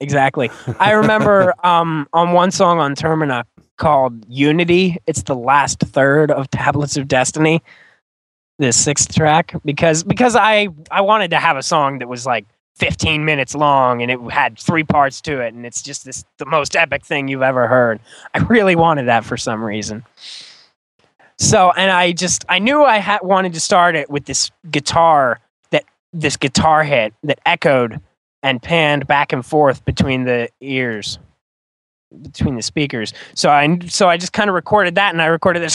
exactly. 0.00 0.50
I 0.78 0.92
remember 0.92 1.54
um, 1.64 2.08
on 2.12 2.32
one 2.32 2.50
song 2.50 2.78
on 2.78 2.94
Termina 2.94 3.44
called 3.76 4.24
Unity, 4.28 4.98
it's 5.06 5.22
the 5.22 5.34
last 5.34 5.80
third 5.80 6.30
of 6.30 6.50
Tablets 6.50 6.96
of 6.96 7.08
Destiny, 7.08 7.62
the 8.58 8.72
sixth 8.72 9.14
track, 9.14 9.54
because 9.64 10.04
because 10.04 10.36
I 10.36 10.68
I 10.90 11.00
wanted 11.00 11.30
to 11.30 11.38
have 11.38 11.56
a 11.56 11.62
song 11.62 11.98
that 11.98 12.08
was 12.08 12.26
like 12.26 12.46
15 12.76 13.24
minutes 13.24 13.54
long 13.54 14.02
and 14.02 14.10
it 14.10 14.18
had 14.32 14.58
three 14.58 14.82
parts 14.82 15.20
to 15.20 15.40
it 15.40 15.54
and 15.54 15.64
it's 15.64 15.80
just 15.80 16.04
this 16.04 16.24
the 16.38 16.46
most 16.46 16.74
epic 16.74 17.04
thing 17.04 17.28
you've 17.28 17.42
ever 17.42 17.68
heard. 17.68 18.00
I 18.34 18.38
really 18.38 18.74
wanted 18.74 19.06
that 19.06 19.24
for 19.24 19.36
some 19.36 19.62
reason. 19.62 20.04
So, 21.38 21.72
and 21.76 21.90
I 21.90 22.12
just 22.12 22.44
I 22.48 22.58
knew 22.58 22.84
I 22.84 22.98
had 22.98 23.20
wanted 23.22 23.54
to 23.54 23.60
start 23.60 23.96
it 23.96 24.10
with 24.10 24.24
this 24.24 24.50
guitar 24.70 25.40
that 25.70 25.84
this 26.12 26.36
guitar 26.36 26.84
hit 26.84 27.12
that 27.22 27.38
echoed 27.46 28.00
and 28.44 28.62
panned 28.62 29.08
back 29.08 29.32
and 29.32 29.44
forth 29.44 29.84
between 29.84 30.24
the 30.24 30.48
ears 30.60 31.18
between 32.22 32.54
the 32.54 32.62
speakers. 32.62 33.12
So 33.34 33.50
I 33.50 33.78
so 33.88 34.08
I 34.08 34.16
just 34.16 34.32
kind 34.32 34.48
of 34.48 34.54
recorded 34.54 34.94
that 34.94 35.12
and 35.12 35.20
I 35.20 35.26
recorded 35.26 35.62
this 35.62 35.74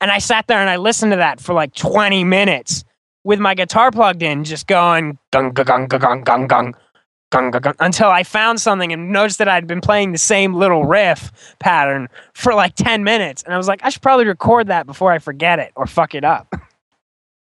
and 0.00 0.10
I 0.10 0.18
sat 0.18 0.48
there 0.48 0.58
and 0.58 0.68
I 0.68 0.76
listened 0.76 1.12
to 1.12 1.16
that 1.16 1.40
for 1.40 1.54
like 1.54 1.74
20 1.74 2.24
minutes 2.24 2.84
with 3.22 3.38
my 3.38 3.54
guitar 3.54 3.92
plugged 3.92 4.22
in 4.22 4.42
just 4.42 4.66
going 4.66 5.16
gung 5.32 5.52
gung 5.52 5.86
gung 5.86 6.24
gung 6.24 6.24
gung 6.24 6.48
gung 6.48 7.74
until 7.80 8.10
I 8.10 8.22
found 8.22 8.60
something 8.60 8.92
and 8.92 9.12
noticed 9.12 9.38
that 9.38 9.48
I'd 9.48 9.66
been 9.66 9.80
playing 9.80 10.12
the 10.12 10.18
same 10.18 10.54
little 10.54 10.84
riff 10.84 11.32
pattern 11.58 12.08
for 12.32 12.54
like 12.54 12.74
10 12.76 13.04
minutes 13.04 13.42
and 13.42 13.54
I 13.54 13.56
was 13.56 13.68
like 13.68 13.80
I 13.84 13.90
should 13.90 14.02
probably 14.02 14.26
record 14.26 14.68
that 14.68 14.86
before 14.86 15.12
I 15.12 15.18
forget 15.18 15.60
it 15.60 15.72
or 15.76 15.86
fuck 15.86 16.14
it 16.16 16.24
up. 16.24 16.52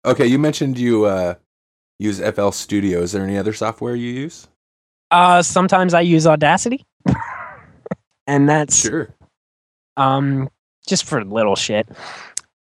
Okay, 0.06 0.26
you 0.26 0.39
mentioned 0.39 0.78
you 0.80 1.06
uh, 1.06 1.36
use 1.99 2.20
FL 2.20 2.49
Studio. 2.49 3.02
Is 3.02 3.12
there 3.12 3.24
any 3.24 3.38
other 3.38 3.54
software 3.54 3.95
you 3.95 4.12
use? 4.12 4.47
Uh 5.12 5.41
sometimes 5.41 5.93
I 5.93 6.02
use 6.02 6.26
Audacity. 6.26 6.86
and 8.28 8.47
that's 8.47 8.80
Sure. 8.82 9.14
um 9.97 10.49
just 10.88 11.04
for 11.06 11.24
little 11.26 11.56
shit 11.56 11.88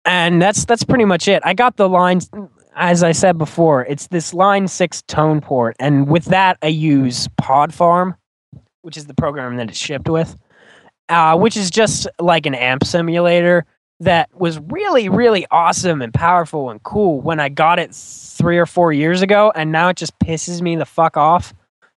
and 0.05 0.41
that's 0.41 0.63
that's 0.65 0.83
pretty 0.83 1.05
much 1.05 1.27
it 1.27 1.41
i 1.45 1.53
got 1.53 1.75
the 1.77 1.89
lines 1.89 2.29
as 2.75 3.03
i 3.03 3.11
said 3.11 3.37
before 3.37 3.85
it's 3.85 4.07
this 4.07 4.33
line 4.33 4.67
6 4.67 5.01
tone 5.03 5.41
port 5.41 5.75
and 5.79 6.07
with 6.07 6.25
that 6.25 6.57
i 6.61 6.67
use 6.67 7.27
pod 7.37 7.73
farm 7.73 8.15
which 8.83 8.95
is 8.95 9.05
the 9.05 9.13
program 9.13 9.57
that 9.57 9.69
it's 9.69 9.77
shipped 9.77 10.07
with 10.07 10.35
uh, 11.09 11.35
which 11.37 11.57
is 11.57 11.69
just 11.71 12.07
like 12.19 12.45
an 12.45 12.55
amp 12.55 12.83
simulator 12.85 13.65
that 14.01 14.29
was 14.37 14.59
really 14.59 15.07
really 15.09 15.45
awesome 15.51 16.01
and 16.01 16.13
powerful 16.13 16.69
and 16.69 16.83
cool 16.83 17.21
when 17.21 17.39
i 17.39 17.47
got 17.47 17.79
it 17.79 17.93
three 17.95 18.57
or 18.57 18.65
four 18.65 18.91
years 18.91 19.21
ago 19.21 19.51
and 19.55 19.71
now 19.71 19.87
it 19.87 19.95
just 19.95 20.17
pisses 20.19 20.61
me 20.61 20.75
the 20.75 20.85
fuck 20.85 21.15
off 21.15 21.53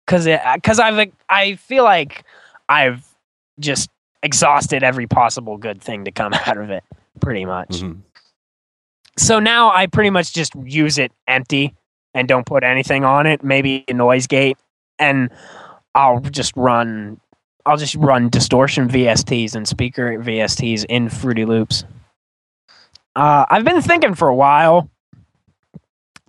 because 0.06 0.26
it 0.26 0.40
because 0.54 0.78
i've 0.78 1.10
i 1.28 1.54
feel 1.56 1.82
like 1.82 2.22
i've 2.68 3.04
just 3.58 3.90
exhausted 4.22 4.82
every 4.84 5.06
possible 5.08 5.56
good 5.56 5.82
thing 5.82 6.04
to 6.04 6.12
come 6.12 6.32
out 6.46 6.56
of 6.56 6.70
it 6.70 6.84
pretty 7.20 7.44
much 7.44 7.80
Mhm. 7.80 7.98
so 9.16 9.40
now 9.40 9.70
i 9.72 9.86
pretty 9.86 10.10
much 10.10 10.32
just 10.32 10.54
use 10.64 10.98
it 10.98 11.10
empty 11.26 11.74
and 12.14 12.28
don't 12.28 12.46
put 12.46 12.62
anything 12.62 13.04
on 13.04 13.26
it 13.26 13.42
maybe 13.42 13.84
a 13.88 13.92
noise 13.92 14.28
gate 14.28 14.56
and 15.00 15.30
i'll 15.96 16.20
just 16.20 16.52
run 16.56 17.20
i'll 17.68 17.76
just 17.76 17.94
run 17.96 18.28
distortion 18.28 18.88
vsts 18.88 19.54
and 19.54 19.68
speaker 19.68 20.18
vsts 20.18 20.84
in 20.88 21.08
fruity 21.08 21.44
loops. 21.44 21.84
Uh, 23.16 23.44
i've 23.50 23.64
been 23.64 23.80
thinking 23.82 24.14
for 24.14 24.28
a 24.28 24.34
while 24.34 24.90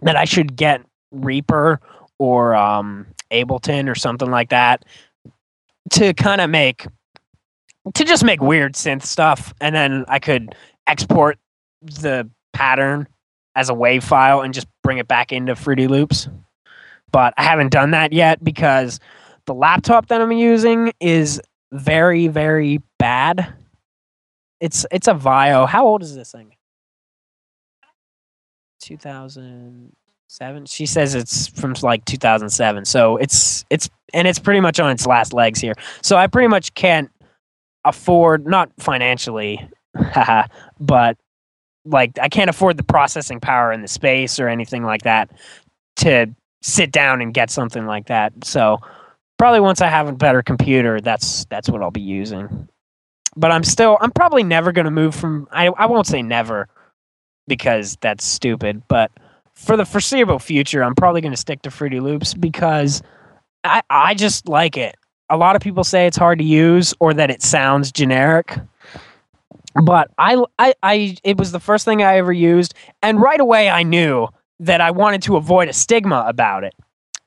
that 0.01 0.15
i 0.15 0.25
should 0.25 0.55
get 0.55 0.81
reaper 1.11 1.79
or 2.19 2.55
um, 2.55 3.07
ableton 3.31 3.89
or 3.89 3.95
something 3.95 4.29
like 4.29 4.49
that 4.49 4.85
to 5.89 6.13
kind 6.13 6.41
of 6.41 6.49
make 6.49 6.85
to 7.93 8.03
just 8.03 8.23
make 8.23 8.41
weird 8.41 8.73
synth 8.73 9.03
stuff 9.03 9.53
and 9.61 9.75
then 9.75 10.05
i 10.07 10.19
could 10.19 10.53
export 10.87 11.37
the 11.81 12.29
pattern 12.53 13.07
as 13.55 13.69
a 13.69 13.73
wave 13.73 14.03
file 14.03 14.41
and 14.41 14.53
just 14.53 14.67
bring 14.83 14.97
it 14.97 15.07
back 15.07 15.31
into 15.31 15.55
fruity 15.55 15.87
loops. 15.87 16.27
But 17.11 17.33
i 17.37 17.43
haven't 17.43 17.71
done 17.71 17.91
that 17.91 18.13
yet 18.13 18.43
because 18.43 18.99
the 19.49 19.55
laptop 19.55 20.05
that 20.09 20.21
i'm 20.21 20.31
using 20.31 20.93
is 20.99 21.41
very 21.71 22.27
very 22.27 22.81
bad. 22.99 23.51
It's 24.59 24.85
it's 24.91 25.07
a 25.07 25.15
Vaio. 25.15 25.67
How 25.67 25.87
old 25.87 26.03
is 26.03 26.15
this 26.15 26.31
thing? 26.31 26.51
2007 28.81 30.65
she 30.67 30.85
says 30.85 31.15
it's 31.15 31.47
from 31.47 31.73
like 31.81 32.05
2007 32.05 32.85
so 32.85 33.17
it's 33.17 33.65
it's 33.69 33.89
and 34.13 34.25
it's 34.27 34.39
pretty 34.39 34.61
much 34.61 34.79
on 34.79 34.91
its 34.91 35.07
last 35.07 35.33
legs 35.33 35.59
here. 35.59 35.73
So 36.03 36.15
i 36.15 36.27
pretty 36.27 36.47
much 36.47 36.75
can't 36.75 37.09
afford 37.85 38.45
not 38.45 38.69
financially 38.77 39.67
but 40.79 41.17
like 41.85 42.19
i 42.21 42.29
can't 42.29 42.51
afford 42.51 42.77
the 42.77 42.83
processing 42.83 43.39
power 43.39 43.71
and 43.71 43.83
the 43.83 43.87
space 43.87 44.39
or 44.39 44.47
anything 44.47 44.83
like 44.83 45.01
that 45.01 45.31
to 45.95 46.27
sit 46.61 46.91
down 46.91 47.21
and 47.21 47.33
get 47.33 47.49
something 47.49 47.85
like 47.85 48.07
that. 48.07 48.33
So 48.43 48.79
probably 49.39 49.61
once 49.61 49.81
i 49.81 49.87
have 49.87 50.07
a 50.07 50.11
better 50.11 50.43
computer 50.43 51.01
that's 51.01 51.45
that's 51.45 51.69
what 51.69 51.81
i'll 51.81 51.89
be 51.89 52.01
using. 52.01 52.67
But 53.35 53.51
i'm 53.51 53.63
still 53.63 53.97
i'm 54.01 54.11
probably 54.11 54.43
never 54.43 54.71
going 54.71 54.85
to 54.85 54.91
move 54.91 55.15
from 55.15 55.47
I, 55.51 55.67
I 55.67 55.87
won't 55.87 56.05
say 56.05 56.21
never 56.21 56.67
because 57.47 57.97
that's 58.01 58.23
stupid 58.23 58.83
but 58.87 59.11
for 59.53 59.75
the 59.75 59.85
foreseeable 59.85 60.39
future 60.39 60.83
i'm 60.83 60.93
probably 60.93 61.21
going 61.21 61.31
to 61.31 61.37
stick 61.37 61.61
to 61.63 61.71
fruity 61.71 61.99
loops 61.99 62.33
because 62.33 63.01
i 63.63 63.81
i 63.89 64.13
just 64.13 64.47
like 64.47 64.77
it. 64.77 64.95
A 65.31 65.37
lot 65.37 65.55
of 65.55 65.61
people 65.61 65.83
say 65.83 66.07
it's 66.07 66.17
hard 66.17 66.39
to 66.39 66.45
use 66.45 66.93
or 66.99 67.13
that 67.13 67.31
it 67.31 67.41
sounds 67.41 67.91
generic 67.91 68.57
but 69.83 70.11
I, 70.17 70.43
I 70.57 70.73
i 70.83 71.15
it 71.23 71.37
was 71.37 71.51
the 71.51 71.59
first 71.59 71.85
thing 71.85 72.03
i 72.03 72.17
ever 72.17 72.33
used 72.33 72.73
and 73.01 73.21
right 73.21 73.39
away 73.39 73.69
i 73.69 73.83
knew 73.83 74.27
that 74.59 74.81
i 74.81 74.91
wanted 74.91 75.21
to 75.23 75.37
avoid 75.37 75.69
a 75.69 75.73
stigma 75.73 76.25
about 76.27 76.63
it 76.63 76.73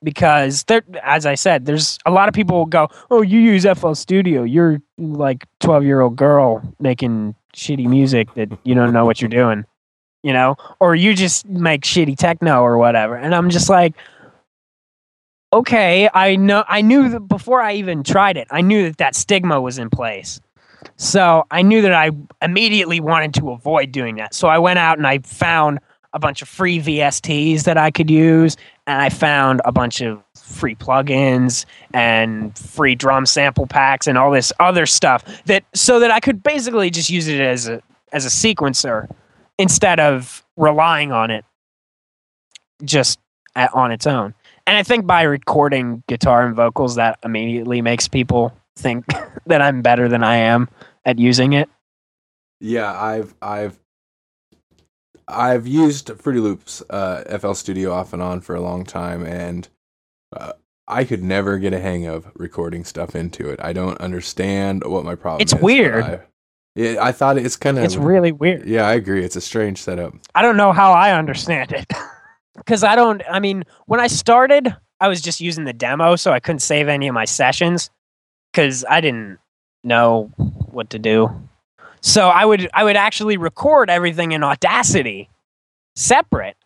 because 0.03 0.63
there 0.65 0.83
as 1.01 1.25
i 1.25 1.35
said 1.35 1.65
there's 1.65 1.97
a 2.05 2.11
lot 2.11 2.27
of 2.27 2.33
people 2.33 2.57
will 2.57 2.65
go 2.65 2.87
oh 3.11 3.21
you 3.21 3.39
use 3.39 3.65
fl 3.77 3.93
studio. 3.93 4.43
You're 4.43 4.81
like 4.97 5.45
12 5.59 5.83
year 5.83 6.01
old 6.01 6.15
girl 6.15 6.61
making 6.79 7.35
shitty 7.55 7.87
music 7.87 8.33
that 8.35 8.49
you 8.63 8.75
don't 8.75 8.93
know 8.93 9.05
what 9.05 9.21
you're 9.21 9.29
doing 9.29 9.65
you 10.23 10.31
know? 10.33 10.55
Or 10.79 10.95
you 10.95 11.13
just 11.13 11.45
make 11.45 11.81
shitty 11.81 12.17
techno 12.17 12.61
or 12.61 12.77
whatever. 12.77 13.15
And 13.15 13.35
i'm 13.35 13.49
just 13.49 13.69
like 13.69 13.93
okay 15.51 16.09
i 16.15 16.35
know 16.35 16.63
i 16.67 16.81
knew 16.81 17.09
that 17.09 17.19
before 17.19 17.61
i 17.61 17.73
even 17.73 18.01
tried 18.01 18.37
it 18.37 18.47
i 18.49 18.59
knew 18.59 18.85
that 18.85 18.97
that 18.97 19.15
stigma 19.15 19.61
was 19.61 19.77
in 19.77 19.89
place. 19.89 20.41
So 20.95 21.45
i 21.51 21.61
knew 21.61 21.81
that 21.83 21.93
i 21.93 22.09
immediately 22.41 22.99
wanted 22.99 23.33
to 23.35 23.51
avoid 23.51 23.91
doing 23.91 24.15
that. 24.15 24.33
So 24.33 24.47
i 24.47 24.57
went 24.57 24.79
out 24.79 24.97
and 24.97 25.05
i 25.05 25.19
found 25.19 25.79
a 26.13 26.19
bunch 26.19 26.41
of 26.41 26.47
free 26.47 26.79
vsts 26.79 27.63
that 27.65 27.77
i 27.77 27.91
could 27.91 28.09
use 28.09 28.57
and 28.87 29.01
i 29.01 29.09
found 29.09 29.61
a 29.65 29.71
bunch 29.71 30.01
of 30.01 30.21
free 30.35 30.75
plugins 30.75 31.65
and 31.93 32.57
free 32.57 32.95
drum 32.95 33.25
sample 33.25 33.67
packs 33.67 34.07
and 34.07 34.17
all 34.17 34.31
this 34.31 34.51
other 34.59 34.85
stuff 34.85 35.23
that 35.45 35.63
so 35.73 35.99
that 35.99 36.11
i 36.11 36.19
could 36.19 36.43
basically 36.43 36.89
just 36.89 37.09
use 37.09 37.27
it 37.27 37.39
as 37.39 37.67
a 37.67 37.81
as 38.11 38.25
a 38.25 38.29
sequencer 38.29 39.09
instead 39.57 39.99
of 39.99 40.45
relying 40.57 41.11
on 41.11 41.31
it 41.31 41.45
just 42.83 43.19
at, 43.55 43.73
on 43.73 43.91
its 43.91 44.05
own 44.05 44.33
and 44.65 44.77
I 44.77 44.83
think 44.83 45.05
by 45.05 45.23
recording 45.23 46.03
guitar 46.07 46.45
and 46.45 46.55
vocals, 46.55 46.95
that 46.95 47.19
immediately 47.23 47.81
makes 47.81 48.07
people 48.07 48.55
think 48.75 49.05
that 49.45 49.61
I'm 49.61 49.81
better 49.81 50.07
than 50.07 50.23
I 50.23 50.37
am 50.37 50.69
at 51.05 51.19
using 51.19 51.53
it. 51.53 51.69
Yeah, 52.59 52.93
I've 52.93 53.35
I've 53.41 53.77
I've 55.27 55.67
used 55.67 56.11
Fruity 56.17 56.39
Loops 56.39 56.83
uh, 56.89 57.37
FL 57.39 57.53
Studio 57.53 57.91
off 57.93 58.13
and 58.13 58.21
on 58.21 58.41
for 58.41 58.55
a 58.55 58.61
long 58.61 58.83
time, 58.83 59.25
and 59.25 59.67
uh, 60.35 60.53
I 60.87 61.03
could 61.03 61.23
never 61.23 61.57
get 61.57 61.73
a 61.73 61.79
hang 61.79 62.05
of 62.05 62.31
recording 62.35 62.83
stuff 62.83 63.15
into 63.15 63.49
it. 63.49 63.59
I 63.61 63.73
don't 63.73 63.99
understand 64.01 64.83
what 64.85 65.05
my 65.05 65.15
problem 65.15 65.41
It's 65.41 65.53
is. 65.53 65.59
but 65.59 65.63
weird. 65.63 66.03
I, 66.03 66.19
yeah, 66.75 66.97
I 67.01 67.11
thought 67.11 67.37
it's 67.37 67.55
kind 67.55 67.77
of. 67.77 67.83
It's 67.83 67.95
really 67.95 68.31
weird. 68.31 68.67
Yeah, 68.67 68.87
I 68.87 68.93
agree. 68.93 69.23
It's 69.23 69.35
a 69.35 69.41
strange 69.41 69.81
setup. 69.81 70.15
I 70.35 70.41
don't 70.41 70.57
know 70.57 70.71
how 70.71 70.91
I 70.91 71.11
understand 71.17 71.71
it. 71.71 71.85
Because 72.55 72.83
I 72.83 72.95
don't, 72.95 73.23
I 73.27 73.39
mean, 73.39 73.63
when 73.87 73.99
I 73.99 74.05
started, 74.05 74.75
I 74.99 75.07
was 75.07 75.21
just 75.21 75.41
using 75.41 75.63
the 75.65 75.73
demo, 75.73 76.15
so 76.15 76.31
I 76.31 76.39
couldn't 76.39 76.59
save 76.59 76.87
any 76.87 77.07
of 77.07 77.15
my 77.15 77.25
sessions 77.25 77.89
because 78.51 78.85
I 78.87 79.01
didn't 79.01 79.39
know 79.83 80.31
what 80.37 80.91
to 80.91 80.99
do. 80.99 81.29
So 82.03 82.27
I 82.27 82.43
would, 82.45 82.69
I 82.73 82.83
would 82.83 82.97
actually 82.97 83.37
record 83.37 83.89
everything 83.89 84.33
in 84.33 84.43
Audacity 84.43 85.29
separate 85.95 86.57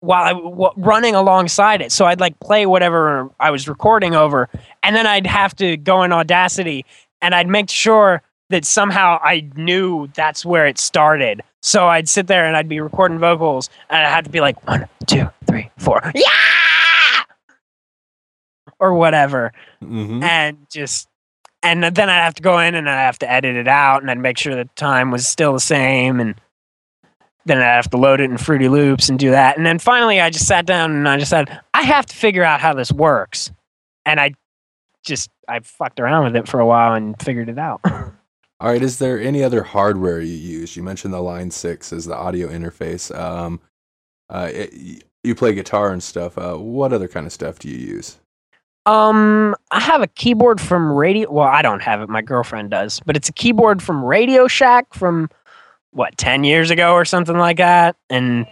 while 0.00 0.22
I 0.24 0.32
w- 0.32 0.70
running 0.76 1.14
alongside 1.14 1.80
it. 1.80 1.90
So 1.92 2.04
I'd 2.04 2.20
like 2.20 2.38
play 2.40 2.66
whatever 2.66 3.30
I 3.40 3.50
was 3.50 3.68
recording 3.68 4.14
over, 4.14 4.48
and 4.82 4.94
then 4.94 5.06
I'd 5.06 5.26
have 5.26 5.56
to 5.56 5.76
go 5.78 6.02
in 6.02 6.12
Audacity 6.12 6.84
and 7.22 7.34
I'd 7.34 7.48
make 7.48 7.70
sure 7.70 8.20
that 8.50 8.66
somehow 8.66 9.18
I 9.22 9.48
knew 9.56 10.08
that's 10.14 10.44
where 10.44 10.66
it 10.66 10.76
started. 10.78 11.40
So 11.62 11.86
I'd 11.88 12.08
sit 12.08 12.26
there 12.26 12.44
and 12.44 12.54
I'd 12.54 12.68
be 12.68 12.80
recording 12.80 13.18
vocals 13.18 13.70
and 13.88 14.04
I 14.06 14.10
had 14.10 14.24
to 14.24 14.30
be 14.30 14.40
like 14.40 14.66
one, 14.68 14.86
two, 15.06 15.26
three, 15.46 15.70
four, 15.78 16.12
yeah, 16.14 17.22
or 18.78 18.92
whatever, 18.94 19.52
hmm 19.80 20.22
and 20.22 20.58
just 20.70 21.08
and 21.62 21.84
then 21.84 22.10
I'd 22.10 22.24
have 22.24 22.34
to 22.34 22.42
go 22.42 22.58
in 22.58 22.74
and 22.74 22.88
I'd 22.88 23.04
have 23.04 23.18
to 23.20 23.30
edit 23.30 23.56
it 23.56 23.68
out 23.68 24.02
and 24.02 24.10
I'd 24.10 24.18
make 24.18 24.38
sure 24.38 24.54
the 24.54 24.68
time 24.76 25.10
was 25.10 25.26
still 25.26 25.52
the 25.52 25.60
same 25.60 26.20
and 26.20 26.34
then 27.44 27.58
I'd 27.58 27.76
have 27.76 27.90
to 27.90 27.96
load 27.96 28.20
it 28.20 28.30
in 28.30 28.38
Fruity 28.38 28.68
Loops 28.68 29.08
and 29.08 29.18
do 29.18 29.30
that. 29.30 29.56
And 29.56 29.66
then 29.66 29.78
finally 29.78 30.20
I 30.20 30.30
just 30.30 30.46
sat 30.46 30.66
down 30.66 30.92
and 30.92 31.08
I 31.08 31.18
just 31.18 31.30
said, 31.30 31.60
I 31.74 31.82
have 31.82 32.06
to 32.06 32.16
figure 32.16 32.44
out 32.44 32.60
how 32.60 32.74
this 32.74 32.92
works. 32.92 33.50
And 34.04 34.20
I 34.20 34.34
just 35.04 35.30
I 35.48 35.60
fucked 35.60 36.00
around 36.00 36.24
with 36.24 36.36
it 36.36 36.48
for 36.48 36.60
a 36.60 36.66
while 36.66 36.94
and 36.94 37.20
figured 37.20 37.48
it 37.48 37.58
out. 37.58 37.80
All 37.84 38.68
right. 38.68 38.82
Is 38.82 38.98
there 38.98 39.20
any 39.20 39.42
other 39.42 39.64
hardware 39.64 40.20
you 40.20 40.34
use? 40.34 40.76
You 40.76 40.84
mentioned 40.84 41.12
the 41.12 41.20
Line 41.20 41.50
Six 41.50 41.92
as 41.92 42.04
the 42.04 42.14
audio 42.16 42.48
interface. 42.48 43.12
Um, 43.16 43.60
uh, 44.30 44.50
it, 44.52 45.04
you 45.24 45.34
play 45.34 45.52
guitar 45.52 45.90
and 45.92 46.02
stuff. 46.02 46.38
Uh, 46.38 46.56
what 46.56 46.92
other 46.92 47.08
kind 47.08 47.26
of 47.26 47.32
stuff 47.32 47.58
do 47.58 47.68
you 47.68 47.76
use? 47.76 48.18
Um, 48.84 49.54
I 49.70 49.80
have 49.80 50.02
a 50.02 50.08
keyboard 50.08 50.60
from 50.60 50.90
Radio. 50.90 51.30
Well, 51.30 51.46
I 51.46 51.62
don't 51.62 51.82
have 51.82 52.00
it. 52.00 52.08
My 52.08 52.22
girlfriend 52.22 52.70
does, 52.70 53.00
but 53.00 53.16
it's 53.16 53.28
a 53.28 53.32
keyboard 53.32 53.82
from 53.82 54.04
Radio 54.04 54.48
Shack 54.48 54.92
from 54.92 55.30
what 55.92 56.16
ten 56.16 56.42
years 56.42 56.70
ago 56.70 56.92
or 56.94 57.04
something 57.04 57.36
like 57.36 57.58
that, 57.58 57.96
and 58.10 58.46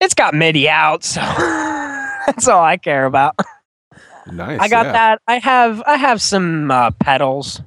it's 0.00 0.14
got 0.14 0.34
MIDI 0.34 0.68
out, 0.68 1.02
so 1.04 1.20
that's 2.26 2.46
all 2.46 2.62
I 2.62 2.76
care 2.76 3.06
about. 3.06 3.34
Nice. 4.30 4.60
I 4.60 4.68
got 4.68 4.86
yeah. 4.86 4.92
that. 4.92 5.22
I 5.26 5.38
have 5.38 5.82
I 5.86 5.96
have 5.96 6.22
some 6.22 6.70
uh, 6.70 6.92
pedals, 6.92 7.60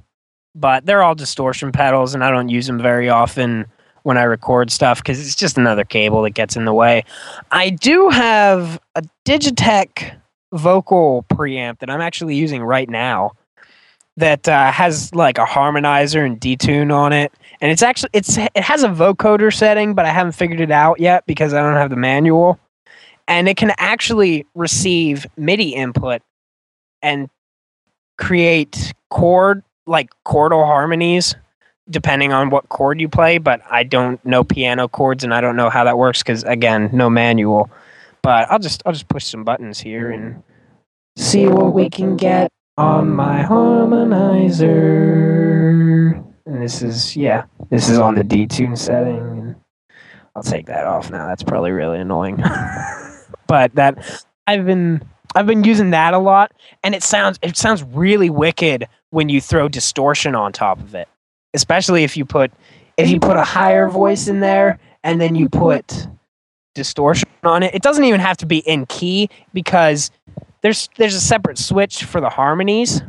but 0.54 0.86
they're 0.86 1.04
all 1.04 1.16
distortion 1.16 1.72
pedals, 1.72 2.14
and 2.14 2.24
I 2.24 2.32
don't 2.32 2.50
use 2.50 2.68
them 2.68 2.82
very 2.82 3.10
often 3.10 3.66
when 4.04 4.18
I 4.18 4.24
record 4.24 4.72
stuff 4.72 5.00
because 5.00 5.20
it's 5.20 5.36
just 5.36 5.58
another 5.58 5.84
cable 5.84 6.22
that 6.22 6.30
gets 6.32 6.56
in 6.56 6.66
the 6.66 6.74
way. 6.74 7.04
I 7.52 7.72
do 7.72 8.10
have 8.10 8.80
a 8.94 9.04
Digitech 9.26 10.16
vocal 10.54 11.26
preamp 11.30 11.80
that 11.80 11.90
I'm 11.90 12.02
actually 12.02 12.36
using 12.36 12.64
right 12.64 12.90
now 12.90 13.32
that 14.18 14.48
uh, 14.48 14.72
has 14.72 15.14
like 15.14 15.38
a 15.38 15.46
harmonizer 15.46 16.26
and 16.26 16.40
detune 16.40 16.94
on 16.94 17.12
it, 17.12 17.34
and 17.62 17.72
it's 17.72 17.84
actually 17.84 18.12
it's 18.14 18.38
it 18.38 18.58
has 18.58 18.84
a 18.84 18.90
vocoder 18.90 19.54
setting, 19.54 19.94
but 19.94 20.06
I 20.06 20.10
haven't 20.10 20.34
figured 20.34 20.62
it 20.62 20.72
out 20.72 21.00
yet 21.00 21.26
because 21.26 21.54
I 21.54 21.62
don't 21.62 21.76
have 21.76 21.90
the 21.90 21.96
manual. 21.96 22.60
And 23.28 23.50
it 23.50 23.58
can 23.58 23.74
actually 23.78 24.46
receive 24.54 25.26
MIDI 25.36 25.70
input 25.70 26.22
and 27.02 27.30
create 28.18 28.94
chord 29.10 29.64
like 29.86 30.10
chordal 30.26 30.66
harmonies 30.66 31.36
depending 31.90 32.34
on 32.34 32.50
what 32.50 32.68
chord 32.70 33.00
you 33.00 33.08
play 33.08 33.38
but 33.38 33.62
i 33.70 33.84
don't 33.84 34.24
know 34.26 34.44
piano 34.44 34.88
chords 34.88 35.24
and 35.24 35.34
i 35.34 35.42
don't 35.42 35.56
know 35.56 35.70
how 35.70 35.84
that 35.84 35.98
works 35.98 36.24
because 36.24 36.44
again 36.46 36.90
no 36.92 37.10
manual 37.10 37.70
but 38.26 38.50
i'll 38.50 38.60
just 38.60 38.82
i'll 38.86 38.94
just 38.94 39.08
push 39.08 39.24
some 39.24 39.44
buttons 39.44 39.80
here 39.80 40.10
and 40.10 40.42
see 41.16 41.48
what 41.48 41.74
we 41.74 41.90
can 41.90 42.18
get 42.18 42.52
on 42.78 43.10
my 43.10 43.42
harmonizer. 43.42 46.22
And 46.46 46.62
this 46.62 46.82
is 46.82 47.16
yeah 47.16 47.46
this 47.70 47.88
is 47.90 47.98
on 47.98 48.16
the 48.16 48.24
detune 48.24 48.78
setting. 48.78 49.56
I'll 50.36 50.44
take 50.44 50.66
that 50.66 50.86
off 50.86 51.10
now. 51.10 51.28
That's 51.28 51.44
probably 51.44 51.72
really 51.72 52.00
annoying. 52.00 52.44
But 53.48 53.76
that 53.76 54.26
i've 54.48 54.66
been 54.66 55.04
i've 55.36 55.46
been 55.46 55.64
using 55.64 55.92
that 55.92 56.16
a 56.16 56.18
lot. 56.18 56.52
And 56.84 56.96
it 56.96 57.04
sounds 57.04 57.38
it 57.44 57.58
sounds 57.58 57.84
really 57.84 58.32
wicked 58.32 58.88
when 59.12 59.30
you 59.30 59.40
throw 59.40 59.70
distortion 59.70 60.34
on 60.34 60.52
top 60.52 60.80
of 60.80 60.96
it 60.96 61.08
especially 61.54 62.04
if 62.04 62.18
you 62.18 62.26
put 62.26 62.52
if 62.98 63.08
you 63.10 63.20
put 63.20 63.38
a 63.38 63.44
higher 63.44 63.88
voice 63.88 64.28
in 64.28 64.40
there 64.40 64.80
and 65.04 65.22
then 65.22 65.36
you 65.36 65.48
put 65.48 66.08
distortion 66.76 67.28
on 67.44 67.64
it. 67.64 67.74
It 67.74 67.82
doesn't 67.82 68.04
even 68.04 68.20
have 68.20 68.38
to 68.38 68.46
be 68.46 68.60
in 68.60 68.86
key 68.86 69.30
because 69.54 70.12
there's 70.62 70.90
there's 70.98 71.16
a 71.16 71.22
separate 71.22 71.58
switch 71.58 72.04
for 72.04 72.22
the 72.22 72.30
harmonies 72.30 73.02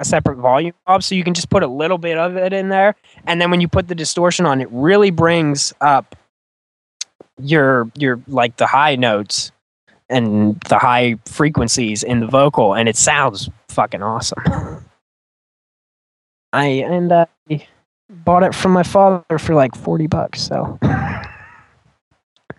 a 0.00 0.04
separate 0.04 0.36
volume 0.36 0.72
knob 0.88 1.02
so 1.02 1.14
you 1.14 1.22
can 1.22 1.34
just 1.34 1.50
put 1.50 1.62
a 1.62 1.66
little 1.66 1.98
bit 1.98 2.18
of 2.18 2.36
it 2.36 2.52
in 2.52 2.70
there. 2.70 2.96
And 3.26 3.40
then 3.40 3.50
when 3.50 3.60
you 3.60 3.68
put 3.68 3.86
the 3.86 3.94
distortion 3.94 4.46
on 4.46 4.60
it 4.60 4.68
really 4.72 5.10
brings 5.10 5.72
up 5.80 6.16
your 7.38 7.90
your 7.96 8.20
like 8.26 8.56
the 8.56 8.66
high 8.66 8.96
notes 8.96 9.52
and 10.08 10.58
the 10.68 10.78
high 10.78 11.16
frequencies 11.26 12.02
in 12.02 12.20
the 12.20 12.26
vocal 12.26 12.74
and 12.74 12.88
it 12.88 12.96
sounds 12.96 13.50
fucking 13.68 14.02
awesome. 14.02 14.42
I 16.52 16.64
and 16.64 17.12
I 17.12 17.26
bought 18.08 18.42
it 18.42 18.54
from 18.54 18.72
my 18.72 18.82
father 18.82 19.38
for 19.38 19.54
like 19.54 19.76
40 19.76 20.08
bucks 20.08 20.40
so 20.40 20.78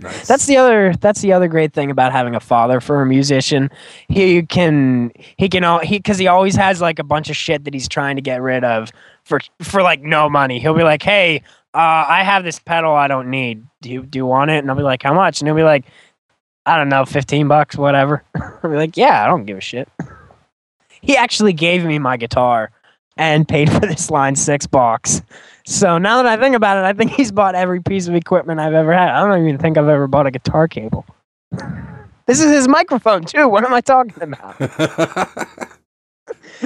Nice. 0.01 0.27
that's 0.27 0.47
the 0.47 0.57
other 0.57 0.93
that's 0.99 1.21
the 1.21 1.31
other 1.31 1.47
great 1.47 1.73
thing 1.73 1.91
about 1.91 2.11
having 2.11 2.33
a 2.33 2.39
father 2.39 2.79
for 2.81 3.01
a 3.01 3.05
musician. 3.05 3.69
He 4.07 4.41
can 4.43 5.11
he 5.37 5.47
can 5.47 5.63
all 5.63 5.79
he 5.79 5.97
because 5.97 6.17
he 6.17 6.27
always 6.27 6.55
has 6.55 6.81
like 6.81 6.97
a 6.97 7.03
bunch 7.03 7.29
of 7.29 7.35
shit 7.37 7.65
that 7.65 7.73
he's 7.73 7.87
trying 7.87 8.15
to 8.15 8.21
get 8.21 8.41
rid 8.41 8.63
of 8.63 8.91
for 9.23 9.39
for 9.61 9.83
like 9.83 10.01
no 10.01 10.29
money. 10.29 10.59
He'll 10.59 10.73
be 10.73 10.83
like 10.83 11.03
hey 11.03 11.43
uh, 11.73 12.05
i 12.07 12.23
have 12.23 12.43
this 12.43 12.59
pedal 12.59 12.93
i 12.93 13.07
don't 13.07 13.29
need. 13.29 13.63
Do 13.81 13.91
you 13.91 14.03
do 14.03 14.17
you 14.17 14.25
want 14.25 14.49
it? 14.51 14.57
And 14.57 14.69
i'll 14.69 14.77
be 14.77 14.83
like 14.83 15.03
how 15.03 15.13
much? 15.13 15.39
And 15.39 15.47
he'll 15.47 15.55
be 15.55 15.63
like 15.63 15.85
i 16.65 16.77
don't 16.77 16.89
know 16.89 17.05
15 17.05 17.47
bucks 17.47 17.77
whatever. 17.77 18.23
I'll 18.35 18.69
be 18.69 18.75
like 18.75 18.97
yeah 18.97 19.23
i 19.23 19.27
don't 19.27 19.45
give 19.45 19.57
a 19.57 19.61
shit. 19.61 19.87
He 21.01 21.15
actually 21.15 21.53
gave 21.53 21.85
me 21.85 21.99
my 21.99 22.17
guitar 22.17 22.71
and 23.17 23.47
paid 23.47 23.71
for 23.71 23.81
this 23.81 24.09
line 24.09 24.35
six 24.35 24.65
box 24.65 25.21
so 25.65 25.97
now 25.97 26.21
that 26.21 26.25
I 26.25 26.41
think 26.41 26.55
about 26.55 26.77
it, 26.77 26.83
I 26.83 26.93
think 26.93 27.11
he's 27.17 27.31
bought 27.31 27.55
every 27.55 27.81
piece 27.81 28.07
of 28.07 28.15
equipment 28.15 28.59
I've 28.59 28.73
ever 28.73 28.93
had. 28.93 29.09
I 29.09 29.25
don't 29.25 29.47
even 29.47 29.59
think 29.59 29.77
I've 29.77 29.87
ever 29.87 30.07
bought 30.07 30.27
a 30.27 30.31
guitar 30.31 30.67
cable. 30.67 31.05
This 32.27 32.39
is 32.39 32.51
his 32.51 32.67
microphone 32.67 33.23
too. 33.23 33.47
What 33.49 33.65
am 33.65 33.73
I 33.73 33.81
talking 33.81 34.21
about? 34.21 34.55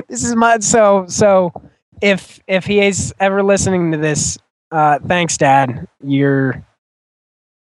This 0.08 0.24
is 0.24 0.36
my 0.36 0.60
so 0.60 1.06
so. 1.08 1.54
If 2.02 2.42
if 2.48 2.66
he 2.66 2.82
is 2.82 3.14
ever 3.20 3.42
listening 3.42 3.94
to 3.94 3.98
this, 3.98 4.38
uh, 4.72 5.00
thanks, 5.00 5.38
Dad. 5.38 5.88
You're 6.04 6.62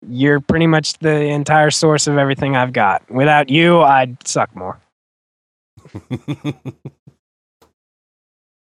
you're 0.07 0.41
pretty 0.41 0.67
much 0.67 0.97
the 0.99 1.21
entire 1.27 1.71
source 1.71 2.07
of 2.07 2.17
everything 2.17 2.55
I've 2.55 2.73
got. 2.73 3.09
Without 3.09 3.49
you, 3.49 3.81
I'd 3.81 4.27
suck 4.27 4.53
more. 4.55 4.79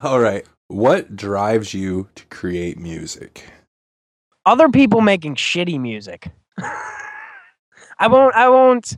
All 0.01 0.19
right. 0.19 0.45
What 0.67 1.15
drives 1.15 1.73
you 1.73 2.09
to 2.15 2.25
create 2.25 2.77
music? 2.79 3.45
other 4.45 4.69
people 4.69 5.01
making 5.01 5.35
shitty 5.35 5.79
music. 5.79 6.29
I 7.99 8.07
won't. 8.07 8.35
I 8.35 8.49
won't. 8.49 8.97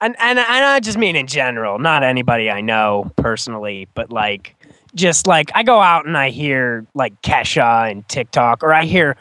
And, 0.00 0.14
and 0.18 0.38
and 0.38 0.48
I 0.48 0.80
just 0.80 0.98
mean 0.98 1.16
in 1.16 1.26
general, 1.26 1.78
not 1.78 2.02
anybody 2.02 2.50
I 2.50 2.60
know 2.60 3.10
personally, 3.16 3.88
but 3.94 4.12
like 4.12 4.54
just 4.94 5.26
like 5.26 5.50
I 5.54 5.62
go 5.62 5.80
out 5.80 6.06
and 6.06 6.16
I 6.16 6.30
hear 6.30 6.86
like 6.94 7.20
Kesha 7.22 7.90
and 7.90 8.06
TikTok, 8.08 8.62
or 8.62 8.74
I 8.74 8.84
hear 8.84 9.16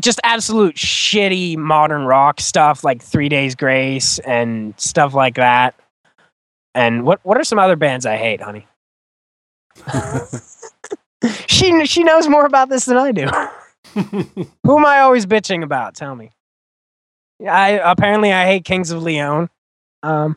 just 0.00 0.20
absolute 0.24 0.74
shitty 0.74 1.56
modern 1.56 2.02
rock 2.02 2.40
stuff 2.40 2.82
like 2.82 3.00
Three 3.00 3.28
Days 3.28 3.54
Grace 3.54 4.18
and 4.20 4.74
stuff 4.76 5.14
like 5.14 5.36
that. 5.36 5.74
And 6.74 7.04
what 7.04 7.20
what 7.22 7.38
are 7.38 7.44
some 7.44 7.60
other 7.60 7.76
bands 7.76 8.04
I 8.04 8.16
hate, 8.16 8.40
honey? 8.40 8.66
she 11.46 11.86
she 11.86 12.04
knows 12.04 12.28
more 12.28 12.46
about 12.46 12.68
this 12.68 12.84
than 12.84 12.96
I 12.96 13.12
do. 13.12 13.26
Who 14.64 14.78
am 14.78 14.86
I 14.86 15.00
always 15.00 15.26
bitching 15.26 15.62
about? 15.62 15.94
Tell 15.94 16.14
me. 16.14 16.30
I 17.48 17.80
apparently 17.82 18.32
I 18.32 18.46
hate 18.46 18.64
Kings 18.64 18.90
of 18.90 19.02
Leon. 19.02 19.48
Um, 20.02 20.36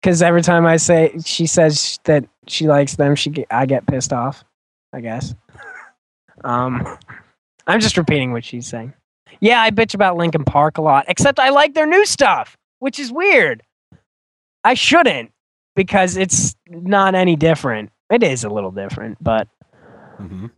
because 0.00 0.22
every 0.22 0.42
time 0.42 0.64
I 0.64 0.76
say 0.76 1.14
she 1.24 1.46
says 1.46 1.98
that 2.04 2.24
she 2.46 2.66
likes 2.66 2.96
them, 2.96 3.14
she 3.14 3.30
get, 3.30 3.46
I 3.50 3.66
get 3.66 3.86
pissed 3.86 4.12
off. 4.12 4.44
I 4.92 5.00
guess. 5.00 5.34
Um, 6.42 6.98
I'm 7.66 7.80
just 7.80 7.96
repeating 7.96 8.32
what 8.32 8.44
she's 8.44 8.66
saying. 8.66 8.94
Yeah, 9.40 9.60
I 9.60 9.70
bitch 9.70 9.94
about 9.94 10.16
Linkin 10.16 10.44
Park 10.44 10.78
a 10.78 10.82
lot, 10.82 11.04
except 11.08 11.38
I 11.38 11.50
like 11.50 11.74
their 11.74 11.86
new 11.86 12.04
stuff, 12.04 12.56
which 12.78 12.98
is 12.98 13.12
weird. 13.12 13.62
I 14.64 14.74
shouldn't 14.74 15.32
because 15.76 16.16
it's 16.16 16.56
not 16.68 17.14
any 17.14 17.36
different. 17.36 17.90
It 18.10 18.22
is 18.22 18.44
a 18.44 18.48
little 18.50 18.70
different, 18.70 19.18
but 19.22 19.48
Mhm. 20.20 20.50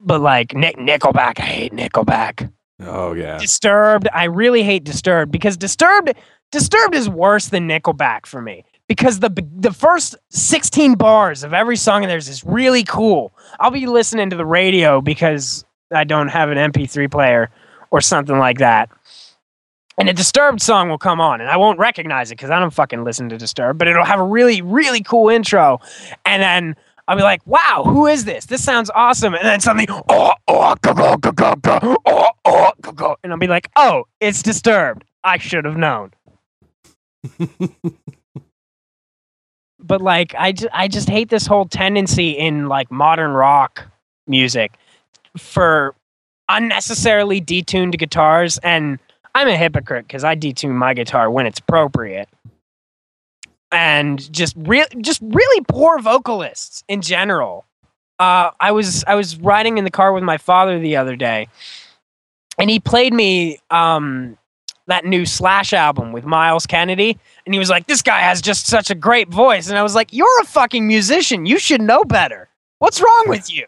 but 0.00 0.20
like 0.20 0.54
Nick 0.54 0.76
Nickelback, 0.76 1.38
I 1.40 1.44
hate 1.44 1.72
Nickelback. 1.72 2.50
Oh 2.80 3.14
yeah. 3.14 3.38
Disturbed, 3.38 4.08
I 4.12 4.24
really 4.24 4.62
hate 4.62 4.84
Disturbed 4.84 5.32
because 5.32 5.56
Disturbed 5.56 6.12
Disturbed 6.52 6.94
is 6.94 7.08
worse 7.08 7.48
than 7.48 7.68
Nickelback 7.68 8.26
for 8.26 8.40
me 8.42 8.64
because 8.88 9.20
the 9.20 9.30
the 9.56 9.72
first 9.72 10.14
16 10.30 10.94
bars 10.94 11.42
of 11.42 11.52
every 11.54 11.76
song 11.76 12.04
of 12.04 12.08
theirs 12.10 12.28
is 12.28 12.44
really 12.44 12.84
cool. 12.84 13.32
I'll 13.58 13.70
be 13.70 13.86
listening 13.86 14.30
to 14.30 14.36
the 14.36 14.46
radio 14.46 15.00
because 15.00 15.64
I 15.94 16.04
don't 16.04 16.28
have 16.28 16.50
an 16.50 16.58
MP3 16.58 17.10
player 17.10 17.48
or 17.90 18.00
something 18.00 18.38
like 18.38 18.58
that. 18.58 18.90
And 19.98 20.10
a 20.10 20.12
Disturbed 20.12 20.60
song 20.60 20.90
will 20.90 20.98
come 20.98 21.20
on 21.22 21.40
and 21.40 21.48
I 21.48 21.56
won't 21.56 21.78
recognize 21.78 22.30
it 22.30 22.34
because 22.36 22.50
I 22.50 22.58
don't 22.58 22.72
fucking 22.72 23.02
listen 23.02 23.30
to 23.30 23.38
Disturbed, 23.38 23.78
but 23.78 23.88
it'll 23.88 24.04
have 24.04 24.20
a 24.20 24.24
really, 24.24 24.60
really 24.60 25.02
cool 25.02 25.30
intro. 25.30 25.80
And 26.26 26.42
then 26.42 26.76
I'll 27.08 27.16
be 27.16 27.22
like, 27.22 27.46
"Wow, 27.46 27.84
who 27.86 28.06
is 28.06 28.24
this? 28.24 28.46
This 28.46 28.64
sounds 28.64 28.90
awesome!" 28.94 29.34
And 29.34 29.44
then 29.44 29.60
suddenly, 29.60 29.86
oh, 29.90 30.32
oh, 30.48 30.74
go, 30.80 30.94
go, 30.94 31.16
go, 31.16 31.32
go, 31.32 31.54
go, 31.56 31.96
oh, 32.04 32.28
oh, 32.44 32.72
go, 32.80 32.92
go, 32.92 33.16
and 33.22 33.32
I'll 33.32 33.38
be 33.38 33.46
like, 33.46 33.70
"Oh, 33.76 34.04
it's 34.20 34.42
Disturbed. 34.42 35.04
I 35.24 35.38
should 35.38 35.64
have 35.64 35.76
known." 35.76 36.12
but 39.78 40.00
like, 40.00 40.34
I 40.36 40.52
just, 40.52 40.70
I 40.72 40.88
just 40.88 41.08
hate 41.08 41.28
this 41.28 41.46
whole 41.46 41.66
tendency 41.66 42.30
in 42.30 42.68
like 42.68 42.90
modern 42.90 43.32
rock 43.32 43.86
music 44.26 44.72
for 45.36 45.94
unnecessarily 46.48 47.40
detuned 47.40 47.98
guitars 47.98 48.58
and 48.58 48.98
I'm 49.34 49.48
a 49.48 49.56
hypocrite 49.56 50.06
because 50.06 50.24
I 50.24 50.34
detune 50.34 50.72
my 50.72 50.94
guitar 50.94 51.30
when 51.30 51.44
it's 51.44 51.58
appropriate. 51.58 52.28
And 53.72 54.32
just 54.32 54.54
real 54.56 54.86
just 55.00 55.20
really 55.22 55.64
poor 55.68 55.98
vocalists 55.98 56.84
in 56.88 57.02
general. 57.02 57.64
Uh, 58.18 58.50
I 58.60 58.72
was 58.72 59.04
I 59.06 59.14
was 59.14 59.36
riding 59.38 59.76
in 59.76 59.84
the 59.84 59.90
car 59.90 60.12
with 60.12 60.22
my 60.22 60.38
father 60.38 60.78
the 60.78 60.96
other 60.96 61.16
day, 61.16 61.48
and 62.58 62.70
he 62.70 62.80
played 62.80 63.12
me 63.12 63.58
um, 63.70 64.38
that 64.86 65.04
new 65.04 65.26
Slash 65.26 65.72
album 65.72 66.12
with 66.12 66.24
Myles 66.24 66.66
Kennedy, 66.66 67.18
and 67.44 67.54
he 67.54 67.58
was 67.58 67.68
like, 67.68 67.86
"This 67.86 68.02
guy 68.02 68.20
has 68.20 68.40
just 68.40 68.66
such 68.66 68.88
a 68.90 68.94
great 68.94 69.28
voice," 69.28 69.68
and 69.68 69.76
I 69.76 69.82
was 69.82 69.94
like, 69.94 70.12
"You're 70.12 70.40
a 70.40 70.46
fucking 70.46 70.86
musician. 70.86 71.44
You 71.44 71.58
should 71.58 71.82
know 71.82 72.04
better. 72.04 72.48
What's 72.78 73.00
wrong 73.00 73.24
with 73.26 73.52
you? 73.52 73.66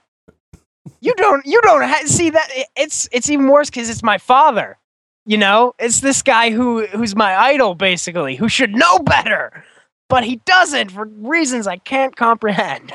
You 1.01 1.14
don't 1.14 1.44
you 1.44 1.61
don't 1.62 1.82
ha- 1.82 2.03
see 2.07 2.30
that 2.30 2.49
it's 2.76 3.09
it's 3.12 3.28
even 3.30 3.49
worse 3.49 3.68
because 3.70 3.90
it's 3.90 4.03
my 4.03 4.18
father. 4.18 4.78
You 5.26 5.36
know, 5.36 5.74
it's 5.78 6.01
this 6.01 6.22
guy 6.22 6.51
who 6.51 6.86
who's 6.86 7.14
my 7.14 7.36
idol 7.36 7.74
basically, 7.74 8.36
who 8.36 8.49
should 8.49 8.74
know 8.74 8.99
better, 9.01 9.64
but 10.09 10.24
he 10.24 10.36
doesn't 10.44 10.90
for 10.90 11.06
reasons 11.06 11.66
I 11.66 11.76
can't 11.76 12.16
comprehend. 12.16 12.92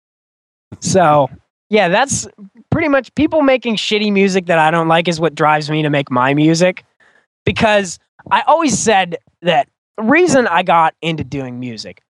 so, 0.80 1.28
yeah, 1.68 1.88
that's 1.88 2.26
pretty 2.70 2.88
much 2.88 3.14
people 3.14 3.42
making 3.42 3.76
shitty 3.76 4.12
music 4.12 4.46
that 4.46 4.58
I 4.58 4.70
don't 4.70 4.88
like 4.88 5.08
is 5.08 5.20
what 5.20 5.34
drives 5.34 5.70
me 5.70 5.82
to 5.82 5.90
make 5.90 6.10
my 6.10 6.34
music 6.34 6.84
because 7.44 7.98
I 8.30 8.42
always 8.42 8.78
said 8.78 9.18
that 9.42 9.68
the 9.96 10.04
reason 10.04 10.46
I 10.46 10.62
got 10.62 10.94
into 11.02 11.24
doing 11.24 11.60
music 11.60 12.02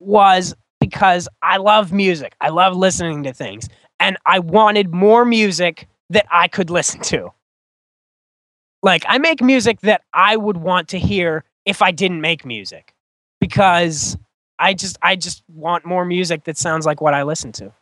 was 0.00 0.54
because 0.80 1.28
I 1.42 1.56
love 1.58 1.92
music. 1.92 2.34
I 2.40 2.48
love 2.48 2.76
listening 2.76 3.22
to 3.24 3.32
things 3.32 3.68
and 4.00 4.16
I 4.26 4.38
wanted 4.38 4.92
more 4.92 5.24
music 5.24 5.88
that 6.10 6.26
I 6.30 6.48
could 6.48 6.70
listen 6.70 7.00
to. 7.02 7.32
Like 8.82 9.04
I 9.08 9.18
make 9.18 9.42
music 9.42 9.80
that 9.80 10.02
I 10.12 10.36
would 10.36 10.56
want 10.56 10.88
to 10.88 10.98
hear 10.98 11.44
if 11.64 11.82
I 11.82 11.90
didn't 11.90 12.20
make 12.20 12.46
music 12.46 12.94
because 13.40 14.16
I 14.58 14.74
just 14.74 14.98
I 15.02 15.16
just 15.16 15.42
want 15.48 15.84
more 15.84 16.04
music 16.04 16.44
that 16.44 16.56
sounds 16.56 16.86
like 16.86 17.00
what 17.00 17.14
I 17.14 17.22
listen 17.22 17.52
to. 17.52 17.72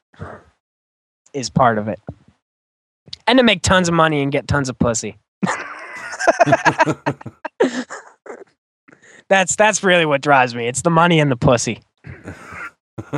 Is 1.32 1.50
part 1.50 1.78
of 1.78 1.88
it. 1.88 2.00
And 3.26 3.38
to 3.38 3.42
make 3.42 3.62
tons 3.62 3.88
of 3.88 3.94
money 3.94 4.22
and 4.22 4.30
get 4.30 4.46
tons 4.48 4.68
of 4.68 4.78
pussy. 4.78 5.16
that's 9.28 9.57
that's 9.57 9.82
really 9.82 10.07
what 10.07 10.22
drives 10.22 10.54
me. 10.54 10.68
It's 10.68 10.82
the 10.82 10.90
money 10.90 11.18
and 11.20 11.30
the 11.30 11.36
pussy. 11.36 11.82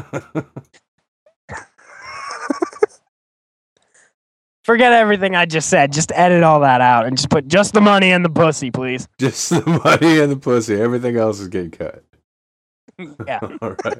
Forget 4.64 4.92
everything 4.92 5.34
I 5.34 5.46
just 5.46 5.70
said. 5.70 5.92
Just 5.92 6.12
edit 6.14 6.42
all 6.42 6.60
that 6.60 6.82
out 6.82 7.06
and 7.06 7.16
just 7.16 7.30
put 7.30 7.48
just 7.48 7.72
the 7.72 7.80
money 7.80 8.12
and 8.12 8.22
the 8.22 8.28
pussy, 8.28 8.70
please. 8.70 9.08
Just 9.18 9.48
the 9.48 9.64
money 9.84 10.20
and 10.20 10.30
the 10.30 10.36
pussy. 10.36 10.78
Everything 10.78 11.16
else 11.16 11.40
is 11.40 11.48
getting 11.48 11.70
cut. 11.70 12.04
Yeah. 13.26 13.40
All 13.62 13.76
right. 13.84 13.98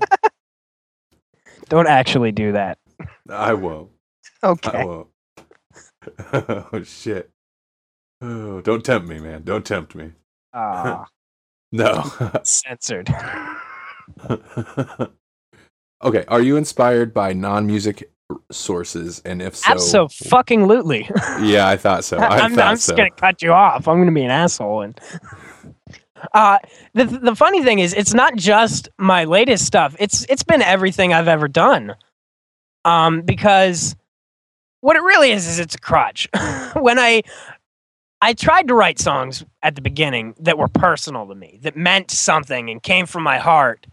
Don't 1.68 1.86
actually 1.86 2.32
do 2.32 2.52
that. 2.52 2.78
I 3.28 3.54
won't. 3.54 3.90
I 4.42 4.46
Okay. 4.48 4.84
won't. 4.84 5.08
oh 6.34 6.82
shit. 6.84 7.30
Oh, 8.20 8.60
don't 8.60 8.84
tempt 8.84 9.08
me, 9.08 9.20
man. 9.20 9.42
Don't 9.44 9.64
tempt 9.64 9.94
me. 9.94 10.12
Ah, 10.52 11.06
No. 11.70 12.10
censored. 12.42 13.08
okay. 16.02 16.24
Are 16.28 16.40
you 16.40 16.56
inspired 16.56 17.14
by 17.14 17.32
non-music 17.32 18.10
sources? 18.50 19.20
And 19.24 19.40
if 19.42 19.54
so, 19.54 19.76
so 19.76 20.08
fucking 20.08 20.60
lootly. 20.62 21.08
yeah, 21.46 21.68
I 21.68 21.76
thought 21.76 22.04
so. 22.04 22.18
I 22.18 22.38
I'm, 22.40 22.54
thought 22.54 22.66
I'm 22.66 22.76
so. 22.76 22.94
just 22.94 22.96
gonna 22.96 23.10
cut 23.10 23.42
you 23.42 23.52
off. 23.52 23.86
I'm 23.86 23.98
gonna 24.00 24.10
be 24.12 24.24
an 24.24 24.30
asshole. 24.30 24.82
And 24.82 24.98
uh, 26.32 26.58
the 26.94 27.04
the 27.04 27.34
funny 27.34 27.62
thing 27.62 27.78
is, 27.78 27.94
it's 27.94 28.14
not 28.14 28.36
just 28.36 28.88
my 28.98 29.24
latest 29.24 29.64
stuff. 29.64 29.96
It's 29.98 30.24
it's 30.28 30.42
been 30.42 30.62
everything 30.62 31.12
I've 31.12 31.28
ever 31.28 31.48
done. 31.48 31.94
Um, 32.84 33.22
because 33.22 33.96
what 34.80 34.96
it 34.96 35.02
really 35.02 35.30
is 35.30 35.46
is 35.46 35.58
it's 35.58 35.74
a 35.74 35.78
crutch. 35.78 36.28
when 36.74 36.98
I 36.98 37.22
I 38.20 38.32
tried 38.32 38.68
to 38.68 38.74
write 38.74 38.98
songs 38.98 39.44
at 39.62 39.74
the 39.74 39.80
beginning 39.80 40.34
that 40.40 40.58
were 40.58 40.68
personal 40.68 41.26
to 41.28 41.34
me, 41.34 41.58
that 41.62 41.76
meant 41.76 42.10
something 42.10 42.70
and 42.70 42.82
came 42.82 43.06
from 43.06 43.22
my 43.22 43.38
heart. 43.38 43.86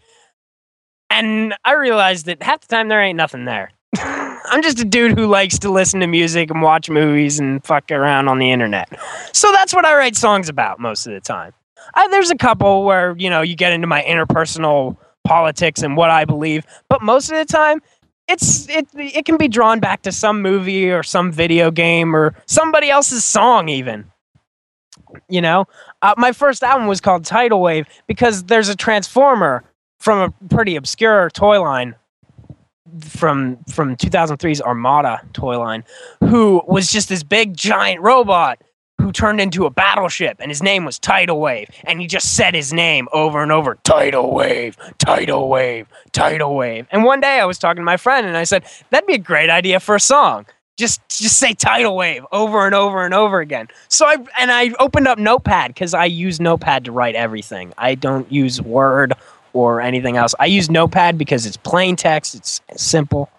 And 1.09 1.55
I 1.63 1.73
realized 1.73 2.25
that 2.25 2.41
half 2.41 2.61
the 2.61 2.67
time 2.67 2.87
there 2.87 3.01
ain't 3.01 3.17
nothing 3.17 3.45
there. 3.45 3.71
I'm 3.97 4.61
just 4.61 4.79
a 4.79 4.85
dude 4.85 5.17
who 5.17 5.27
likes 5.27 5.59
to 5.59 5.71
listen 5.71 5.99
to 5.99 6.07
music 6.07 6.49
and 6.51 6.61
watch 6.61 6.89
movies 6.89 7.39
and 7.39 7.63
fuck 7.63 7.91
around 7.91 8.27
on 8.27 8.39
the 8.39 8.51
internet. 8.51 8.89
So 9.31 9.51
that's 9.51 9.73
what 9.73 9.85
I 9.85 9.95
write 9.95 10.15
songs 10.15 10.49
about 10.49 10.79
most 10.79 11.07
of 11.07 11.13
the 11.13 11.21
time. 11.21 11.53
I, 11.93 12.07
there's 12.09 12.31
a 12.31 12.37
couple 12.37 12.83
where, 12.83 13.15
you 13.17 13.29
know, 13.29 13.41
you 13.41 13.55
get 13.55 13.71
into 13.71 13.87
my 13.87 14.03
interpersonal 14.03 14.97
politics 15.23 15.81
and 15.81 15.97
what 15.97 16.09
I 16.09 16.25
believe, 16.25 16.65
but 16.89 17.01
most 17.01 17.31
of 17.31 17.37
the 17.37 17.45
time 17.45 17.81
it's 18.27 18.67
it 18.69 18.87
it 18.95 19.25
can 19.25 19.37
be 19.37 19.47
drawn 19.47 19.79
back 19.79 20.01
to 20.03 20.11
some 20.11 20.41
movie 20.41 20.91
or 20.91 21.03
some 21.03 21.31
video 21.31 21.69
game 21.71 22.15
or 22.15 22.35
somebody 22.47 22.89
else's 22.89 23.23
song 23.23 23.69
even. 23.69 24.11
You 25.29 25.41
know, 25.41 25.65
uh, 26.01 26.15
my 26.17 26.31
first 26.31 26.63
album 26.63 26.87
was 26.87 26.99
called 26.99 27.23
Tidal 27.23 27.61
Wave 27.61 27.85
because 28.07 28.43
there's 28.45 28.69
a 28.69 28.75
transformer 28.75 29.63
from 29.99 30.19
a 30.19 30.47
pretty 30.47 30.75
obscure 30.75 31.29
toy 31.29 31.61
line 31.61 31.95
from 33.01 33.57
from 33.65 33.95
2003's 33.95 34.61
Armada 34.61 35.21
toy 35.33 35.59
line, 35.59 35.83
who 36.21 36.61
was 36.67 36.91
just 36.91 37.09
this 37.09 37.23
big 37.23 37.55
giant 37.55 38.01
robot 38.01 38.59
who 39.05 39.11
turned 39.11 39.39
into 39.39 39.67
a 39.67 39.69
battleship, 39.69 40.37
and 40.39 40.49
his 40.49 40.63
name 40.63 40.83
was 40.83 40.97
Tidal 40.97 41.39
Wave, 41.39 41.69
and 41.83 42.01
he 42.01 42.07
just 42.07 42.35
said 42.35 42.55
his 42.55 42.73
name 42.73 43.07
over 43.13 43.43
and 43.43 43.51
over: 43.51 43.77
Tidal 43.83 44.33
Wave, 44.33 44.75
Tidal 44.97 45.47
Wave, 45.47 45.85
Tidal 46.11 46.55
Wave. 46.55 46.87
And 46.89 47.03
one 47.03 47.19
day 47.19 47.39
I 47.39 47.45
was 47.45 47.59
talking 47.59 47.81
to 47.81 47.85
my 47.85 47.97
friend, 47.97 48.25
and 48.25 48.35
I 48.35 48.45
said 48.45 48.63
that'd 48.89 49.05
be 49.05 49.13
a 49.13 49.19
great 49.19 49.51
idea 49.51 49.79
for 49.79 49.93
a 49.93 49.99
song. 49.99 50.47
Just 50.75 51.07
just 51.07 51.37
say 51.37 51.53
tidal 51.53 51.95
wave 51.95 52.25
over 52.31 52.65
and 52.65 52.73
over 52.73 53.05
and 53.05 53.13
over 53.13 53.41
again. 53.41 53.67
So 53.89 54.07
I 54.07 54.17
and 54.39 54.51
I 54.51 54.71
opened 54.79 55.07
up 55.07 55.19
Notepad 55.19 55.69
because 55.69 55.93
I 55.93 56.05
use 56.05 56.39
Notepad 56.39 56.85
to 56.85 56.91
write 56.91 57.13
everything. 57.13 57.73
I 57.77 57.93
don't 57.93 58.29
use 58.31 58.59
Word 58.59 59.13
or 59.53 59.81
anything 59.81 60.17
else. 60.17 60.33
I 60.39 60.47
use 60.47 60.67
Notepad 60.67 61.19
because 61.19 61.45
it's 61.45 61.57
plain 61.57 61.95
text. 61.95 62.33
It's 62.33 62.59
simple, 62.75 63.29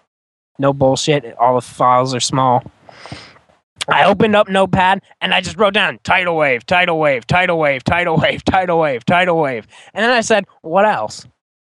no 0.57 0.71
bullshit. 0.71 1.35
All 1.37 1.55
the 1.55 1.61
files 1.61 2.15
are 2.15 2.21
small. 2.21 2.63
I 3.87 4.05
opened 4.05 4.35
up 4.35 4.49
Notepad 4.49 5.01
and 5.21 5.33
I 5.33 5.41
just 5.41 5.57
wrote 5.57 5.73
down 5.73 5.99
tidal 6.03 6.35
wave, 6.35 6.65
tidal 6.65 6.99
wave, 6.99 7.25
tidal 7.25 7.59
wave, 7.59 7.83
tidal 7.83 8.17
wave, 8.17 8.43
tidal 8.45 8.79
wave, 8.79 9.05
tidal 9.05 9.39
wave, 9.39 9.67
and 9.93 10.03
then 10.03 10.11
I 10.11 10.21
said, 10.21 10.45
"What 10.61 10.85
else?" 10.85 11.25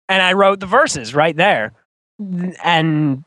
And 0.10 0.22
I 0.22 0.34
wrote 0.34 0.60
the 0.60 0.66
verses 0.66 1.16
right 1.16 1.36
there, 1.36 1.74
and 2.64 3.24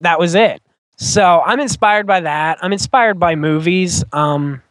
that 0.00 0.18
was 0.18 0.34
it. 0.34 0.62
So 0.98 1.42
I'm 1.44 1.60
inspired 1.60 2.06
by 2.06 2.20
that. 2.20 2.58
I'm 2.62 2.72
inspired 2.72 3.18
by 3.18 3.34
movies 3.34 4.04
um, 4.12 4.62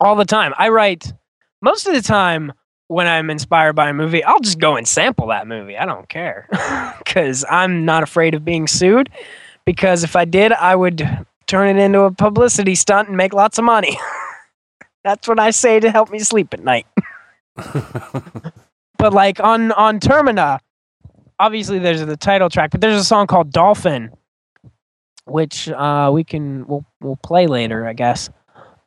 all 0.00 0.16
the 0.16 0.24
time. 0.24 0.54
I 0.58 0.70
write 0.70 1.12
most 1.60 1.86
of 1.86 1.94
the 1.94 2.02
time 2.02 2.52
when 2.88 3.06
I'm 3.06 3.30
inspired 3.30 3.74
by 3.74 3.88
a 3.88 3.94
movie, 3.94 4.22
I'll 4.22 4.40
just 4.40 4.58
go 4.58 4.76
and 4.76 4.86
sample 4.86 5.28
that 5.28 5.46
movie. 5.46 5.78
I 5.78 5.86
don't 5.86 6.08
care 6.08 6.46
because 6.98 7.44
I'm 7.48 7.84
not 7.84 8.02
afraid 8.02 8.34
of 8.34 8.44
being 8.44 8.66
sued. 8.66 9.08
Because 9.64 10.02
if 10.02 10.16
I 10.16 10.24
did, 10.24 10.52
I 10.52 10.74
would 10.74 11.08
turn 11.52 11.76
it 11.76 11.80
into 11.80 12.00
a 12.00 12.10
publicity 12.10 12.74
stunt 12.74 13.08
and 13.08 13.16
make 13.16 13.34
lots 13.34 13.58
of 13.58 13.64
money. 13.64 13.98
That's 15.04 15.28
what 15.28 15.38
I 15.38 15.50
say 15.50 15.80
to 15.80 15.90
help 15.90 16.10
me 16.10 16.18
sleep 16.20 16.54
at 16.54 16.64
night. 16.64 16.86
But 19.02 19.12
like 19.12 19.40
on 19.40 19.72
on 19.72 19.98
Termina, 19.98 20.60
obviously 21.40 21.80
there's 21.80 22.06
the 22.06 22.16
title 22.16 22.48
track, 22.48 22.70
but 22.70 22.80
there's 22.80 23.00
a 23.00 23.04
song 23.04 23.26
called 23.26 23.50
Dolphin, 23.50 24.12
which 25.24 25.68
uh, 25.68 26.08
we 26.14 26.22
can 26.22 26.64
we'll 26.68 26.86
we'll 27.00 27.16
play 27.16 27.48
later, 27.48 27.84
I 27.84 27.94
guess. 27.94 28.30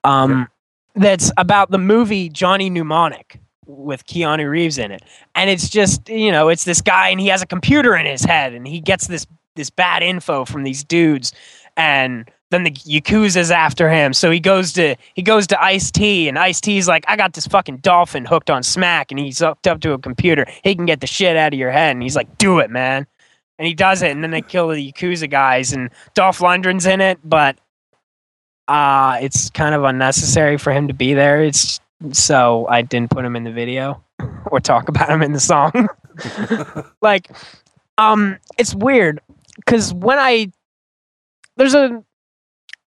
Um, 0.05 0.47
that's 0.95 1.34
about 1.36 1.70
the 1.70 1.78
movie 1.78 2.30
Johnny 2.30 2.70
Mnemonic 2.70 3.41
with 3.66 4.05
Keanu 4.07 4.49
Reeves 4.49 4.78
in 4.78 4.93
it, 4.93 5.01
and 5.36 5.49
it's 5.49 5.68
just 5.68 6.07
you 6.07 6.32
know 6.32 6.47
it's 6.47 6.63
this 6.63 6.80
guy 6.80 7.09
and 7.09 7.20
he 7.20 7.28
has 7.28 7.41
a 7.41 7.45
computer 7.45 7.93
in 7.93 8.05
his 8.05 8.24
head 8.24 8.53
and 8.53 8.66
he 8.66 8.80
gets 8.80 9.07
this 9.07 9.28
this 9.55 9.70
bad 9.70 10.01
info 10.01 10.45
from 10.45 10.63
these 10.63 10.86
dudes, 10.86 11.34
and 11.76 12.32
then 12.52 12.64
the 12.64 12.72
Yakuza's 12.72 13.52
after 13.52 13.89
him. 13.89 14.14
So 14.14 14.30
he 14.32 14.39
goes 14.39 14.72
to 14.74 14.96
he 15.16 15.22
goes 15.22 15.48
to 15.48 15.62
Ice 15.64 15.91
T, 15.91 16.28
and 16.28 16.38
Ice 16.38 16.62
T's 16.62 16.88
like, 16.88 17.04
I 17.08 17.16
got 17.16 17.34
this 17.34 17.48
fucking 17.48 17.78
dolphin 17.78 18.26
hooked 18.26 18.50
on 18.50 18.64
smack, 18.64 19.12
and 19.12 19.20
he's 19.20 19.39
hooked 19.39 19.68
up 19.68 19.82
to 19.82 19.93
a 19.93 19.98
computer. 20.00 20.46
He 20.64 20.76
can 20.76 20.86
get 20.86 21.02
the 21.02 21.08
shit 21.08 21.36
out 21.38 21.54
of 21.54 21.60
your 21.60 21.72
head, 21.72 21.91
and 21.96 22.04
he's 22.04 22.16
like, 22.16 22.38
Do 22.38 22.60
it, 22.60 22.70
man. 22.70 23.08
and 23.58 23.68
he 23.68 23.74
does 23.74 24.02
it, 24.02 24.12
and 24.12 24.24
then 24.24 24.32
they 24.32 24.41
kill 24.41 24.70
the 24.70 24.91
Yakuza 24.91 25.30
guys, 25.30 25.74
and 25.74 25.89
Dolph 26.14 26.39
Lundgren's 26.39 26.86
in 26.86 27.02
it, 27.02 27.20
but 27.24 27.58
uh, 28.68 29.18
it's 29.22 29.50
kind 29.52 29.76
of 29.76 29.84
unnecessary 29.84 30.58
for 30.58 30.72
him 30.72 30.88
to 30.88 30.93
be 30.93 31.14
there. 31.14 31.41
It's 31.43 31.80
so 32.12 32.68
I 32.70 32.82
didn't 32.82 33.12
put 33.12 33.24
him 33.26 33.36
in 33.36 33.43
the 33.43 33.52
video 33.52 34.04
or 34.48 34.60
talk 34.60 34.89
about 34.89 35.10
him 35.10 35.22
in 35.22 35.34
the 35.34 35.39
song. 35.39 35.88
like, 37.02 37.30
um, 37.98 38.38
it's 38.58 38.76
weird 38.76 39.22
because 39.58 39.93
when 39.93 40.20
I 40.20 40.52
there's 41.58 41.74
a 41.74 42.04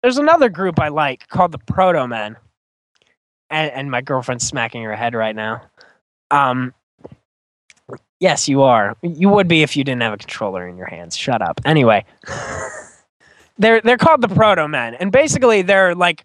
there's 0.06 0.20
another 0.20 0.50
group 0.50 0.80
I 0.80 0.90
like 0.90 1.28
called 1.30 1.52
the 1.52 1.58
Protomen, 1.58 2.36
and, 3.50 3.72
and 3.72 3.90
my 3.90 4.02
girlfriend's 4.02 4.46
smacking 4.46 4.84
her 4.84 4.96
head 4.96 5.16
right 5.16 5.36
now. 5.36 5.64
Um, 6.30 6.76
yes, 8.20 8.48
you 8.48 8.62
are. 8.62 8.96
You 9.02 9.30
would 9.30 9.48
be 9.48 9.64
if 9.64 9.76
you 9.76 9.84
didn't 9.84 10.04
have 10.04 10.14
a 10.14 10.18
controller 10.18 10.68
in 10.68 10.78
your 10.78 10.86
hands. 10.86 11.18
Shut 11.18 11.42
up. 11.42 11.60
Anyway, 11.66 12.06
they're 13.58 13.82
they're 13.82 13.98
called 13.98 14.22
the 14.22 14.28
Protomen, 14.28 14.96
and 15.00 15.12
basically 15.12 15.64
they're 15.64 15.96
like 15.96 16.24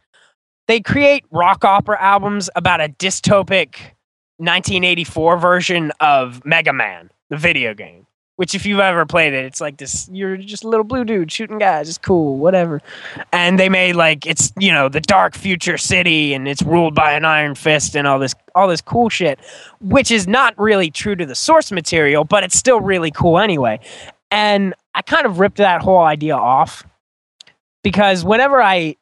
they 0.68 0.82
create 0.82 1.24
rock 1.30 1.64
opera 1.64 1.96
albums 2.02 2.50
about 2.54 2.82
a 2.82 2.90
dystopic 2.90 3.76
1984 4.36 5.38
version 5.38 5.90
of 6.00 6.44
Mega 6.44 6.74
Man, 6.74 7.10
the 7.30 7.38
video 7.38 7.72
game. 7.72 8.06
Which, 8.40 8.54
if 8.54 8.64
you've 8.64 8.80
ever 8.80 9.04
played 9.04 9.34
it, 9.34 9.44
it's 9.44 9.60
like 9.60 9.76
this. 9.76 10.08
You're 10.10 10.38
just 10.38 10.64
a 10.64 10.68
little 10.68 10.82
blue 10.82 11.04
dude 11.04 11.30
shooting 11.30 11.58
guys. 11.58 11.90
It's 11.90 11.98
cool, 11.98 12.38
whatever. 12.38 12.80
And 13.34 13.60
they 13.60 13.68
made 13.68 13.96
like 13.96 14.24
it's 14.24 14.50
you 14.58 14.72
know 14.72 14.88
the 14.88 15.02
dark 15.02 15.34
future 15.34 15.76
city, 15.76 16.32
and 16.32 16.48
it's 16.48 16.62
ruled 16.62 16.94
by 16.94 17.12
an 17.12 17.26
iron 17.26 17.54
fist, 17.54 17.94
and 17.94 18.06
all 18.06 18.18
this 18.18 18.34
all 18.54 18.66
this 18.66 18.80
cool 18.80 19.10
shit, 19.10 19.38
which 19.82 20.10
is 20.10 20.26
not 20.26 20.58
really 20.58 20.90
true 20.90 21.14
to 21.16 21.26
the 21.26 21.34
source 21.34 21.70
material, 21.70 22.24
but 22.24 22.42
it's 22.42 22.56
still 22.56 22.80
really 22.80 23.10
cool 23.10 23.38
anyway. 23.38 23.78
And 24.30 24.72
I 24.94 25.02
kind 25.02 25.26
of 25.26 25.38
ripped 25.38 25.58
that 25.58 25.82
whole 25.82 26.00
idea 26.00 26.34
off 26.34 26.82
because 27.84 28.24
whenever 28.24 28.62
I 28.62 28.96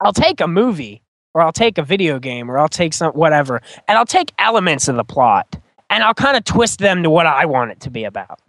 I'll 0.00 0.12
take 0.12 0.40
a 0.40 0.48
movie 0.48 1.02
or 1.34 1.42
I'll 1.42 1.52
take 1.52 1.78
a 1.78 1.84
video 1.84 2.18
game 2.18 2.50
or 2.50 2.58
I'll 2.58 2.68
take 2.68 2.94
some 2.94 3.12
whatever 3.12 3.62
and 3.86 3.96
I'll 3.96 4.06
take 4.06 4.32
elements 4.40 4.88
of 4.88 4.96
the 4.96 5.04
plot 5.04 5.56
and 5.90 6.04
I'll 6.04 6.14
kind 6.14 6.36
of 6.36 6.44
twist 6.44 6.78
them 6.78 7.02
to 7.02 7.10
what 7.10 7.26
I 7.26 7.44
want 7.44 7.72
it 7.72 7.80
to 7.80 7.90
be 7.90 8.04
about. 8.04 8.40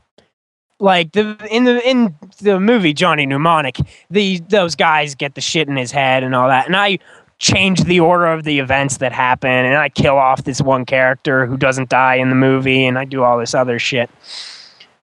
Like 0.79 1.11
the 1.11 1.37
in 1.51 1.65
the 1.65 1.87
in 1.87 2.15
the 2.41 2.59
movie 2.59 2.93
Johnny 2.93 3.25
Mnemonic, 3.25 3.79
the 4.09 4.39
those 4.49 4.75
guys 4.75 5.13
get 5.13 5.35
the 5.35 5.41
shit 5.41 5.67
in 5.67 5.75
his 5.75 5.91
head 5.91 6.23
and 6.23 6.33
all 6.33 6.47
that, 6.47 6.65
and 6.65 6.75
I 6.75 6.99
change 7.37 7.83
the 7.83 7.99
order 7.99 8.27
of 8.27 8.43
the 8.43 8.59
events 8.59 8.97
that 8.97 9.11
happen, 9.11 9.49
and 9.49 9.75
I 9.75 9.89
kill 9.89 10.17
off 10.17 10.43
this 10.43 10.61
one 10.61 10.85
character 10.85 11.45
who 11.45 11.57
doesn't 11.57 11.89
die 11.89 12.15
in 12.15 12.29
the 12.29 12.35
movie, 12.35 12.85
and 12.85 12.97
I 12.97 13.05
do 13.05 13.23
all 13.23 13.37
this 13.37 13.53
other 13.53 13.77
shit 13.77 14.09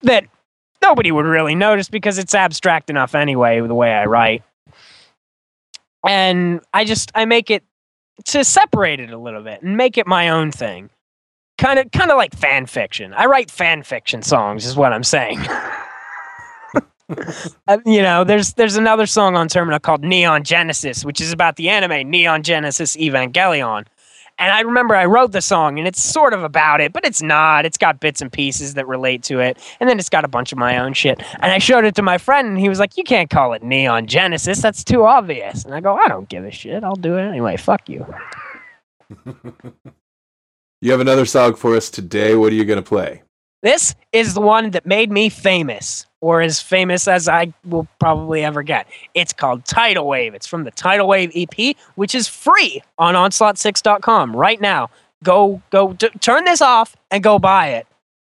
that 0.02 0.26
nobody 0.82 1.12
would 1.12 1.26
really 1.26 1.56
notice 1.56 1.90
because 1.90 2.18
it's 2.18 2.34
abstract 2.34 2.90
enough 2.90 3.14
anyway 3.14 3.60
the 3.60 3.76
way 3.76 3.92
I 3.92 4.06
write. 4.06 4.44
And 6.08 6.62
I 6.74 6.86
just 6.86 7.12
I 7.14 7.26
make 7.26 7.52
it 7.52 7.64
to 8.26 8.44
separate 8.44 9.00
it 9.00 9.12
a 9.12 9.18
little 9.18 9.44
bit 9.44 9.62
and 9.62 9.78
make 9.78 9.98
it 9.98 10.08
my 10.08 10.30
own 10.30 10.52
thing. 10.52 10.90
Kind 11.60 11.78
of 11.78 11.91
kind 11.91 12.10
of 12.10 12.16
like 12.16 12.34
fan 12.36 12.66
fiction. 12.66 13.14
I 13.14 13.26
write 13.26 13.51
fan 13.51 13.84
fiction 13.84 14.22
songs 14.22 14.66
is 14.66 14.76
what 14.76 14.93
I'm 14.93 15.03
saying. 15.03 15.39
Uh, 17.68 17.80
you 17.88 18.03
know, 18.03 18.24
there's 18.24 18.53
there's 18.53 18.76
another 18.76 19.07
song 19.07 19.36
on 19.36 19.47
Termina 19.47 19.82
called 19.82 20.03
Neon 20.03 20.43
Genesis, 20.43 21.03
which 21.03 21.20
is 21.20 21.32
about 21.32 21.55
the 21.55 21.68
anime 21.68 22.07
Neon 22.07 22.43
Genesis 22.43 22.95
Evangelion. 22.97 23.88
And 24.38 24.53
I 24.53 24.62
remember 24.62 24.95
I 24.95 25.05
wrote 25.05 25.32
the 25.32 25.41
song 25.41 25.80
and 25.80 25.88
it's 25.88 26.01
sort 26.01 26.34
of 26.34 26.43
about 26.43 26.82
it, 26.82 26.93
but 26.93 27.03
it's 27.03 27.22
not. 27.22 27.66
It's 27.66 27.78
got 27.78 27.99
bits 27.99 28.22
and 28.22 28.32
pieces 28.32 28.76
that 28.76 28.88
relate 28.88 29.24
to 29.24 29.39
it. 29.39 29.57
And 29.80 29.89
then 29.89 29.97
it's 29.97 30.07
got 30.07 30.24
a 30.24 30.28
bunch 30.28 30.51
of 30.51 30.60
my 30.60 30.78
own 30.78 30.93
shit. 30.93 31.20
And 31.41 31.51
I 31.51 31.57
showed 31.57 31.84
it 31.84 31.95
to 31.95 32.03
my 32.03 32.20
friend 32.20 32.47
and 32.47 32.60
he 32.60 32.70
was 32.70 32.78
like, 32.78 32.95
You 32.95 33.03
can't 33.03 33.30
call 33.30 33.53
it 33.53 33.64
Neon 33.64 34.05
Genesis. 34.05 34.62
That's 34.62 34.84
too 34.84 35.03
obvious. 35.03 35.66
And 35.66 35.74
I 35.74 35.82
go, 35.82 35.95
I 35.95 36.07
don't 36.07 36.30
give 36.30 36.45
a 36.45 36.51
shit. 36.51 36.84
I'll 36.84 36.95
do 36.95 37.18
it 37.18 37.24
anyway. 37.24 37.57
Fuck 37.57 37.89
you. 37.89 38.05
You 40.82 40.92
have 40.92 41.02
another 41.02 41.26
song 41.26 41.56
for 41.56 41.76
us 41.76 41.90
today. 41.90 42.36
What 42.36 42.54
are 42.54 42.56
you 42.56 42.64
going 42.64 42.82
to 42.82 42.88
play? 42.88 43.22
This 43.62 43.96
is 44.14 44.34
the 44.34 44.40
one 44.40 44.72
that 44.72 44.86
made 44.86 45.12
me 45.12 45.28
famous, 45.28 46.06
or 46.22 46.40
as 46.40 46.62
famous 46.62 47.06
as 47.06 47.28
I 47.28 47.54
will 47.66 47.86
probably 48.00 48.46
ever 48.46 48.64
get. 48.64 48.88
It's 49.14 49.34
called 49.34 49.66
Tidal 49.66 50.08
Wave. 50.08 50.34
It's 50.34 50.48
from 50.48 50.64
the 50.64 50.72
Tidal 50.72 51.06
Wave 51.06 51.34
EP, 51.36 51.76
which 51.96 52.16
is 52.16 52.30
free 52.30 52.82
on 52.98 53.16
onslaught6.com 53.16 54.34
right 54.34 54.62
now. 54.62 54.90
Go, 55.22 55.62
go, 55.70 55.92
d- 55.92 56.08
turn 56.22 56.46
this 56.46 56.62
off 56.62 56.96
and 57.12 57.22
go 57.22 57.40
buy 57.40 57.72
it, 57.72 57.86